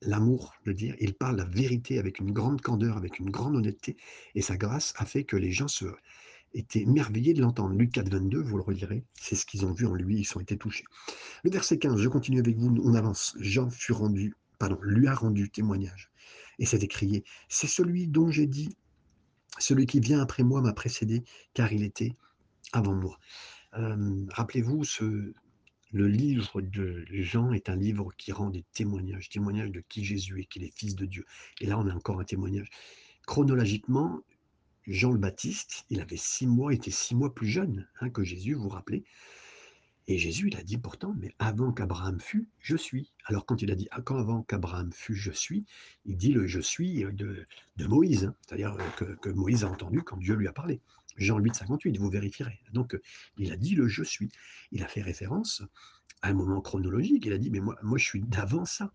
l'amour 0.00 0.52
de 0.66 0.72
dire, 0.72 0.96
il 0.98 1.14
parle 1.14 1.36
la 1.36 1.44
vérité 1.44 2.00
avec 2.00 2.18
une 2.18 2.32
grande 2.32 2.60
candeur, 2.60 2.96
avec 2.96 3.20
une 3.20 3.30
grande 3.30 3.54
honnêteté, 3.54 3.96
et 4.34 4.42
sa 4.42 4.56
grâce 4.56 4.94
a 4.96 5.06
fait 5.06 5.22
que 5.22 5.36
les 5.36 5.52
gens 5.52 5.68
se, 5.68 5.84
étaient 6.54 6.82
émerveillés 6.82 7.34
de 7.34 7.42
l'entendre. 7.42 7.74
Luc 7.74 7.92
4, 7.92 8.08
22, 8.08 8.40
vous 8.40 8.56
le 8.56 8.62
relirez, 8.62 9.04
c'est 9.14 9.34
ce 9.34 9.44
qu'ils 9.44 9.66
ont 9.66 9.72
vu 9.72 9.86
en 9.86 9.94
lui, 9.94 10.20
ils 10.20 10.36
ont 10.36 10.40
été 10.40 10.56
touchés. 10.56 10.84
Le 11.42 11.50
verset 11.50 11.78
15, 11.78 12.00
je 12.00 12.08
continue 12.08 12.38
avec 12.38 12.56
vous, 12.56 12.74
on 12.82 12.94
avance. 12.94 13.36
Jean 13.40 13.70
fut 13.70 13.92
rendu, 13.92 14.34
pardon, 14.58 14.78
lui 14.82 15.06
a 15.08 15.14
rendu 15.14 15.50
témoignage. 15.50 16.10
Et 16.58 16.66
c'est 16.66 16.82
écrié, 16.82 17.24
c'est 17.48 17.66
celui 17.66 18.06
dont 18.06 18.30
j'ai 18.30 18.46
dit, 18.46 18.76
celui 19.58 19.86
qui 19.86 20.00
vient 20.00 20.20
après 20.20 20.44
moi 20.44 20.62
m'a 20.62 20.72
précédé, 20.72 21.24
car 21.52 21.72
il 21.72 21.82
était 21.82 22.16
avant 22.72 22.94
moi. 22.94 23.18
Euh, 23.76 24.24
rappelez-vous, 24.30 24.84
ce, 24.84 25.32
le 25.92 26.08
livre 26.08 26.60
de 26.60 27.04
Jean 27.10 27.52
est 27.52 27.68
un 27.68 27.76
livre 27.76 28.10
qui 28.16 28.32
rend 28.32 28.50
des 28.50 28.64
témoignages, 28.72 29.28
témoignages 29.28 29.70
de 29.70 29.80
qui 29.88 30.04
Jésus 30.04 30.40
est, 30.40 30.44
qu'il 30.46 30.64
est 30.64 30.76
fils 30.76 30.94
de 30.94 31.06
Dieu. 31.06 31.24
Et 31.60 31.66
là, 31.66 31.78
on 31.78 31.86
a 31.86 31.94
encore 31.94 32.20
un 32.20 32.24
témoignage. 32.24 32.68
Chronologiquement, 33.26 34.20
Jean 34.86 35.12
le 35.12 35.18
Baptiste, 35.18 35.84
il 35.90 36.00
avait 36.00 36.16
six 36.16 36.46
mois, 36.46 36.74
était 36.74 36.90
six 36.90 37.14
mois 37.14 37.34
plus 37.34 37.48
jeune 37.48 37.88
hein, 38.00 38.10
que 38.10 38.22
Jésus, 38.22 38.54
vous 38.54 38.64
vous 38.64 38.68
rappelez. 38.68 39.04
Et 40.06 40.18
Jésus, 40.18 40.48
il 40.48 40.56
a 40.58 40.62
dit 40.62 40.76
pourtant, 40.76 41.14
mais 41.18 41.34
avant 41.38 41.72
qu'Abraham 41.72 42.20
fût, 42.20 42.46
je 42.60 42.76
suis. 42.76 43.10
Alors 43.24 43.46
quand 43.46 43.62
il 43.62 43.70
a 43.70 43.74
dit, 43.74 43.88
ah, 43.90 44.02
quand 44.02 44.18
avant 44.18 44.42
qu'Abraham 44.42 44.92
fût, 44.92 45.14
je 45.14 45.32
suis, 45.32 45.64
il 46.04 46.18
dit 46.18 46.32
le 46.32 46.46
je 46.46 46.60
suis 46.60 47.04
de, 47.04 47.46
Moïse, 47.86 48.26
hein. 48.26 48.34
c'est-à-dire 48.46 48.76
euh, 49.02 49.14
que, 49.16 49.30
Moïse 49.30 49.64
a 49.64 49.70
entendu 49.70 50.02
quand 50.02 50.18
Dieu 50.18 50.34
lui 50.34 50.46
a 50.46 50.52
parlé. 50.52 50.80
Jean 51.16 51.38
8, 51.38 51.54
58, 51.54 51.96
vous 51.96 52.10
vérifierez. 52.10 52.60
Donc 52.72 52.98
il 53.38 53.50
a 53.52 53.56
dit 53.56 53.74
le 53.74 53.88
je 53.88 54.02
suis. 54.02 54.30
Il 54.72 54.82
a 54.82 54.88
fait 54.88 55.00
référence 55.00 55.62
à 56.20 56.28
un 56.28 56.34
moment 56.34 56.60
chronologique, 56.60 57.24
il 57.24 57.32
a 57.32 57.38
dit, 57.38 57.50
mais 57.50 57.60
moi, 57.60 57.76
moi 57.82 57.96
je 57.96 58.04
suis 58.04 58.20
d'avant 58.20 58.66
ça. 58.66 58.92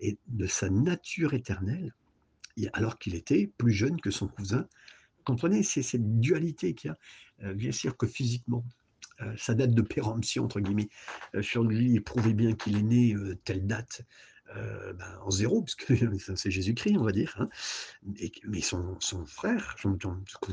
Et 0.00 0.18
de 0.28 0.46
sa 0.46 0.70
nature 0.70 1.34
éternelle, 1.34 1.94
alors 2.72 2.98
qu'il 2.98 3.14
était 3.14 3.52
plus 3.58 3.72
jeune 3.72 4.00
que 4.00 4.10
son 4.10 4.28
cousin 4.28 4.66
comprenez, 5.30 5.62
c'est 5.62 5.82
cette 5.82 6.20
dualité 6.20 6.74
qu'il 6.74 6.88
y 6.88 6.90
a. 6.90 6.98
Euh, 7.48 7.54
bien 7.54 7.72
sûr 7.72 7.96
que 7.96 8.06
physiquement, 8.06 8.64
euh, 9.22 9.34
ça 9.36 9.54
date 9.54 9.74
de 9.74 9.82
péremption, 9.82 10.44
entre 10.44 10.60
guillemets. 10.60 10.88
Euh, 11.34 11.42
sur 11.42 11.62
lui, 11.62 11.92
il 11.92 12.02
prouvait 12.02 12.34
bien 12.34 12.54
qu'il 12.54 12.76
est 12.76 12.82
né 12.82 13.16
telle 13.44 13.66
date. 13.66 14.02
Ben, 14.52 15.16
en 15.22 15.30
zéro, 15.30 15.62
parce 15.62 15.76
que 15.76 15.94
c'est 16.36 16.50
Jésus-Christ, 16.50 16.96
on 16.98 17.04
va 17.04 17.12
dire. 17.12 17.36
Hein. 17.38 17.48
mais 18.48 18.60
son, 18.60 18.98
frère, 19.24 19.76
son, 19.80 19.96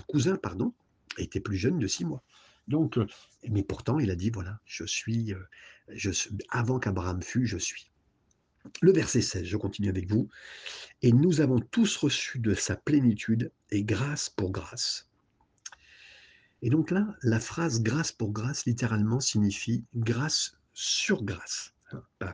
cousin, 0.08 0.36
pardon, 0.36 0.72
était 1.18 1.40
plus 1.40 1.58
jeune 1.58 1.80
de 1.80 1.88
six 1.88 2.06
mois. 2.06 2.22
Donc, 2.68 3.00
mais 3.50 3.64
pourtant, 3.64 3.98
il 3.98 4.12
a 4.12 4.16
dit 4.16 4.30
voilà, 4.30 4.60
je 4.66 4.84
suis, 4.84 5.34
avant 6.50 6.78
qu'Abraham 6.78 7.24
fût, 7.24 7.48
je 7.48 7.58
suis. 7.58 7.90
Le 8.82 8.92
verset 8.92 9.22
16, 9.22 9.46
je 9.46 9.58
continue 9.58 9.90
avec 9.90 10.10
vous. 10.10 10.30
Et 11.02 11.12
nous 11.12 11.42
avons 11.42 11.60
tous 11.60 11.96
reçu 11.98 12.40
de 12.40 12.54
sa 12.54 12.76
plénitude 12.76 13.52
et 13.72 13.84
grâce 13.84 14.30
pour 14.30 14.52
grâce. 14.52 15.08
Et 16.62 16.70
donc 16.70 16.92
là, 16.92 17.08
la 17.22 17.40
phrase 17.40 17.82
grâce 17.82 18.12
pour 18.12 18.32
grâce, 18.32 18.66
littéralement, 18.66 19.20
signifie 19.20 19.86
grâce 19.96 20.58
sur 20.74 21.24
grâce. 21.24 21.74
Hein, 21.92 22.34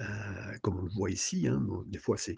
euh, 0.00 0.58
comme 0.62 0.78
on 0.78 0.82
le 0.82 0.90
voit 0.90 1.10
ici, 1.10 1.46
hein, 1.46 1.64
des 1.86 1.98
fois 1.98 2.18
c'est, 2.18 2.36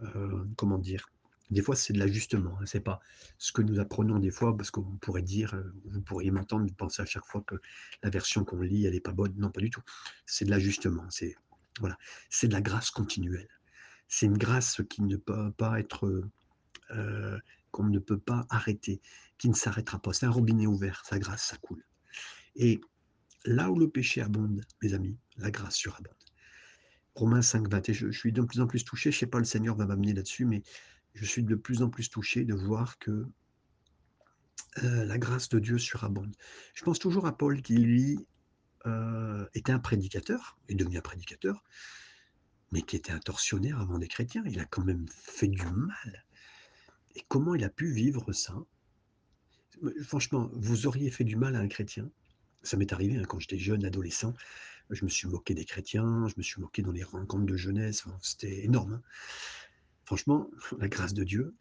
euh, 0.00 0.44
comment 0.56 0.78
dire, 0.78 1.08
des 1.50 1.62
fois 1.62 1.76
c'est 1.76 1.92
de 1.92 1.98
l'ajustement. 1.98 2.58
Hein, 2.60 2.66
c'est 2.66 2.80
pas 2.80 3.00
ce 3.38 3.52
que 3.52 3.62
nous 3.62 3.80
apprenons 3.80 4.18
des 4.18 4.30
fois, 4.30 4.56
parce 4.56 4.70
qu'on 4.70 4.82
pourrait 5.00 5.22
dire, 5.22 5.54
euh, 5.54 5.72
vous 5.86 6.02
pourriez 6.02 6.30
m'entendre 6.30 6.70
penser 6.74 7.02
à 7.02 7.06
chaque 7.06 7.26
fois 7.26 7.42
que 7.46 7.56
la 8.02 8.10
version 8.10 8.44
qu'on 8.44 8.60
lit, 8.60 8.84
elle 8.84 8.94
n'est 8.94 9.00
pas 9.00 9.12
bonne. 9.12 9.34
Non, 9.36 9.50
pas 9.50 9.60
du 9.60 9.70
tout. 9.70 9.82
C'est 10.26 10.44
de 10.44 10.50
l'ajustement. 10.50 11.04
C'est 11.10 11.36
Voilà, 11.80 11.96
c'est 12.30 12.48
de 12.48 12.52
la 12.52 12.60
grâce 12.60 12.90
continuelle. 12.90 13.48
C'est 14.08 14.26
une 14.26 14.38
grâce 14.38 14.82
qui 14.90 15.02
ne 15.02 15.16
peut 15.16 15.52
pas 15.52 15.80
être, 15.80 16.06
heu, 16.90 17.40
qu'on 17.70 17.84
ne 17.84 17.98
peut 17.98 18.18
pas 18.18 18.46
arrêter, 18.50 19.00
qui 19.38 19.48
ne 19.48 19.54
s'arrêtera 19.54 19.98
pas. 20.00 20.12
C'est 20.12 20.26
un 20.26 20.30
robinet 20.30 20.66
ouvert, 20.66 21.02
sa 21.06 21.18
grâce, 21.18 21.46
ça 21.46 21.56
coule 21.56 21.84
et 22.56 22.80
là 23.44 23.70
où 23.70 23.78
le 23.78 23.88
péché 23.88 24.20
abonde, 24.20 24.64
mes 24.82 24.94
amis, 24.94 25.16
la 25.36 25.50
grâce 25.50 25.76
surabonde. 25.76 26.14
Romains 27.14 27.42
5, 27.42 27.66
et 27.88 27.94
je 27.94 28.10
suis 28.10 28.32
de 28.32 28.42
plus 28.42 28.60
en 28.60 28.66
plus 28.66 28.84
touché, 28.84 29.12
je 29.12 29.18
sais 29.18 29.26
pas, 29.26 29.38
le 29.38 29.44
Seigneur 29.44 29.76
va 29.76 29.86
m'amener 29.86 30.14
là-dessus, 30.14 30.46
mais 30.46 30.62
je 31.14 31.24
suis 31.24 31.42
de 31.42 31.54
plus 31.54 31.82
en 31.82 31.90
plus 31.90 32.08
touché 32.08 32.44
de 32.44 32.54
voir 32.54 32.98
que, 32.98 33.26
heu, 34.82 35.04
la 35.04 35.18
grâce 35.18 35.48
de 35.50 35.58
Dieu 35.58 35.78
surabonde. 35.78 36.34
Je 36.74 36.84
pense 36.84 36.98
toujours 36.98 37.26
à 37.26 37.36
Paul 37.36 37.60
qui 37.60 37.74
lui, 37.76 38.18
heu, 38.86 39.48
était 39.54 39.72
un 39.72 39.78
prédicateur, 39.78 40.58
est 40.68 40.74
devenu 40.74 40.98
un 40.98 41.02
prédicateur, 41.02 41.62
mais 42.72 42.82
qui 42.82 42.96
était 42.96 43.12
un 43.12 43.20
tortionnaire 43.20 43.80
avant 43.80 43.98
des 43.98 44.08
chrétiens. 44.08 44.42
Il 44.46 44.58
a 44.58 44.64
quand 44.64 44.84
même 44.84 45.06
fait 45.08 45.46
du 45.48 45.64
mal 45.64 46.26
et 47.14 47.22
comment 47.28 47.54
il 47.54 47.64
a 47.64 47.70
pu 47.70 47.92
vivre 47.92 48.32
ça? 48.32 48.54
franchement, 50.02 50.50
vous 50.54 50.86
auriez 50.86 51.10
fait 51.10 51.24
du 51.24 51.36
mal 51.36 51.56
à 51.56 51.60
un 51.60 51.68
chrétien? 51.68 52.10
Ça 52.62 52.76
m'est 52.76 52.92
arrivé, 52.92 53.16
hein, 53.16 53.24
quand 53.26 53.40
j'étais 53.40 53.58
jeune, 53.58 53.84
adolescent, 53.84 54.34
je 54.90 55.04
me 55.04 55.10
suis 55.10 55.28
moqué 55.28 55.54
des 55.54 55.64
chrétiens, 55.64 56.26
je 56.28 56.34
me 56.36 56.42
suis 56.42 56.60
moqué 56.60 56.82
dans 56.82 56.92
les 56.92 57.02
rencontres 57.04 57.46
de 57.46 57.56
jeunesse, 57.56 58.04
c'était 58.22 58.64
énorme, 58.64 58.94
hein. 58.94 59.02
Franchement, 60.04 60.48
la 60.78 60.88
grâce 60.88 61.14
de 61.14 61.24
Dieu, 61.24 61.56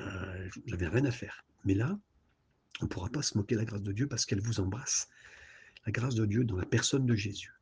heu, 0.00 0.50
j'avais 0.66 0.88
rien 0.88 1.04
à 1.04 1.10
faire. 1.10 1.44
Mais 1.64 1.74
là, 1.74 1.98
on 2.80 2.86
ne 2.86 2.90
pourra 2.90 3.10
pas 3.10 3.22
se 3.22 3.38
moquer 3.38 3.56
de 3.56 3.60
la 3.60 3.66
grâce 3.66 3.82
de 3.82 3.92
Dieu 3.92 4.08
parce 4.08 4.26
qu'elle 4.26 4.40
vous 4.42 4.60
embrasse. 4.60 5.08
La 5.84 5.92
grâce 5.92 6.14
de 6.14 6.26
Dieu 6.26 6.44
dans 6.44 6.56
la 6.56 6.66
personne 6.66 7.06
de 7.06 7.14
Jésus 7.14 7.52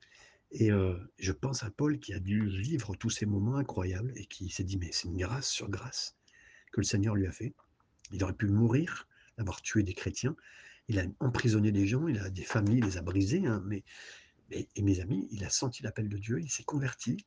et 0.52 0.70
heu, 0.72 0.98
je 1.18 1.32
pense 1.32 1.62
à 1.62 1.70
Paul 1.70 2.00
qui 2.00 2.12
a 2.12 2.18
dû 2.18 2.48
vivre 2.48 2.96
tous 2.96 3.10
ces 3.10 3.24
moments 3.24 3.56
incroyables 3.56 4.12
et 4.16 4.26
qui 4.26 4.50
s'est 4.50 4.64
dit: 4.64 4.78
«Mais 4.78 4.90
c'est 4.92 5.06
une 5.08 5.16
grâce 5.16 5.48
sur 5.48 5.70
grâce 5.70 6.16
que 6.72 6.80
le 6.80 6.84
Seigneur 6.84 7.14
lui 7.14 7.26
a 7.26 7.32
fait». 7.32 7.54
Il 8.10 8.24
aurait 8.24 8.34
pu 8.34 8.48
mourir, 8.48 9.06
d'avoir 9.38 9.62
tué 9.62 9.84
des 9.84 9.94
chrétiens. 9.94 10.34
Il 10.88 10.98
a 10.98 11.04
emprisonné 11.20 11.70
des 11.70 11.86
gens, 11.86 12.08
il 12.08 12.18
a 12.18 12.30
des 12.30 12.42
familles, 12.42 12.78
il 12.78 12.84
les 12.84 12.96
a 12.96 13.02
brisées, 13.02 13.46
hein, 13.46 13.62
mais 13.64 13.84
mais 14.50 14.68
et 14.74 14.82
mes 14.82 14.98
amis, 14.98 15.28
il 15.30 15.44
a 15.44 15.50
senti 15.50 15.84
l'appel 15.84 16.08
de 16.08 16.18
Dieu, 16.18 16.40
il 16.40 16.50
s'est 16.50 16.64
converti, 16.64 17.24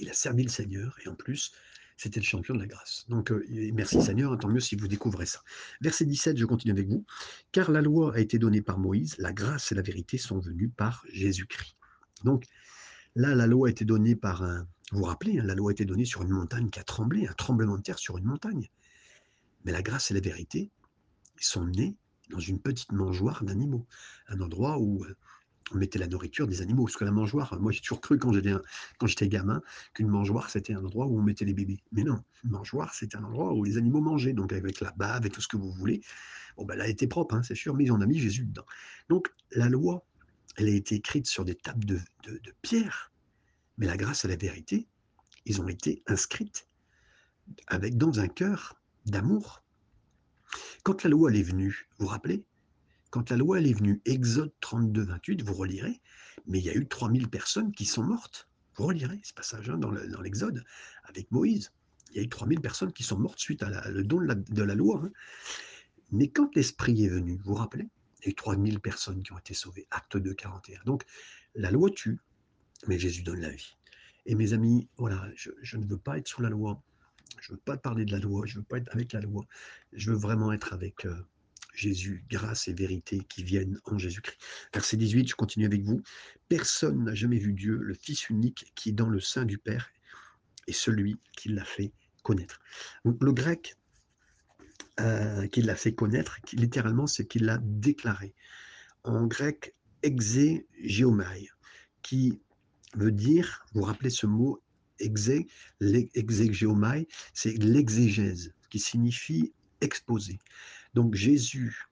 il 0.00 0.10
a 0.10 0.12
servi 0.12 0.42
le 0.42 0.48
Seigneur 0.48 0.98
et 1.04 1.08
en 1.08 1.14
plus, 1.14 1.52
c'était 1.98 2.20
le 2.20 2.24
champion 2.24 2.54
de 2.54 2.60
la 2.60 2.66
grâce. 2.66 3.04
Donc, 3.08 3.32
euh, 3.32 3.44
merci 3.74 4.00
Seigneur, 4.00 4.38
tant 4.38 4.48
mieux 4.48 4.60
si 4.60 4.76
vous 4.76 4.86
découvrez 4.86 5.26
ça. 5.26 5.40
Verset 5.80 6.06
17, 6.06 6.38
je 6.38 6.46
continue 6.46 6.72
avec 6.72 6.88
vous. 6.88 7.04
Car 7.50 7.72
la 7.72 7.82
loi 7.82 8.14
a 8.14 8.20
été 8.20 8.38
donnée 8.38 8.62
par 8.62 8.78
Moïse, 8.78 9.16
la 9.18 9.32
grâce 9.32 9.72
et 9.72 9.74
la 9.74 9.82
vérité 9.82 10.16
sont 10.16 10.38
venues 10.38 10.68
par 10.68 11.04
Jésus-Christ. 11.12 11.76
Donc, 12.22 12.46
là, 13.16 13.34
la 13.34 13.48
loi 13.48 13.66
a 13.66 13.70
été 13.70 13.84
donnée 13.84 14.14
par 14.14 14.44
un. 14.44 14.66
Vous 14.92 15.00
vous 15.00 15.04
rappelez, 15.04 15.40
hein, 15.40 15.44
la 15.44 15.56
loi 15.56 15.70
a 15.70 15.72
été 15.72 15.84
donnée 15.84 16.04
sur 16.04 16.22
une 16.22 16.30
montagne 16.30 16.70
qui 16.70 16.78
a 16.78 16.84
tremblé, 16.84 17.26
un 17.26 17.34
tremblement 17.34 17.76
de 17.76 17.82
terre 17.82 17.98
sur 17.98 18.16
une 18.16 18.24
montagne. 18.24 18.70
Mais 19.64 19.72
la 19.72 19.82
grâce 19.82 20.12
et 20.12 20.14
la 20.14 20.20
vérité 20.20 20.70
sont 21.40 21.66
nés 21.66 21.96
dans 22.30 22.38
une 22.38 22.60
petite 22.60 22.92
mangeoire 22.92 23.42
d'animaux, 23.42 23.86
un 24.28 24.40
endroit 24.40 24.78
où 24.78 25.04
euh, 25.04 25.16
on 25.72 25.78
mettait 25.78 25.98
la 25.98 26.06
nourriture 26.06 26.46
des 26.46 26.62
animaux. 26.62 26.84
Parce 26.84 26.96
que 26.96 27.04
la 27.04 27.10
mangeoire, 27.10 27.58
moi 27.60 27.72
j'ai 27.72 27.80
toujours 27.80 28.00
cru 28.00 28.18
quand 28.18 28.32
j'étais, 28.32 28.52
quand 28.98 29.06
j'étais 29.06 29.28
gamin 29.28 29.60
qu'une 29.94 30.08
mangeoire 30.08 30.50
c'était 30.50 30.74
un 30.74 30.84
endroit 30.84 31.06
où 31.06 31.18
on 31.18 31.22
mettait 31.22 31.44
les 31.44 31.54
bébés. 31.54 31.78
Mais 31.92 32.04
non, 32.04 32.22
une 32.44 32.50
mangeoire 32.50 32.94
c'était 32.94 33.16
un 33.16 33.24
endroit 33.24 33.52
où 33.54 33.64
les 33.64 33.76
animaux 33.76 34.00
mangeaient, 34.00 34.32
donc 34.32 34.52
avec 34.52 34.80
la 34.80 34.92
bave 34.92 35.26
et 35.26 35.30
tout 35.30 35.40
ce 35.40 35.48
que 35.48 35.56
vous 35.56 35.70
voulez. 35.72 36.00
Bon, 36.56 36.64
ben, 36.64 36.74
elle 36.74 36.80
a 36.82 36.88
été 36.88 37.06
propre, 37.06 37.34
hein, 37.34 37.42
c'est 37.42 37.54
sûr, 37.54 37.74
mais 37.74 37.90
en 37.90 38.00
a 38.00 38.06
mis 38.06 38.18
Jésus 38.18 38.44
dedans. 38.44 38.66
Donc 39.08 39.32
la 39.52 39.68
loi, 39.68 40.04
elle 40.56 40.68
a 40.68 40.72
été 40.72 40.96
écrite 40.96 41.26
sur 41.26 41.44
des 41.44 41.54
tables 41.54 41.84
de, 41.84 42.00
de, 42.24 42.38
de 42.38 42.54
pierre, 42.62 43.12
mais 43.76 43.86
la 43.86 43.96
grâce 43.96 44.24
et 44.24 44.28
la 44.28 44.36
vérité, 44.36 44.88
ils 45.46 45.60
ont 45.60 45.68
été 45.68 46.02
inscrites 46.06 46.68
avec 47.66 47.96
dans 47.96 48.20
un 48.20 48.28
cœur 48.28 48.80
d'amour. 49.06 49.62
Quand 50.82 51.02
la 51.04 51.10
loi 51.10 51.30
elle 51.30 51.36
est 51.36 51.42
venue, 51.42 51.88
vous 51.98 52.06
vous 52.06 52.10
rappelez? 52.10 52.44
Quand 53.10 53.30
la 53.30 53.36
loi 53.36 53.60
est 53.60 53.72
venue, 53.72 54.00
Exode 54.04 54.52
32, 54.60 55.02
28, 55.02 55.42
vous 55.42 55.54
relirez, 55.54 56.00
mais 56.46 56.58
il 56.58 56.64
y 56.64 56.70
a 56.70 56.74
eu 56.74 56.86
3000 56.86 57.28
personnes 57.28 57.72
qui 57.72 57.84
sont 57.84 58.02
mortes. 58.02 58.48
Vous 58.76 58.86
relirez 58.86 59.18
ce 59.22 59.32
passage 59.34 59.66
dans 59.66 59.90
l'Exode 60.20 60.64
avec 61.04 61.30
Moïse. 61.32 61.72
Il 62.10 62.16
y 62.16 62.20
a 62.20 62.22
eu 62.22 62.28
3000 62.28 62.60
personnes 62.60 62.92
qui 62.92 63.02
sont 63.02 63.18
mortes 63.18 63.38
suite 63.38 63.62
à 63.62 63.90
le 63.90 64.04
don 64.04 64.20
de 64.20 64.62
la, 64.62 64.74
loi. 64.74 65.02
Hein. 65.04 65.10
Mais 66.10 66.28
quand 66.28 66.54
l'Esprit 66.54 67.04
est 67.04 67.08
venu, 67.08 67.36
vous 67.36 67.50
vous 67.50 67.54
rappelez, 67.54 67.88
il 68.20 68.24
y 68.24 68.28
a 68.28 68.30
eu 68.30 68.34
3000 68.34 68.80
personnes 68.80 69.22
qui 69.22 69.32
ont 69.32 69.38
été 69.38 69.54
sauvées. 69.54 69.86
Acte 69.90 70.16
2, 70.16 70.32
41. 70.32 70.82
Donc, 70.84 71.04
la 71.54 71.70
loi 71.70 71.90
tue, 71.90 72.18
mais 72.86 72.98
Jésus 72.98 73.22
donne 73.22 73.40
la 73.40 73.50
vie. 73.50 73.76
Et 74.26 74.34
mes 74.34 74.52
amis, 74.52 74.88
voilà, 74.96 75.28
je, 75.34 75.50
je 75.62 75.76
ne 75.76 75.86
veux 75.86 75.98
pas 75.98 76.18
être 76.18 76.28
sous 76.28 76.42
la 76.42 76.50
loi. 76.50 76.82
Je 77.40 77.52
ne 77.52 77.56
veux 77.56 77.62
pas 77.62 77.76
parler 77.76 78.04
de 78.04 78.12
la 78.12 78.18
loi. 78.18 78.46
Je 78.46 78.54
ne 78.54 78.60
veux 78.60 78.64
pas 78.64 78.78
être 78.78 78.88
avec 78.92 79.12
la 79.12 79.20
loi. 79.20 79.44
Je 79.92 80.10
veux 80.10 80.16
vraiment 80.16 80.52
être 80.52 80.72
avec 80.72 81.04
euh, 81.04 81.26
Jésus, 81.78 82.24
grâce 82.28 82.66
et 82.66 82.72
vérité 82.72 83.20
qui 83.28 83.44
viennent 83.44 83.78
en 83.84 83.98
Jésus-Christ. 83.98 84.38
Verset 84.74 84.96
18, 84.96 85.28
je 85.28 85.34
continue 85.36 85.64
avec 85.64 85.82
vous. 85.82 86.02
Personne 86.48 87.04
n'a 87.04 87.14
jamais 87.14 87.38
vu 87.38 87.52
Dieu, 87.52 87.76
le 87.76 87.94
Fils 87.94 88.28
unique 88.30 88.72
qui 88.74 88.90
est 88.90 88.92
dans 88.92 89.08
le 89.08 89.20
sein 89.20 89.44
du 89.44 89.58
Père, 89.58 89.90
et 90.66 90.72
celui 90.72 91.18
qui 91.36 91.50
l'a 91.50 91.64
fait 91.64 91.92
connaître. 92.22 92.60
Le 93.04 93.32
grec 93.32 93.76
euh, 95.00 95.46
qui 95.46 95.62
l'a 95.62 95.76
fait 95.76 95.94
connaître, 95.94 96.38
littéralement, 96.52 97.06
c'est 97.06 97.26
qu'il 97.26 97.44
l'a 97.44 97.58
déclaré. 97.62 98.34
En 99.04 99.26
grec, 99.26 99.74
exégéomai, 100.02 101.48
qui 102.02 102.40
veut 102.96 103.12
dire, 103.12 103.64
vous 103.72 103.80
vous 103.80 103.86
rappelez 103.86 104.10
ce 104.10 104.26
mot, 104.26 104.60
exé, 104.98 105.46
exégéomai, 105.80 107.06
c'est 107.32 107.52
l'exégèse, 107.62 108.52
qui 108.68 108.80
signifie 108.80 109.52
exposer. 109.80 110.40
Donc 110.98 111.14
Jésus, 111.14 111.86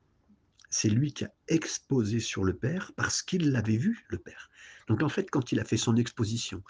c'est 0.69 0.89
lui 0.89 1.13
qui 1.13 1.25
a 1.25 1.33
exposé 1.47 2.19
sur 2.19 2.43
le 2.43 2.57
Père 2.57 2.91
parce 2.97 3.23
qu'il 3.23 3.53
l'avait 3.53 3.77
vu, 3.77 4.05
le 4.09 4.19
Père. 4.19 4.51
Donc 4.89 5.01
en 5.05 5.09
fait, 5.09 5.31
quand 5.31 5.53
il 5.53 5.61
a 5.61 5.65
fait 5.65 5.77
son 5.77 5.95
exposition, 5.95 6.61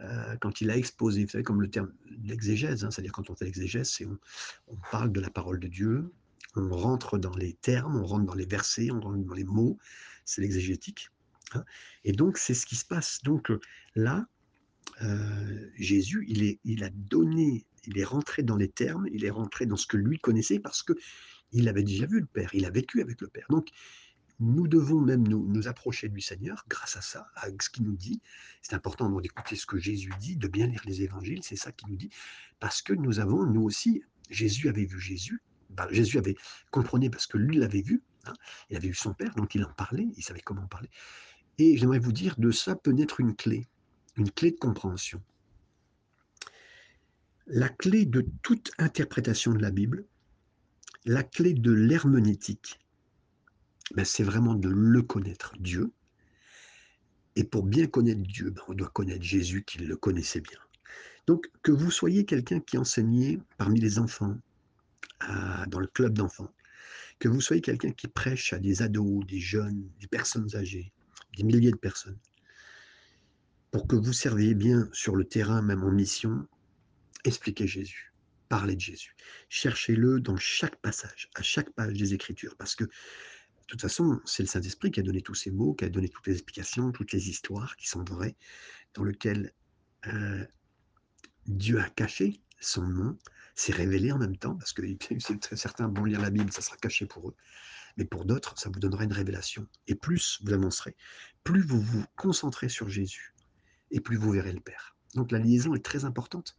euh, 0.00 0.36
quand 0.40 0.60
il 0.60 0.68
a 0.72 0.76
exposé, 0.76 1.22
vous 1.22 1.30
savez, 1.30 1.44
comme 1.44 1.62
le 1.62 1.70
terme 1.70 1.92
l'exégèse, 2.24 2.84
hein, 2.84 2.90
c'est-à-dire 2.90 3.12
quand 3.12 3.30
on 3.30 3.36
fait 3.36 3.44
l'exégèse, 3.44 3.98
on, 4.04 4.18
on, 4.66 4.76
parle 4.90 5.12
de 5.12 5.20
la 5.20 5.30
parole 5.30 5.60
de 5.60 5.68
Dieu, 5.68 6.12
on 6.56 6.68
rentre 6.70 7.18
dans 7.18 7.36
les 7.36 7.52
termes, 7.52 7.94
on 7.94 8.04
rentre 8.04 8.26
dans 8.26 8.34
les 8.34 8.46
versets, 8.46 8.90
on 8.90 8.98
rentre 8.98 9.24
dans 9.24 9.34
les 9.34 9.44
mots, 9.44 9.78
c'est 10.24 10.40
l'exégétique. 10.40 11.10
Hein. 11.54 11.64
Et 12.02 12.10
donc 12.10 12.36
c'est 12.36 12.54
ce 12.54 12.66
qui 12.66 12.74
se 12.74 12.84
passe. 12.84 13.20
Donc 13.22 13.52
là, 13.94 14.26
euh, 15.02 15.70
Jésus, 15.76 16.26
il 16.64 16.82
a 16.82 16.90
donné, 16.90 17.64
il 17.86 17.96
est 17.96 18.04
rentré 18.04 18.42
dans 18.42 18.56
les 18.56 18.68
termes, 18.68 19.06
il 19.12 19.24
est 19.24 19.30
rentré 19.30 19.66
dans 19.66 19.76
ce 19.76 19.86
que 19.86 19.96
lui 19.96 20.18
connaissait 20.18 20.58
parce 20.58 20.82
que 20.82 20.94
il 21.56 21.68
avait 21.68 21.82
déjà 21.82 22.06
vu 22.06 22.20
le 22.20 22.26
Père, 22.26 22.50
il 22.52 22.64
a 22.66 22.70
vécu 22.70 23.00
avec 23.00 23.20
le 23.20 23.28
Père. 23.28 23.46
Donc, 23.48 23.70
nous 24.38 24.68
devons 24.68 25.00
même 25.00 25.26
nous, 25.26 25.68
approcher 25.68 26.10
du 26.10 26.20
Seigneur 26.20 26.66
grâce 26.68 26.96
à 26.96 27.00
ça, 27.00 27.28
à 27.36 27.46
ce 27.60 27.70
qu'il 27.70 27.84
nous 27.84 27.96
dit. 27.96 28.20
C'est 28.60 28.74
important 28.74 29.08
d'écouter 29.20 29.56
ce 29.56 29.64
que 29.64 29.78
Jésus 29.78 30.12
dit, 30.20 30.36
de 30.36 30.48
bien 30.48 30.66
lire 30.66 30.82
les 30.84 31.00
évangiles, 31.02 31.42
c'est 31.42 31.56
ça 31.56 31.72
qu'il 31.72 31.88
nous 31.88 31.96
dit, 31.96 32.10
parce 32.60 32.82
que 32.82 32.92
nous 32.92 33.20
avons, 33.20 33.46
nous 33.46 33.62
aussi, 33.62 34.02
Jésus 34.28 34.68
avait 34.68 34.84
vu 34.84 35.00
Jésus, 35.00 35.40
ben, 35.70 35.88
Jésus 35.90 36.18
avait 36.18 36.36
comprenait 36.70 37.08
parce 37.08 37.26
que 37.26 37.38
lui 37.38 37.56
l'avait 37.56 37.80
vu, 37.80 38.02
hein, 38.26 38.34
il 38.68 38.76
avait 38.76 38.88
vu 38.88 38.94
son 38.94 39.14
Père, 39.14 39.34
donc 39.34 39.54
il 39.54 39.64
en 39.64 39.72
parlait, 39.72 40.06
il 40.16 40.22
savait 40.22 40.40
comment 40.40 40.66
parler. 40.66 40.90
Et 41.56 41.78
j'aimerais 41.78 41.98
vous 41.98 42.12
dire, 42.12 42.34
de 42.36 42.50
ça 42.50 42.76
peut 42.76 42.92
naître 42.92 43.20
une 43.20 43.34
clé, 43.34 43.66
une 44.16 44.30
clé 44.30 44.50
de 44.50 44.58
compréhension. 44.58 45.22
La 47.46 47.70
clé 47.70 48.04
de 48.04 48.26
toute 48.42 48.72
interprétation 48.76 49.54
de 49.54 49.62
la 49.62 49.70
Bible, 49.70 50.04
la 51.06 51.22
clé 51.22 51.54
de 51.54 51.70
l'herméneutique, 51.70 52.80
ben, 53.94 54.04
c'est 54.04 54.24
vraiment 54.24 54.56
de 54.56 54.68
le 54.68 55.02
connaître, 55.02 55.54
Dieu. 55.60 55.92
Et 57.36 57.44
pour 57.44 57.62
bien 57.62 57.86
connaître 57.86 58.22
Dieu, 58.22 58.50
ben, 58.50 58.62
on 58.66 58.74
doit 58.74 58.88
connaître 58.88 59.22
Jésus 59.22 59.62
qui 59.64 59.78
le 59.78 59.96
connaissait 59.96 60.40
bien. 60.40 60.58
Donc, 61.28 61.48
que 61.62 61.70
vous 61.70 61.92
soyez 61.92 62.24
quelqu'un 62.24 62.58
qui 62.58 62.76
enseignait 62.76 63.38
parmi 63.56 63.80
les 63.80 64.00
enfants, 64.00 64.36
dans 65.68 65.80
le 65.80 65.86
club 65.86 66.12
d'enfants, 66.12 66.52
que 67.18 67.28
vous 67.28 67.40
soyez 67.40 67.62
quelqu'un 67.62 67.92
qui 67.92 68.06
prêche 68.06 68.52
à 68.52 68.58
des 68.58 68.82
ados, 68.82 69.24
des 69.26 69.40
jeunes, 69.40 69.88
des 70.00 70.06
personnes 70.08 70.54
âgées, 70.56 70.92
des 71.36 71.42
milliers 71.42 71.70
de 71.70 71.76
personnes, 71.76 72.18
pour 73.70 73.86
que 73.86 73.96
vous 73.96 74.12
serviez 74.12 74.54
bien 74.54 74.88
sur 74.92 75.16
le 75.16 75.24
terrain, 75.24 75.62
même 75.62 75.84
en 75.84 75.90
mission, 75.90 76.46
expliquez 77.24 77.66
Jésus 77.66 78.12
parler 78.46 78.76
de 78.76 78.80
Jésus. 78.80 79.16
Cherchez-le 79.48 80.20
dans 80.20 80.36
chaque 80.36 80.76
passage, 80.76 81.30
à 81.34 81.42
chaque 81.42 81.70
page 81.70 81.94
des 81.94 82.14
Écritures, 82.14 82.56
parce 82.56 82.74
que 82.74 82.84
de 82.84 82.90
toute 83.66 83.80
façon, 83.80 84.20
c'est 84.24 84.44
le 84.44 84.48
Saint-Esprit 84.48 84.92
qui 84.92 85.00
a 85.00 85.02
donné 85.02 85.22
tous 85.22 85.34
ces 85.34 85.50
mots, 85.50 85.74
qui 85.74 85.84
a 85.84 85.88
donné 85.88 86.08
toutes 86.08 86.26
les 86.28 86.34
explications, 86.34 86.92
toutes 86.92 87.12
les 87.12 87.28
histoires 87.28 87.76
qui 87.76 87.88
sont 87.88 88.04
vraies, 88.04 88.36
dans 88.94 89.02
lesquelles 89.02 89.52
euh, 90.06 90.44
Dieu 91.46 91.80
a 91.80 91.88
caché 91.90 92.40
son 92.60 92.86
nom, 92.86 93.18
s'est 93.54 93.72
révélé 93.72 94.12
en 94.12 94.18
même 94.18 94.36
temps, 94.36 94.54
parce 94.56 94.72
que 94.72 94.82
certains 95.56 95.88
vont 95.88 96.04
lire 96.04 96.20
la 96.20 96.30
Bible, 96.30 96.52
ça 96.52 96.60
sera 96.60 96.76
caché 96.76 97.06
pour 97.06 97.30
eux, 97.30 97.36
mais 97.96 98.04
pour 98.04 98.24
d'autres, 98.24 98.58
ça 98.58 98.68
vous 98.68 98.78
donnera 98.78 99.04
une 99.04 99.12
révélation. 99.12 99.66
Et 99.88 99.94
plus 99.94 100.38
vous 100.42 100.50
l'annoncerez, 100.50 100.94
plus 101.42 101.62
vous 101.62 101.80
vous 101.80 102.04
concentrez 102.16 102.68
sur 102.68 102.88
Jésus, 102.88 103.34
et 103.90 104.00
plus 104.00 104.16
vous 104.16 104.30
verrez 104.30 104.52
le 104.52 104.60
Père. 104.60 104.96
Donc 105.14 105.32
la 105.32 105.38
liaison 105.38 105.74
est 105.74 105.84
très 105.84 106.04
importante. 106.04 106.56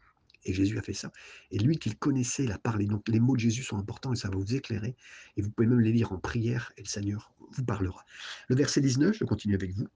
Et 0.47 0.53
Jésus 0.53 0.79
a 0.79 0.81
fait 0.81 0.93
ça. 0.93 1.11
Et 1.51 1.59
lui 1.59 1.77
qu'il 1.77 1.97
connaissait, 1.97 2.45
il 2.45 2.51
a 2.51 2.57
parlé. 2.57 2.85
Donc 2.85 3.07
les 3.09 3.19
mots 3.19 3.35
de 3.35 3.41
Jésus 3.41 3.63
sont 3.63 3.77
importants 3.77 4.13
et 4.13 4.15
ça 4.15 4.29
va 4.29 4.37
vous 4.37 4.55
éclairer. 4.55 4.95
Et 5.35 5.41
vous 5.41 5.51
pouvez 5.51 5.67
même 5.67 5.81
les 5.81 5.91
lire 5.91 6.13
en 6.13 6.17
prière 6.17 6.71
et 6.77 6.81
le 6.81 6.87
Seigneur 6.87 7.33
vous 7.51 7.65
parlera. 7.65 8.05
Le 8.47 8.55
verset 8.55 8.81
19, 8.81 9.15
je 9.17 9.25
continue 9.25 9.55
avec 9.55 9.73
vous. 9.73 9.87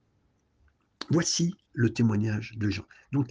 Voici 1.10 1.54
le 1.72 1.92
témoignage 1.92 2.52
de 2.56 2.68
Jean. 2.70 2.84
Donc, 3.12 3.28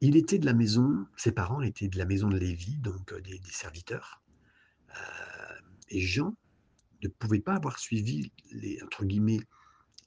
il 0.00 0.16
était 0.16 0.38
de 0.38 0.46
la 0.46 0.54
maison, 0.54 1.06
ses 1.16 1.32
parents 1.32 1.60
étaient 1.60 1.88
de 1.88 1.98
la 1.98 2.04
maison 2.04 2.28
de 2.28 2.38
Lévi, 2.38 2.76
donc 2.78 3.12
euh, 3.12 3.20
des, 3.20 3.40
serviteurs. 3.50 4.22
Euh, 4.90 5.60
et 5.88 6.00
Jean 6.00 6.36
ne 7.02 7.08
pouvait 7.08 7.40
pas 7.40 7.54
avoir 7.54 7.78
suivi 7.78 8.32
les, 8.50 8.82
entre 8.82 9.04
guillemets, 9.04 9.40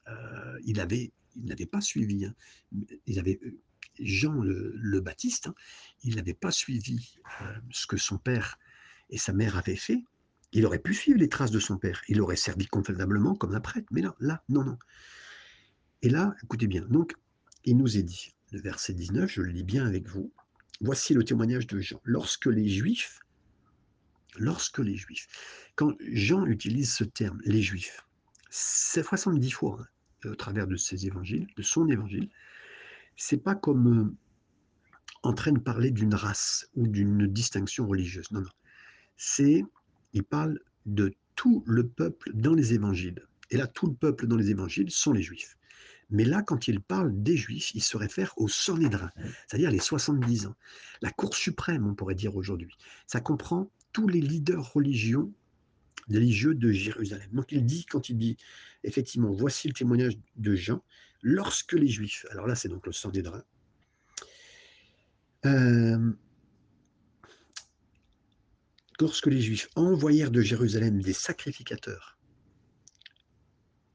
euh, 0.08 0.58
il 0.64 0.80
avait, 0.80 1.12
il 1.36 1.44
n'avait 1.44 1.66
pas 1.66 1.80
suivi. 1.80 2.24
Hein, 2.24 2.34
il 3.06 3.18
avait, 3.18 3.38
Jean 3.98 4.40
le, 4.40 5.00
Baptiste, 5.00 5.48
hein, 5.48 5.54
il 6.02 6.16
n'avait 6.16 6.34
pas 6.34 6.50
suivi 6.50 7.14
ce 7.70 7.86
que 7.86 7.96
son 7.96 8.18
père 8.18 8.58
et 9.10 9.18
sa 9.18 9.32
mère 9.32 9.56
avaient 9.56 9.76
fait. 9.76 10.02
Il 10.52 10.66
aurait 10.66 10.78
pu 10.78 10.94
suivre 10.94 11.18
les 11.18 11.28
traces 11.28 11.50
de 11.50 11.60
son 11.60 11.78
père. 11.78 12.02
Il 12.08 12.20
aurait 12.20 12.36
servi 12.36 12.66
convenablement 12.66 13.34
comme 13.34 13.54
un 13.54 13.60
prêtre. 13.60 13.88
Mais 13.90 14.02
là, 14.02 14.14
là, 14.20 14.42
non, 14.48 14.64
non. 14.64 14.78
Et 16.02 16.10
là, 16.10 16.34
écoutez 16.42 16.66
bien. 16.66 16.82
Donc, 16.82 17.14
il 17.64 17.76
nous 17.76 17.96
est 17.96 18.02
dit, 18.02 18.34
le 18.50 18.60
verset 18.60 18.92
19, 18.92 19.30
je 19.30 19.40
le 19.40 19.50
lis 19.50 19.62
bien 19.62 19.86
avec 19.86 20.08
vous. 20.08 20.32
Voici 20.80 21.14
le 21.14 21.24
témoignage 21.24 21.66
de 21.66 21.80
Jean. 21.80 22.00
Lorsque 22.04 22.46
les 22.46 22.68
Juifs, 22.68 23.20
lorsque 24.36 24.78
les 24.78 24.96
Juifs, 24.96 25.28
quand 25.74 25.94
Jean 26.12 26.44
utilise 26.44 26.92
ce 26.92 27.04
terme, 27.04 27.40
les 27.44 27.62
Juifs, 27.62 28.04
c'est 28.50 29.02
70 29.02 29.50
fois 29.50 29.78
hein, 29.80 30.30
au 30.30 30.34
travers 30.34 30.66
de 30.66 30.76
ses 30.76 31.06
évangiles, 31.06 31.46
de 31.56 31.62
son 31.62 31.88
évangile, 31.88 32.28
c'est 33.16 33.42
pas 33.42 33.54
comme 33.54 33.98
euh, 33.98 34.16
en 35.22 35.32
train 35.32 35.52
de 35.52 35.60
parler 35.60 35.90
d'une 35.90 36.14
race 36.14 36.68
ou 36.74 36.86
d'une 36.86 37.26
distinction 37.26 37.86
religieuse. 37.86 38.30
Non, 38.30 38.40
non. 38.40 38.50
C'est, 39.16 39.64
il 40.12 40.24
parle 40.24 40.58
de 40.86 41.14
tout 41.36 41.62
le 41.66 41.86
peuple 41.86 42.30
dans 42.34 42.54
les 42.54 42.74
évangiles. 42.74 43.26
Et 43.50 43.56
là, 43.56 43.66
tout 43.66 43.86
le 43.86 43.94
peuple 43.94 44.26
dans 44.26 44.36
les 44.36 44.50
évangiles 44.50 44.90
sont 44.90 45.12
les 45.12 45.22
Juifs. 45.22 45.56
Mais 46.10 46.24
là, 46.24 46.42
quand 46.42 46.68
il 46.68 46.80
parle 46.80 47.22
des 47.22 47.36
Juifs, 47.36 47.74
il 47.74 47.82
se 47.82 47.96
réfère 47.96 48.34
au 48.36 48.48
Sanhédrin, 48.48 49.10
c'est-à-dire 49.46 49.70
les 49.70 49.78
70 49.78 50.46
ans. 50.46 50.54
La 51.00 51.10
Cour 51.10 51.34
suprême, 51.34 51.86
on 51.86 51.94
pourrait 51.94 52.14
dire 52.14 52.36
aujourd'hui. 52.36 52.76
Ça 53.06 53.20
comprend 53.20 53.70
tous 53.92 54.08
les 54.08 54.20
leaders 54.20 54.72
religieux, 54.72 55.30
religieux 56.08 56.54
de 56.54 56.70
Jérusalem. 56.70 57.28
Donc 57.32 57.52
il 57.52 57.64
dit, 57.64 57.86
quand 57.86 58.10
il 58.10 58.18
dit, 58.18 58.36
effectivement, 58.84 59.30
voici 59.30 59.68
le 59.68 59.74
témoignage 59.74 60.18
de 60.36 60.54
Jean, 60.54 60.82
lorsque 61.22 61.72
les 61.72 61.88
Juifs, 61.88 62.26
alors 62.30 62.46
là 62.46 62.54
c'est 62.54 62.68
donc 62.68 62.86
le 62.86 62.92
Sanhédrin, 62.92 63.42
euh, 65.46 66.12
lorsque 69.00 69.26
les 69.26 69.40
Juifs 69.40 69.68
envoyèrent 69.74 70.30
de 70.30 70.42
Jérusalem 70.42 71.00
des 71.00 71.12
sacrificateurs 71.12 72.18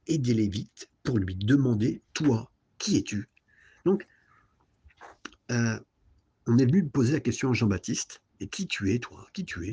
et 0.07 0.17
des 0.17 0.33
Lévites 0.33 0.89
pour 1.03 1.19
lui 1.19 1.35
demander, 1.35 2.01
toi, 2.13 2.51
qui 2.77 2.97
es-tu? 2.97 3.29
Donc, 3.85 4.05
euh, 5.51 5.79
on 6.47 6.57
est 6.57 6.65
venu 6.65 6.87
poser 6.87 7.13
la 7.13 7.19
question 7.19 7.51
à 7.51 7.53
Jean-Baptiste, 7.53 8.21
et 8.39 8.47
qui 8.47 8.67
tu 8.67 8.93
es, 8.93 8.99
toi? 8.99 9.27
Qui 9.33 9.45
tu 9.45 9.67
es? 9.69 9.71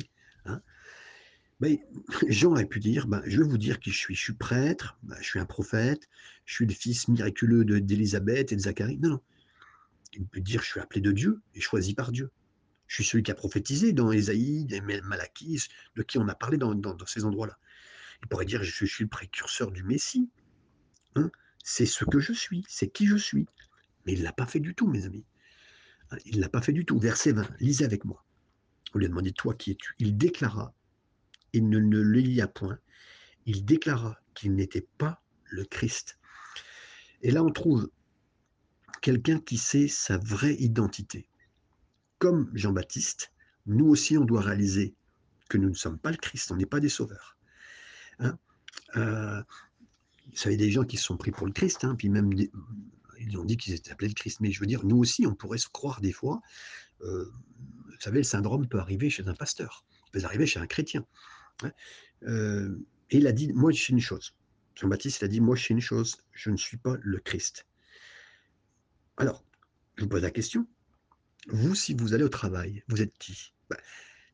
Ben, 1.65 1.79
Jean 2.27 2.51
aurait 2.51 2.65
pu 2.65 2.79
dire, 2.79 3.07
ben, 3.07 3.21
je 3.25 3.41
vais 3.41 3.47
vous 3.47 3.57
dire 3.57 3.79
qui 3.79 3.91
je 3.91 3.97
suis. 3.97 4.15
Je 4.15 4.21
suis 4.21 4.33
prêtre, 4.33 4.97
ben, 5.03 5.15
je 5.19 5.25
suis 5.25 5.39
un 5.39 5.45
prophète, 5.45 6.07
je 6.45 6.53
suis 6.53 6.65
le 6.65 6.73
fils 6.73 7.07
miraculeux 7.07 7.65
d'Élisabeth 7.81 8.51
et 8.51 8.55
de 8.55 8.61
Zacharie. 8.61 8.99
Non, 8.99 9.09
non. 9.09 9.21
Il 10.13 10.25
peut 10.25 10.41
dire, 10.41 10.61
je 10.61 10.67
suis 10.67 10.79
appelé 10.79 11.01
de 11.01 11.11
Dieu 11.11 11.41
et 11.55 11.61
choisi 11.61 11.93
par 11.93 12.11
Dieu. 12.11 12.31
Je 12.87 12.95
suis 12.95 13.03
celui 13.03 13.23
qui 13.23 13.31
a 13.31 13.35
prophétisé 13.35 13.93
dans 13.93 14.11
Ésaïe, 14.11 14.67
Malachie, 15.03 15.67
de 15.95 16.03
qui 16.03 16.19
on 16.19 16.27
a 16.27 16.35
parlé 16.35 16.57
dans, 16.57 16.97
ces 17.07 17.25
endroits-là. 17.25 17.57
Il 18.21 18.27
pourrait 18.27 18.45
dire, 18.45 18.63
je 18.63 18.85
suis 18.85 19.03
le 19.03 19.09
précurseur 19.09 19.71
du 19.71 19.83
Messie. 19.83 20.29
Hein, 21.15 21.31
c'est 21.63 21.87
ce 21.87 22.05
que 22.05 22.19
je 22.19 22.31
suis, 22.31 22.63
c'est 22.67 22.87
qui 22.87 23.07
je 23.07 23.17
suis. 23.17 23.47
Mais 24.05 24.13
il 24.13 24.19
ne 24.19 24.23
l'a 24.23 24.33
pas 24.33 24.45
fait 24.45 24.59
du 24.59 24.75
tout, 24.75 24.87
mes 24.87 25.05
amis. 25.05 25.25
Hein, 26.11 26.17
il 26.25 26.37
ne 26.37 26.41
l'a 26.41 26.49
pas 26.49 26.61
fait 26.61 26.73
du 26.73 26.85
tout. 26.85 26.99
Verset 26.99 27.33
20, 27.33 27.49
lisez 27.59 27.85
avec 27.85 28.05
moi. 28.05 28.23
On 28.93 28.99
lui 28.99 29.05
a 29.05 29.09
demandé, 29.09 29.33
toi 29.33 29.55
qui 29.55 29.71
es-tu? 29.71 29.95
Il 29.97 30.15
déclara, 30.15 30.73
il 31.55 31.69
ne, 31.69 31.79
le 31.79 32.19
lia 32.19 32.47
point, 32.47 32.77
il 33.45 33.65
déclara 33.65 34.19
qu'il 34.33 34.53
n'était 34.53 34.87
pas 34.97 35.21
le 35.45 35.63
Christ. 35.63 36.19
Et 37.21 37.31
là, 37.31 37.43
on 37.43 37.51
trouve 37.51 37.89
quelqu'un 39.01 39.39
qui 39.39 39.57
sait 39.57 39.87
sa 39.87 40.17
vraie 40.17 40.55
identité. 40.55 41.29
Comme 42.19 42.51
Jean-Baptiste, 42.53 43.31
nous 43.65 43.87
aussi, 43.87 44.17
on 44.17 44.25
doit 44.25 44.41
réaliser 44.41 44.95
que 45.49 45.57
nous 45.57 45.69
ne 45.69 45.75
sommes 45.75 45.97
pas 45.97 46.11
le 46.11 46.17
Christ, 46.17 46.51
on 46.51 46.55
n'est 46.55 46.65
pas 46.65 46.79
des 46.79 46.89
sauveurs. 46.89 47.37
Hein 48.19 48.37
euh, 48.97 49.41
vous 50.31 50.37
savez, 50.37 50.57
des 50.57 50.71
gens 50.71 50.83
qui 50.83 50.97
se 50.97 51.05
sont 51.05 51.17
pris 51.17 51.31
pour 51.31 51.47
le 51.47 51.53
Christ, 51.53 51.85
hein, 51.85 51.95
puis 51.95 52.09
même 52.09 52.31
ils 52.33 53.37
ont 53.37 53.45
dit 53.45 53.57
qu'ils 53.57 53.73
étaient 53.73 53.91
appelés 53.91 54.09
le 54.09 54.13
Christ. 54.13 54.41
Mais 54.41 54.51
je 54.51 54.59
veux 54.59 54.65
dire, 54.65 54.85
nous 54.85 54.97
aussi, 54.97 55.25
on 55.25 55.35
pourrait 55.35 55.57
se 55.57 55.69
croire 55.69 56.01
des 56.01 56.11
fois. 56.11 56.41
Euh, 57.01 57.31
vous 57.85 58.01
savez, 58.01 58.17
le 58.17 58.23
syndrome 58.23 58.67
peut 58.67 58.79
arriver 58.79 59.09
chez 59.09 59.27
un 59.27 59.33
pasteur, 59.33 59.85
peut 60.11 60.23
arriver 60.23 60.45
chez 60.45 60.59
un 60.59 60.67
chrétien. 60.67 61.05
Hein. 61.63 61.71
Euh, 62.23 62.77
et 63.11 63.17
il 63.17 63.27
a 63.27 63.31
dit, 63.31 63.51
moi, 63.53 63.71
je 63.71 63.83
sais 63.83 63.93
une 63.93 63.99
chose. 63.99 64.35
Jean-Baptiste, 64.75 65.23
a 65.23 65.27
dit, 65.27 65.41
moi, 65.41 65.55
je 65.55 65.65
sais 65.65 65.73
une 65.73 65.81
chose, 65.81 66.17
je 66.33 66.49
ne 66.49 66.57
suis 66.57 66.77
pas 66.77 66.97
le 67.01 67.19
Christ. 67.19 67.65
Alors, 69.17 69.43
je 69.95 70.03
vous 70.03 70.09
pose 70.09 70.23
la 70.23 70.31
question. 70.31 70.67
Vous, 71.47 71.75
si 71.75 71.93
vous 71.93 72.13
allez 72.13 72.23
au 72.23 72.29
travail, 72.29 72.83
vous 72.87 73.01
êtes 73.01 73.17
qui? 73.17 73.53
Ben, 73.69 73.77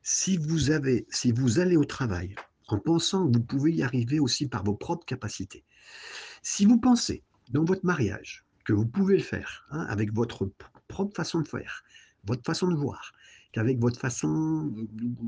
si, 0.01 0.37
vous 0.37 0.71
avez, 0.71 1.05
si 1.09 1.31
vous 1.31 1.59
allez 1.59 1.77
au 1.77 1.85
travail 1.85 2.35
en 2.67 2.79
pensant 2.79 3.27
que 3.27 3.37
vous 3.37 3.43
pouvez 3.43 3.73
y 3.73 3.83
arriver 3.83 4.19
aussi 4.19 4.47
par 4.47 4.63
vos 4.63 4.73
propres 4.73 5.05
capacités. 5.05 5.63
Si 6.41 6.65
vous 6.65 6.79
pensez 6.79 7.23
dans 7.49 7.63
votre 7.63 7.85
mariage 7.85 8.45
que 8.65 8.73
vous 8.73 8.85
pouvez 8.85 9.17
le 9.17 9.23
faire 9.23 9.67
hein, 9.71 9.85
avec 9.89 10.13
votre 10.13 10.49
propre 10.87 11.15
façon 11.15 11.41
de 11.41 11.47
faire, 11.47 11.83
votre 12.23 12.43
façon 12.45 12.69
de 12.69 12.75
voir, 12.75 13.11
qu'avec 13.51 13.79
votre 13.79 13.99
façon, 13.99 14.73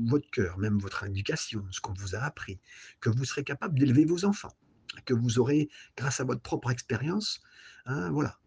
votre 0.06 0.28
cœur, 0.30 0.58
même 0.58 0.78
votre 0.78 1.04
éducation, 1.04 1.64
ce 1.70 1.80
qu'on 1.80 1.92
vous 1.94 2.14
a 2.14 2.18
appris, 2.18 2.58
que 3.00 3.10
vous 3.10 3.24
serez 3.24 3.44
capable 3.44 3.78
d'élever 3.78 4.04
vos 4.04 4.24
enfants, 4.24 4.54
que 5.04 5.14
vous 5.14 5.38
aurez, 5.38 5.68
grâce 5.96 6.20
à 6.20 6.24
votre 6.24 6.42
propre 6.42 6.70
expérience, 6.70 7.40
hein, 7.86 8.10
voilà. 8.10 8.38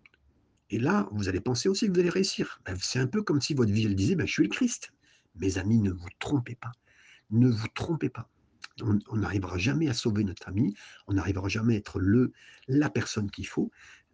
Et 0.69 0.79
là, 0.79 1.07
vous 1.11 1.29
allez 1.29 1.39
penser 1.39 1.69
aussi 1.69 1.87
que 1.87 1.93
vous 1.93 1.99
allez 1.99 2.09
réussir. 2.09 2.59
Ben, 2.65 2.75
c'est 2.79 2.99
un 2.99 3.07
peu 3.07 3.21
comme 3.21 3.39
si 3.39 3.53
votre 3.53 3.71
vie, 3.71 3.85
elle 3.85 3.95
disait, 3.95 4.15
ben, 4.15 4.27
je 4.27 4.33
suis 4.33 4.43
le 4.43 4.49
Christ. 4.49 4.91
Mes 5.35 5.57
amis, 5.57 5.79
ne 5.79 5.91
vous 5.91 6.09
trompez 6.19 6.55
pas. 6.55 6.71
Ne 7.29 7.49
vous 7.49 7.67
trompez 7.73 8.09
pas 8.09 8.29
on 8.83 9.17
n'arrivera 9.17 9.57
jamais 9.57 9.89
à 9.89 9.93
sauver 9.93 10.23
notre 10.23 10.47
ami, 10.47 10.75
on 11.07 11.13
n'arrivera 11.13 11.47
jamais 11.49 11.75
à 11.75 11.77
être 11.77 11.99
le, 11.99 12.31
la 12.67 12.89
personne 12.89 13.29
qu'il 13.31 13.47
faut. 13.47 13.71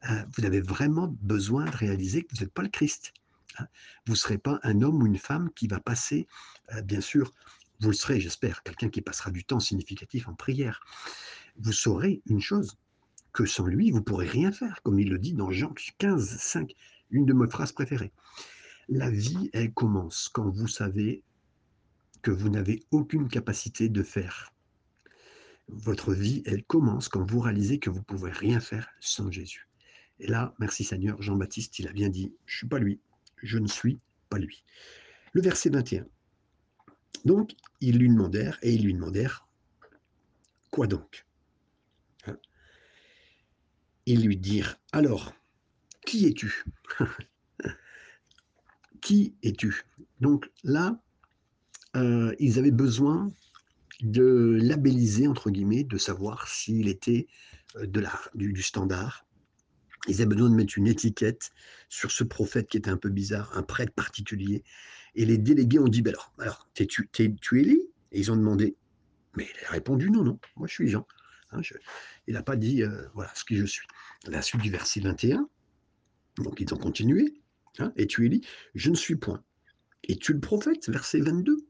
Euh, 0.10 0.24
vous 0.36 0.46
avez 0.46 0.62
vraiment 0.62 1.08
besoin 1.22 1.66
de 1.66 1.76
réaliser 1.76 2.24
que 2.24 2.36
vous 2.36 2.44
n'êtes 2.44 2.54
pas 2.54 2.64
le 2.64 2.70
Christ. 2.70 3.14
Hein. 3.60 3.68
Vous 4.06 4.14
ne 4.14 4.18
serez 4.18 4.38
pas 4.38 4.60
un 4.64 4.82
homme 4.82 5.02
ou 5.02 5.06
une 5.06 5.18
femme 5.18 5.50
qui 5.56 5.68
va 5.68 5.80
passer, 5.80 6.28
euh, 6.74 6.82
bien 6.82 7.02
sûr, 7.02 7.32
vous 7.80 7.90
le 7.90 7.96
serez, 7.96 8.20
j'espère, 8.20 8.64
quelqu'un 8.64 8.90
qui 8.90 9.02
passera 9.02 9.32
du 9.32 9.44
temps 9.44 9.60
significatif 9.60 10.28
en 10.28 10.34
prière. 10.34 10.80
Vous 11.58 11.74
saurez 11.74 12.22
une 12.26 12.42
chose, 12.42 12.78
que 13.34 13.46
sans 13.46 13.66
lui, 13.66 13.92
vous 13.92 13.98
ne 13.98 14.04
pourrez 14.04 14.28
rien 14.28 14.52
faire, 14.52 14.82
comme 14.84 15.00
il 15.00 15.10
le 15.10 15.18
dit 15.18 15.34
dans 15.34 15.52
Jean 15.52 15.74
15, 15.98 16.38
5, 16.38 16.74
une 17.10 17.26
de 17.26 17.34
mes 17.34 17.50
phrases 17.50 17.72
préférées. 17.72 18.12
La 18.90 19.10
vie, 19.10 19.50
elle 19.54 19.74
commence 19.74 20.30
quand 20.30 20.50
vous 20.50 20.68
savez 20.68 21.24
que 22.22 22.32
vous 22.32 22.50
n'avez 22.50 22.84
aucune 22.92 23.28
capacité 23.28 23.90
de 23.90 24.04
faire 24.04 24.54
votre 25.68 26.14
vie, 26.14 26.44
elle 26.46 26.64
commence 26.64 27.10
quand 27.10 27.24
vous 27.30 27.40
réalisez 27.40 27.80
que 27.80 27.90
vous 27.90 28.00
ne 28.00 28.04
pouvez 28.04 28.32
rien 28.32 28.60
faire 28.60 28.88
sans 29.00 29.32
Jésus. 29.32 29.68
Et 30.20 30.28
là, 30.28 30.54
merci 30.60 30.84
Seigneur, 30.84 31.22
Jean-Baptiste, 31.22 31.80
il 31.80 31.88
a 31.88 31.92
bien 31.92 32.10
dit, 32.10 32.34
je 32.46 32.56
ne 32.56 32.58
suis 32.58 32.68
pas 32.68 32.80
lui, 32.80 33.00
je 33.44 33.60
ne 33.60 33.68
suis 33.68 34.00
pas 34.30 34.40
lui. 34.40 34.64
Le 35.34 35.42
verset 35.42 35.70
21. 35.70 36.06
Donc, 37.26 37.56
ils 37.82 37.98
lui 37.98 38.10
demandèrent, 38.10 38.58
et 38.62 38.74
ils 38.74 38.84
lui 38.84 38.94
demandèrent, 38.94 39.48
quoi 40.72 40.88
donc? 40.88 41.26
Hein? 42.26 42.38
Ils 44.06 44.26
lui 44.26 44.38
dirent, 44.38 44.78
alors, 44.92 45.34
qui 46.06 46.28
es-tu? 46.28 46.66
Qui 49.02 49.36
es-tu? 49.44 49.84
Donc 50.22 50.50
là, 50.64 50.98
euh, 51.98 52.34
ils 52.40 52.58
avaient 52.58 52.72
besoin 52.72 53.34
de 54.02 54.58
labelliser, 54.62 55.28
entre 55.28 55.50
guillemets, 55.50 55.84
de 55.84 55.98
savoir 55.98 56.48
s'il 56.48 56.88
était 56.88 57.28
euh, 57.76 57.86
du, 58.34 58.62
standard. 58.62 59.26
Ils 60.08 60.16
avaient 60.16 60.36
besoin 60.36 60.50
de 60.50 60.56
mettre 60.56 60.78
une 60.78 60.88
étiquette 60.88 61.52
sur 61.90 62.12
ce 62.12 62.24
prophète 62.24 62.68
qui 62.68 62.78
était 62.78 62.90
un 62.90 62.98
peu 62.98 63.10
bizarre, 63.10 63.58
un 63.58 63.64
prêtre 63.64 63.94
particulier. 63.94 64.64
Et 65.16 65.26
les 65.26 65.38
délégués 65.38 65.80
ont 65.80 65.88
dit, 65.88 66.02
ben 66.02 66.12
alors, 66.12 66.34
alors 66.40 66.70
tu, 66.74 66.84
es, 66.84 67.36
tu 67.40 67.62
Et 67.62 68.20
ils 68.20 68.32
ont 68.32 68.36
demandé, 68.36 68.76
mais 69.36 69.48
il 69.48 69.66
a 69.66 69.72
répondu, 69.72 70.10
non, 70.10 70.24
non, 70.24 70.40
moi 70.58 70.68
je 70.68 70.74
suis 70.74 70.90
Jean. 70.90 71.08
Hein, 71.52 71.62
il 72.28 72.34
n'a 72.34 72.44
pas 72.44 72.56
dit, 72.56 72.84
euh, 72.84 73.08
voilà, 73.14 73.32
ce 73.36 73.44
que 73.44 73.56
je 73.56 73.66
suis. 73.66 73.88
La 74.28 74.42
suite 74.42 74.62
du 74.62 74.72
verset 74.72 75.02
21, 75.02 75.48
Donc 76.38 76.60
ils 76.60 76.74
ont 76.74 76.78
continué. 76.78 77.34
Hein, 77.80 77.94
Es-tu 77.96 78.26
Élie 78.26 78.42
Je 78.76 78.90
ne 78.90 78.96
suis 78.96 79.16
point. 79.16 79.44
Es-tu 80.08 80.34
le 80.34 80.40
prophète? 80.40 80.90
Verset 80.90 81.20
22. 81.20 81.66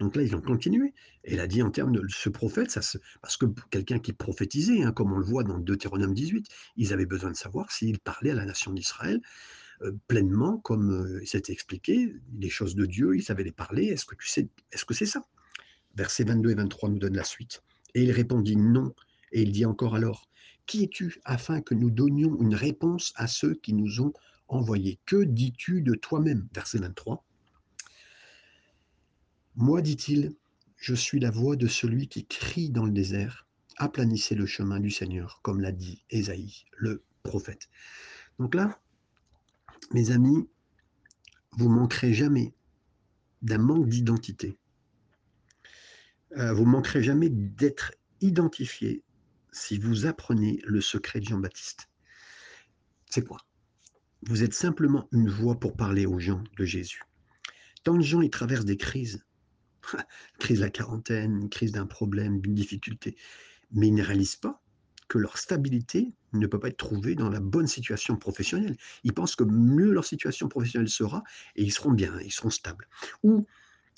Donc 0.00 0.14
là, 0.14 0.22
ils 0.22 0.36
ont 0.36 0.40
continué. 0.40 0.94
Et 1.24 1.34
il 1.34 1.40
a 1.40 1.46
dit 1.46 1.62
en 1.62 1.70
termes 1.70 1.92
de 1.92 2.02
ce 2.08 2.28
prophète, 2.28 2.72
parce 3.20 3.36
que 3.36 3.46
quelqu'un 3.70 3.98
qui 3.98 4.12
prophétisait, 4.12 4.82
hein, 4.82 4.92
comme 4.92 5.12
on 5.12 5.18
le 5.18 5.24
voit 5.24 5.44
dans 5.44 5.58
Deutéronome 5.58 6.14
18, 6.14 6.46
ils 6.76 6.92
avaient 6.92 7.06
besoin 7.06 7.30
de 7.30 7.36
savoir 7.36 7.72
s'il 7.72 7.98
parlait 7.98 8.30
à 8.30 8.34
la 8.34 8.44
nation 8.44 8.72
d'Israël 8.72 9.20
euh, 9.82 9.92
pleinement, 10.08 10.58
comme 10.58 10.90
euh, 10.90 11.20
il 11.22 11.28
s'était 11.28 11.52
expliqué, 11.52 12.14
les 12.38 12.50
choses 12.50 12.74
de 12.74 12.86
Dieu, 12.86 13.16
il 13.16 13.22
savait 13.22 13.44
les 13.44 13.52
parler. 13.52 13.86
Est-ce 13.86 14.04
que 14.04 14.16
tu 14.16 14.28
sais, 14.28 14.48
est-ce 14.72 14.84
que 14.84 14.94
c'est 14.94 15.06
ça? 15.06 15.22
Versets 15.94 16.24
22 16.24 16.50
et 16.50 16.54
23 16.54 16.88
nous 16.88 16.98
donnent 16.98 17.16
la 17.16 17.24
suite. 17.24 17.62
Et 17.94 18.02
il 18.02 18.10
répondit 18.10 18.56
non. 18.56 18.94
Et 19.32 19.42
il 19.42 19.52
dit 19.52 19.66
encore 19.66 19.94
alors, 19.94 20.28
qui 20.66 20.84
es-tu 20.84 21.20
afin 21.24 21.60
que 21.60 21.74
nous 21.74 21.90
donnions 21.90 22.40
une 22.40 22.54
réponse 22.54 23.12
à 23.16 23.26
ceux 23.26 23.54
qui 23.54 23.72
nous 23.72 24.00
ont 24.00 24.12
envoyés? 24.48 24.98
Que 25.06 25.24
dis-tu 25.24 25.82
de 25.82 25.94
toi-même? 25.94 26.48
Verset 26.52 26.78
23. 26.78 27.24
Moi, 29.60 29.82
dit-il, 29.82 30.36
je 30.76 30.94
suis 30.94 31.18
la 31.18 31.32
voix 31.32 31.56
de 31.56 31.66
celui 31.66 32.06
qui 32.06 32.24
crie 32.24 32.70
dans 32.70 32.84
le 32.84 32.92
désert, 32.92 33.48
aplanissez 33.76 34.36
le 34.36 34.46
chemin 34.46 34.78
du 34.78 34.92
Seigneur, 34.92 35.40
comme 35.42 35.60
l'a 35.60 35.72
dit 35.72 36.04
Ésaïe, 36.10 36.64
le 36.76 37.02
prophète. 37.24 37.68
Donc 38.38 38.54
là, 38.54 38.80
mes 39.92 40.12
amis, 40.12 40.48
vous 41.56 41.68
manquerez 41.68 42.14
jamais 42.14 42.54
d'un 43.42 43.58
manque 43.58 43.88
d'identité. 43.88 44.56
Euh, 46.36 46.52
vous 46.52 46.64
manquerez 46.64 47.02
jamais 47.02 47.28
d'être 47.28 47.92
identifié 48.20 49.02
si 49.50 49.76
vous 49.76 50.06
apprenez 50.06 50.60
le 50.66 50.80
secret 50.80 51.18
de 51.18 51.24
Jean-Baptiste. 51.24 51.88
C'est 53.10 53.26
quoi? 53.26 53.38
Vous 54.22 54.44
êtes 54.44 54.54
simplement 54.54 55.08
une 55.10 55.28
voix 55.28 55.58
pour 55.58 55.76
parler 55.76 56.06
aux 56.06 56.20
gens 56.20 56.44
de 56.56 56.64
Jésus. 56.64 57.02
Tant 57.82 57.96
de 57.96 58.02
gens, 58.02 58.20
ils 58.20 58.30
traversent 58.30 58.64
des 58.64 58.76
crises. 58.76 59.24
crise 60.38 60.58
de 60.58 60.64
la 60.64 60.70
quarantaine, 60.70 61.48
crise 61.48 61.72
d'un 61.72 61.86
problème, 61.86 62.40
d'une 62.40 62.54
difficulté. 62.54 63.16
Mais 63.72 63.88
ils 63.88 63.94
ne 63.94 64.02
réalisent 64.02 64.36
pas 64.36 64.62
que 65.08 65.18
leur 65.18 65.38
stabilité 65.38 66.12
ne 66.34 66.46
peut 66.46 66.60
pas 66.60 66.68
être 66.68 66.76
trouvée 66.76 67.14
dans 67.14 67.30
la 67.30 67.40
bonne 67.40 67.66
situation 67.66 68.16
professionnelle. 68.16 68.76
Ils 69.04 69.14
pensent 69.14 69.36
que 69.36 69.44
mieux 69.44 69.92
leur 69.92 70.04
situation 70.04 70.48
professionnelle 70.48 70.90
sera 70.90 71.24
et 71.56 71.62
ils 71.62 71.72
seront 71.72 71.92
bien, 71.92 72.18
ils 72.20 72.32
seront 72.32 72.50
stables. 72.50 72.86
Ou 73.22 73.46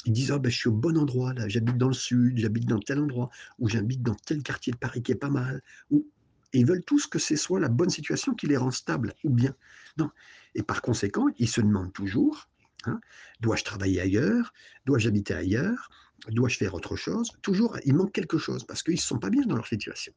ils 0.06 0.12
disent, 0.12 0.30
ah 0.30 0.38
ben, 0.38 0.50
je 0.50 0.56
suis 0.56 0.68
au 0.68 0.72
bon 0.72 0.96
endroit, 0.96 1.34
là, 1.34 1.48
j'habite 1.48 1.76
dans 1.76 1.88
le 1.88 1.94
sud, 1.94 2.38
j'habite 2.38 2.66
dans 2.66 2.78
tel 2.78 3.00
endroit, 3.00 3.28
ou 3.58 3.68
j'habite 3.68 4.02
dans 4.02 4.14
tel 4.14 4.42
quartier 4.42 4.72
de 4.72 4.78
Paris 4.78 5.02
qui 5.02 5.12
est 5.12 5.16
pas 5.16 5.28
mal. 5.28 5.62
Ou... 5.90 6.06
Et 6.52 6.60
ils 6.60 6.66
veulent 6.66 6.84
tous 6.84 7.06
que 7.06 7.18
ce 7.18 7.36
soit 7.36 7.60
la 7.60 7.68
bonne 7.68 7.90
situation 7.90 8.34
qui 8.34 8.46
les 8.46 8.56
rend 8.56 8.70
stables, 8.70 9.14
ou 9.24 9.30
bien. 9.30 9.54
Non. 9.98 10.10
Et 10.54 10.62
par 10.62 10.82
conséquent, 10.82 11.26
ils 11.38 11.48
se 11.48 11.60
demandent 11.60 11.92
toujours, 11.92 12.48
hein, 12.86 13.00
dois-je 13.40 13.64
travailler 13.64 14.00
ailleurs? 14.00 14.52
Dois-je 14.86 15.08
habiter 15.08 15.34
ailleurs? 15.34 15.90
Dois-je 16.28 16.56
faire 16.58 16.74
autre 16.74 16.96
chose? 16.96 17.30
Toujours, 17.42 17.78
il 17.84 17.94
manque 17.94 18.12
quelque 18.12 18.38
chose, 18.38 18.64
parce 18.64 18.82
qu'ils 18.82 18.94
ne 18.94 19.00
sont 19.00 19.18
pas 19.18 19.30
bien 19.30 19.46
dans 19.46 19.56
leur 19.56 19.66
situation. 19.66 20.12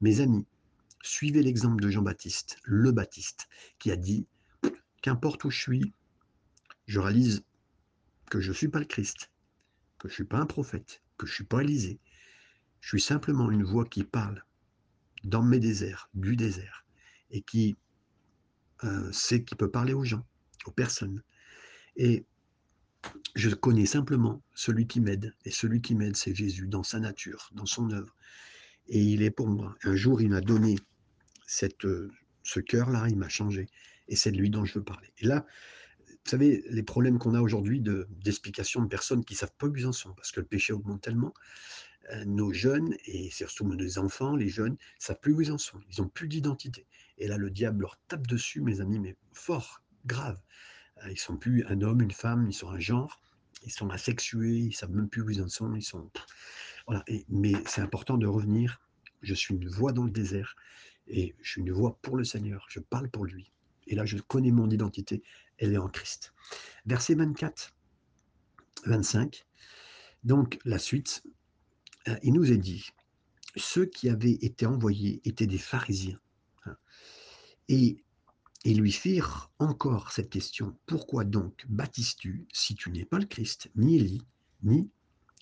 Mes 0.00 0.20
amis, 0.20 0.46
suivez 1.02 1.42
l'exemple 1.42 1.82
de 1.82 1.90
Jean-Baptiste, 1.90 2.58
le 2.64 2.92
Baptiste, 2.92 3.48
qui 3.78 3.90
a 3.90 3.96
dit, 3.96 4.26
qu'importe 5.02 5.44
où 5.44 5.50
je 5.50 5.60
suis, 5.60 5.92
je 6.86 7.00
réalise 7.00 7.42
que 8.30 8.40
je 8.40 8.50
ne 8.50 8.54
suis 8.54 8.68
pas 8.68 8.78
le 8.78 8.84
Christ, 8.84 9.30
que 9.98 10.08
je 10.08 10.12
ne 10.12 10.14
suis 10.14 10.24
pas 10.24 10.38
un 10.38 10.46
prophète, 10.46 11.02
que 11.18 11.26
je 11.26 11.32
ne 11.32 11.34
suis 11.34 11.44
pas 11.44 11.62
Élisée. 11.62 12.00
Je 12.80 12.88
suis 12.88 13.00
simplement 13.00 13.50
une 13.50 13.64
voix 13.64 13.84
qui 13.84 14.04
parle 14.04 14.44
dans 15.24 15.42
mes 15.42 15.60
déserts, 15.60 16.08
du 16.14 16.34
désert, 16.36 16.84
et 17.30 17.42
qui 17.42 17.76
euh, 18.84 19.12
sait 19.12 19.44
qui 19.44 19.54
peut 19.54 19.70
parler 19.70 19.92
aux 19.92 20.04
gens, 20.04 20.26
aux 20.66 20.72
personnes. 20.72 21.22
Et 21.96 22.24
je 23.34 23.50
connais 23.50 23.86
simplement 23.86 24.42
celui 24.54 24.86
qui 24.86 25.00
m'aide, 25.00 25.34
et 25.44 25.50
celui 25.50 25.80
qui 25.80 25.94
m'aide, 25.94 26.16
c'est 26.16 26.34
Jésus, 26.34 26.68
dans 26.68 26.82
sa 26.82 27.00
nature, 27.00 27.50
dans 27.52 27.66
son 27.66 27.90
œuvre. 27.90 28.14
Et 28.88 29.00
il 29.00 29.22
est 29.22 29.30
pour 29.30 29.48
moi. 29.48 29.74
Un 29.84 29.96
jour, 29.96 30.22
il 30.22 30.30
m'a 30.30 30.40
donné 30.40 30.76
euh, 31.84 32.08
ce 32.42 32.60
cœur-là, 32.60 33.06
il 33.08 33.16
m'a 33.16 33.28
changé, 33.28 33.66
et 34.08 34.16
c'est 34.16 34.32
de 34.32 34.38
lui 34.38 34.50
dont 34.50 34.64
je 34.64 34.74
veux 34.74 34.84
parler. 34.84 35.12
Et 35.18 35.26
là, 35.26 35.46
vous 36.08 36.30
savez, 36.30 36.64
les 36.70 36.82
problèmes 36.82 37.18
qu'on 37.18 37.34
a 37.34 37.40
aujourd'hui 37.40 37.80
d'explication 37.80 38.82
de, 38.82 38.88
personnes 38.88 39.24
qui 39.24 39.34
ne 39.34 39.38
savent 39.38 39.54
pas 39.58 39.66
où 39.66 39.76
ils 39.76 39.86
en 39.86 39.92
sont, 39.92 40.14
parce 40.14 40.30
que 40.30 40.40
le 40.40 40.46
péché 40.46 40.72
augmente 40.72 41.02
tellement. 41.02 41.34
Euh, 42.10 42.24
nos 42.24 42.52
jeunes, 42.52 42.94
et 43.06 43.30
surtout 43.30 43.64
nos 43.64 43.98
enfants, 43.98 44.36
les 44.36 44.48
jeunes, 44.48 44.72
ne 44.72 44.76
savent 44.98 45.20
plus 45.20 45.32
où 45.32 45.40
ils 45.40 45.52
en 45.52 45.58
sont. 45.58 45.80
Ils 45.90 46.00
n'ont 46.00 46.08
plus 46.08 46.28
d'identité. 46.28 46.86
Et 47.18 47.26
là, 47.26 47.36
le 47.36 47.50
diable 47.50 47.82
leur 47.82 47.98
tape 48.08 48.26
dessus, 48.26 48.60
mes 48.60 48.80
amis, 48.80 48.98
mais 48.98 49.16
fort, 49.32 49.82
grave. 50.06 50.40
Euh, 51.04 51.10
ils 51.10 51.18
sont 51.18 51.36
plus 51.36 51.64
un 51.66 51.80
homme, 51.82 52.02
une 52.02 52.12
femme, 52.12 52.46
ils 52.48 52.54
sont 52.54 52.70
un 52.70 52.80
genre. 52.80 53.20
Ils 53.64 53.72
sont 53.72 53.90
asexués, 53.90 54.58
ils 54.58 54.74
savent 54.74 54.92
même 54.92 55.08
plus 55.08 55.22
où 55.22 55.30
ils 55.30 55.42
en 55.42 55.48
sont. 55.48 55.74
Ils 55.74 55.82
sont... 55.82 56.10
Voilà. 56.86 57.04
mais 57.28 57.52
c'est 57.66 57.80
important 57.80 58.18
de 58.18 58.26
revenir. 58.26 58.80
Je 59.22 59.34
suis 59.34 59.54
une 59.54 59.68
voix 59.68 59.92
dans 59.92 60.04
le 60.04 60.10
désert 60.10 60.56
et 61.06 61.34
je 61.40 61.50
suis 61.50 61.60
une 61.60 61.70
voix 61.70 61.98
pour 62.02 62.16
le 62.16 62.24
Seigneur. 62.24 62.66
Je 62.68 62.80
parle 62.80 63.08
pour 63.08 63.24
lui. 63.24 63.52
Et 63.86 63.94
là, 63.94 64.04
je 64.04 64.18
connais 64.18 64.50
mon 64.50 64.70
identité, 64.70 65.22
elle 65.58 65.74
est 65.74 65.78
en 65.78 65.88
Christ. 65.88 66.34
Verset 66.86 67.14
24, 67.14 67.72
25. 68.86 69.44
Donc, 70.24 70.58
la 70.64 70.78
suite, 70.78 71.22
euh, 72.08 72.16
il 72.22 72.32
nous 72.32 72.52
est 72.52 72.58
dit, 72.58 72.90
ceux 73.56 73.86
qui 73.86 74.08
avaient 74.08 74.38
été 74.40 74.66
envoyés 74.66 75.20
étaient 75.24 75.46
des 75.46 75.58
pharisiens. 75.58 76.18
Hein. 76.64 76.76
Et 78.64 78.74
lui 78.74 78.92
firent 78.92 79.50
encore 79.58 80.12
cette 80.12 80.30
question, 80.30 80.76
pourquoi 80.86 81.24
donc 81.24 81.64
baptises-tu 81.68 82.46
si 82.52 82.74
tu 82.74 82.90
n'es 82.90 83.04
pas 83.04 83.18
le 83.18 83.26
Christ, 83.26 83.70
ni 83.74 83.96
Élie, 83.96 84.22
ni 84.62 84.90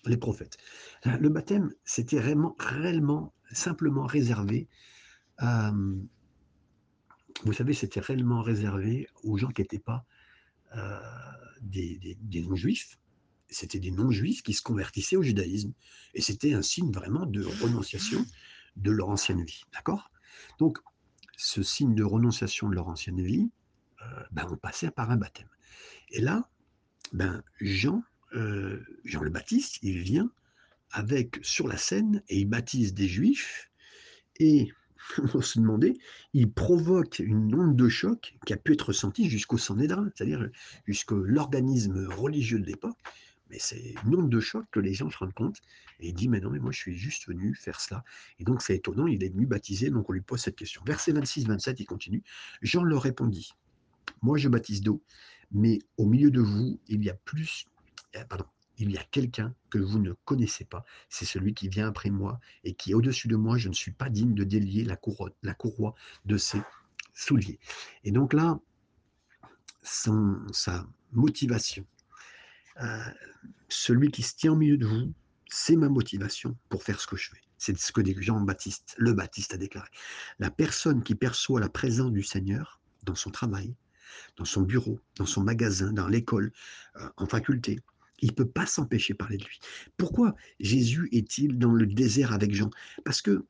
les 0.05 0.17
prophètes? 0.17 0.57
Le 1.05 1.29
baptême, 1.29 1.71
c'était 1.85 2.19
réellement, 2.19 2.55
réellement, 2.59 3.33
simplement 3.51 4.05
réservé 4.05 4.67
à, 5.37 5.71
vous 7.43 7.53
savez, 7.53 7.73
c'était 7.73 7.99
réellement 7.99 8.41
réservé 8.41 9.07
aux 9.23 9.37
gens 9.37 9.49
qui 9.49 9.61
n'étaient 9.61 9.79
pas 9.79 10.05
euh, 10.75 10.99
des, 11.61 12.17
non-juifs. 12.47 12.99
C'était 13.49 13.79
des 13.79 13.91
non-juifs 13.91 14.43
qui 14.43 14.53
se 14.53 14.61
convertissaient 14.61 15.15
au 15.15 15.23
judaïsme. 15.23 15.73
Et 16.13 16.21
c'était 16.21 16.53
un 16.53 16.61
signe 16.61 16.91
vraiment 16.91 17.25
de 17.25 17.43
renonciation 17.43 18.25
de 18.75 18.91
leur 18.91 19.09
ancienne 19.09 19.43
vie. 19.43 19.63
D'accord? 19.73 20.11
Donc, 20.59 20.77
ce 21.41 21.63
signe 21.63 21.95
de 21.95 22.03
renonciation 22.03 22.69
de 22.69 22.75
leur 22.75 22.87
ancienne 22.87 23.21
vie, 23.21 23.49
euh, 24.01 24.05
ben, 24.31 24.45
on 24.51 24.57
passait 24.57 24.91
par 24.91 25.09
un 25.09 25.17
baptême. 25.17 25.47
Et 26.11 26.21
là, 26.21 26.47
ben, 27.13 27.43
Jean, 27.59 28.03
euh, 28.35 28.79
Jean 29.05 29.23
le 29.23 29.31
Baptiste, 29.31 29.79
il 29.81 29.99
vient 29.99 30.31
avec 30.91 31.39
sur 31.41 31.67
la 31.67 31.77
scène 31.77 32.21
et 32.29 32.39
il 32.39 32.45
baptise 32.45 32.93
des 32.93 33.07
juifs 33.07 33.71
et 34.39 34.71
on 35.33 35.41
se 35.41 35.59
demandait, 35.59 35.95
il 36.33 36.51
provoque 36.51 37.19
une 37.19 37.55
onde 37.55 37.75
de 37.75 37.89
choc 37.89 38.35
qui 38.45 38.53
a 38.53 38.57
pu 38.57 38.73
être 38.73 38.89
ressentie 38.89 39.27
jusqu'au 39.27 39.57
Sanhédrin, 39.57 40.11
c'est-à-dire 40.15 40.47
jusqu'à 40.85 41.15
l'organisme 41.15 42.07
religieux 42.07 42.59
de 42.59 42.65
l'époque. 42.67 42.97
Mais 43.51 43.59
c'est 43.59 43.93
une 44.05 44.15
onde 44.15 44.29
de 44.29 44.39
choc 44.39 44.65
que 44.71 44.79
les 44.79 44.93
gens 44.93 45.09
se 45.09 45.17
rendent 45.17 45.33
compte 45.33 45.57
et 45.99 46.09
il 46.09 46.13
dit 46.13 46.29
Mais 46.29 46.39
non, 46.39 46.49
mais 46.49 46.59
moi 46.59 46.71
je 46.71 46.79
suis 46.79 46.97
juste 46.97 47.27
venu 47.27 47.53
faire 47.53 47.79
cela. 47.79 48.03
Et 48.39 48.45
donc 48.45 48.61
c'est 48.61 48.75
étonnant, 48.75 49.07
il 49.07 49.23
est 49.23 49.29
venu 49.29 49.45
baptiser, 49.45 49.89
donc 49.89 50.09
on 50.09 50.13
lui 50.13 50.21
pose 50.21 50.39
cette 50.39 50.55
question. 50.55 50.81
Verset 50.85 51.11
26-27, 51.11 51.75
il 51.79 51.85
continue 51.85 52.23
Jean 52.61 52.83
leur 52.83 53.03
répondit 53.03 53.51
Moi 54.21 54.37
je 54.37 54.47
baptise 54.47 54.81
d'eau, 54.81 55.03
mais 55.51 55.79
au 55.97 56.05
milieu 56.05 56.31
de 56.31 56.41
vous, 56.41 56.79
il 56.87 57.03
y 57.03 57.09
a 57.09 57.13
plus. 57.13 57.65
Euh, 58.15 58.23
il 58.77 58.91
y 58.91 58.97
a 58.97 59.03
quelqu'un 59.03 59.53
que 59.69 59.77
vous 59.77 59.99
ne 59.99 60.13
connaissez 60.25 60.65
pas, 60.65 60.83
c'est 61.07 61.25
celui 61.25 61.53
qui 61.53 61.67
vient 61.69 61.87
après 61.87 62.09
moi 62.09 62.39
et 62.63 62.73
qui 62.73 62.91
est 62.91 62.93
au-dessus 62.95 63.27
de 63.27 63.35
moi, 63.35 63.57
je 63.57 63.69
ne 63.69 63.73
suis 63.73 63.91
pas 63.91 64.09
digne 64.09 64.33
de 64.33 64.43
délier 64.43 64.83
la, 64.85 64.97
la 65.43 65.53
courroie 65.53 65.93
de 66.25 66.37
ses 66.37 66.61
souliers. 67.13 67.59
Et 68.03 68.11
donc 68.11 68.33
là, 68.33 68.59
son, 69.83 70.39
sa 70.51 70.87
motivation, 71.11 71.85
euh, 72.81 73.03
celui 73.69 74.11
qui 74.11 74.23
se 74.23 74.35
tient 74.35 74.53
au 74.53 74.55
milieu 74.55 74.77
de 74.77 74.85
vous, 74.85 75.13
c'est 75.49 75.75
ma 75.75 75.89
motivation 75.89 76.57
pour 76.69 76.83
faire 76.83 76.99
ce 76.99 77.07
que 77.07 77.17
je 77.17 77.29
fais. 77.29 77.41
C'est 77.57 77.77
ce 77.77 77.91
que 77.91 78.01
Jean-Baptiste, 78.21 78.95
le 78.97 79.13
Baptiste 79.13 79.53
a 79.53 79.57
déclaré. 79.57 79.89
La 80.39 80.49
personne 80.49 81.03
qui 81.03 81.13
perçoit 81.13 81.59
la 81.59 81.69
présence 81.69 82.11
du 82.11 82.23
Seigneur 82.23 82.79
dans 83.03 83.15
son 83.15 83.29
travail, 83.29 83.75
dans 84.37 84.45
son 84.45 84.61
bureau, 84.61 84.99
dans 85.17 85.25
son 85.25 85.43
magasin, 85.43 85.91
dans 85.91 86.07
l'école, 86.07 86.51
euh, 86.95 87.07
en 87.17 87.27
faculté, 87.27 87.79
il 88.21 88.29
ne 88.29 88.35
peut 88.35 88.47
pas 88.47 88.65
s'empêcher 88.65 89.13
de 89.13 89.17
parler 89.17 89.37
de 89.37 89.43
lui. 89.43 89.59
Pourquoi 89.97 90.35
Jésus 90.59 91.09
est-il 91.11 91.57
dans 91.57 91.73
le 91.73 91.85
désert 91.85 92.31
avec 92.33 92.53
Jean? 92.53 92.69
Parce 93.03 93.21
que, 93.21 93.45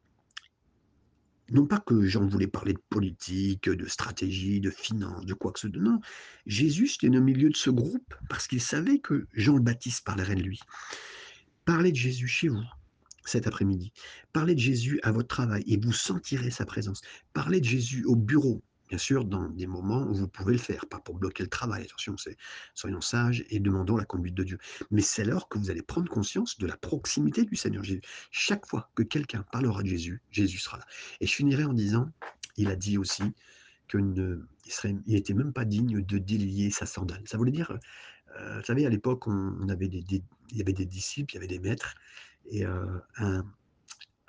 non 1.51 1.65
pas 1.65 1.79
que 1.79 2.05
Jean 2.05 2.25
voulait 2.25 2.47
parler 2.47 2.73
de 2.73 2.81
politique, 2.89 3.69
de 3.69 3.85
stratégie, 3.85 4.59
de 4.59 4.69
finance, 4.69 5.25
de 5.25 5.33
quoi 5.33 5.51
que 5.51 5.59
ce 5.59 5.69
soit, 5.69 5.79
non. 5.79 5.99
Jésus 6.45 6.89
était 6.95 7.15
au 7.15 7.21
milieu 7.21 7.49
de 7.49 7.55
ce 7.55 7.69
groupe 7.69 8.15
parce 8.29 8.47
qu'il 8.47 8.61
savait 8.61 8.99
que 8.99 9.27
Jean 9.33 9.55
le 9.55 9.61
Baptiste 9.61 10.05
parlerait 10.05 10.35
de 10.35 10.43
lui. 10.43 10.59
Parlez 11.65 11.91
de 11.91 11.97
Jésus 11.97 12.27
chez 12.27 12.47
vous 12.47 12.63
cet 13.25 13.47
après-midi. 13.47 13.91
Parlez 14.33 14.55
de 14.55 14.59
Jésus 14.59 14.99
à 15.03 15.11
votre 15.11 15.27
travail 15.27 15.63
et 15.67 15.77
vous 15.77 15.91
sentirez 15.91 16.51
sa 16.51 16.65
présence. 16.65 17.01
Parlez 17.33 17.59
de 17.59 17.65
Jésus 17.65 18.03
au 18.05 18.15
bureau, 18.15 18.63
Bien 18.91 18.97
sûr, 18.97 19.23
dans 19.23 19.47
des 19.47 19.67
moments 19.67 20.01
où 20.01 20.13
vous 20.13 20.27
pouvez 20.27 20.51
le 20.51 20.59
faire, 20.59 20.85
pas 20.85 20.99
pour 20.99 21.15
bloquer 21.15 21.43
le 21.43 21.49
travail, 21.49 21.83
attention, 21.83 22.17
soyons 22.75 22.99
sages 22.99 23.45
et 23.49 23.61
demandons 23.61 23.95
la 23.95 24.03
conduite 24.03 24.35
de 24.35 24.43
Dieu. 24.43 24.57
Mais 24.91 24.99
c'est 24.99 25.21
alors 25.21 25.47
que 25.47 25.57
vous 25.57 25.69
allez 25.69 25.81
prendre 25.81 26.11
conscience 26.11 26.57
de 26.57 26.67
la 26.67 26.75
proximité 26.75 27.45
du 27.45 27.55
Seigneur 27.55 27.85
Jésus. 27.85 28.01
Chaque 28.31 28.67
fois 28.67 28.91
que 28.93 29.03
quelqu'un 29.03 29.45
parlera 29.49 29.81
de 29.81 29.87
Jésus, 29.87 30.21
Jésus 30.29 30.57
sera 30.57 30.77
là. 30.77 30.85
Et 31.21 31.25
je 31.25 31.33
finirai 31.33 31.63
en 31.63 31.71
disant, 31.71 32.11
il 32.57 32.67
a 32.67 32.75
dit 32.75 32.97
aussi 32.97 33.23
que 33.87 33.97
ne, 33.97 34.41
il 34.65 34.71
serait, 34.73 34.97
il 35.05 35.15
était 35.15 35.33
même 35.33 35.53
pas 35.53 35.63
digne 35.63 36.01
de 36.01 36.17
délier 36.17 36.69
sa 36.69 36.85
sandale. 36.85 37.23
Ça 37.27 37.37
voulait 37.37 37.53
dire, 37.53 37.79
euh, 38.37 38.57
vous 38.59 38.65
savez, 38.65 38.85
à 38.85 38.89
l'époque, 38.89 39.25
on, 39.25 39.69
avait 39.69 39.87
des, 39.87 40.03
il 40.09 40.57
y 40.57 40.61
avait 40.61 40.73
des 40.73 40.85
disciples, 40.85 41.31
il 41.31 41.35
y 41.35 41.37
avait 41.37 41.47
des 41.47 41.59
maîtres, 41.59 41.95
et 42.49 42.65
euh, 42.65 42.99
un, 43.15 43.45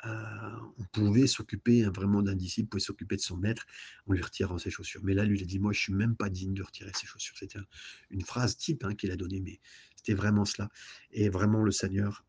on 0.05 0.85
pouvait 0.93 1.27
s'occuper, 1.27 1.85
hein, 1.85 1.93
vraiment 1.95 2.23
d'un 2.23 2.35
disciple, 2.35 2.69
pouvait 2.69 2.81
s'occuper 2.81 3.17
de 3.17 3.21
son 3.21 3.37
maître 3.37 3.65
en 4.07 4.13
lui 4.13 4.23
retirant 4.23 4.59
ses 4.59 4.71
chaussures. 4.71 5.03
Mais 5.05 5.15
là, 5.15 5.25
lui, 5.25 5.39
il 5.39 5.43
a 5.43 5.47
dit: 5.47 5.59
«Moi, 5.59 5.73
je 5.73 5.81
suis 5.81 5.93
même 5.95 6.17
pas 6.17 6.29
digne 6.29 6.55
de 6.55 6.63
retirer 6.63 6.91
ses 6.95 7.07
chaussures». 7.07 7.37
C'était 7.39 7.59
un 7.59 7.65
une 8.11 8.23
phrase 8.23 8.57
type, 8.57 8.85
hein, 8.85 8.95
qu'il 8.95 9.11
a 9.11 9.17
donnée, 9.17 9.41
mais 9.41 9.61
c'était 9.97 10.15
vraiment 10.15 10.45
cela 10.45 10.69
et 11.11 11.29
vraiment 11.29 11.63
le 11.63 11.71
Seigneur 11.71 12.25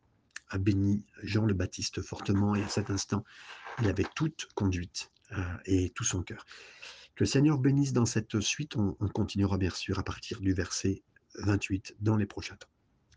a 0.49 0.57
béni 0.57 1.05
Jean 1.23 1.45
le 1.45 1.53
Baptiste 1.53 2.01
fortement 2.01 2.55
et 2.55 2.63
à 2.63 2.67
cet 2.67 2.89
instant, 2.89 3.23
il 3.81 3.87
avait 3.87 4.05
toute 4.15 4.47
conduite, 4.55 5.11
heu 5.31 5.43
et 5.65 5.89
tout 5.91 6.03
son 6.03 6.21
cœur. 6.21 6.45
Que 7.15 7.23
le 7.23 7.27
Seigneur 7.27 7.57
bénisse 7.57 7.93
dans 7.93 8.05
cette 8.05 8.39
suite, 8.39 8.75
on 8.75 8.93
continuera 9.13 9.57
bien 9.57 9.69
sûr 9.71 9.99
à 9.99 10.03
partir 10.03 10.41
du 10.41 10.53
verset 10.53 11.03
28 11.39 11.95
dans 11.99 12.17
les 12.17 12.25
prochains 12.25 12.55
temps. 12.55 12.72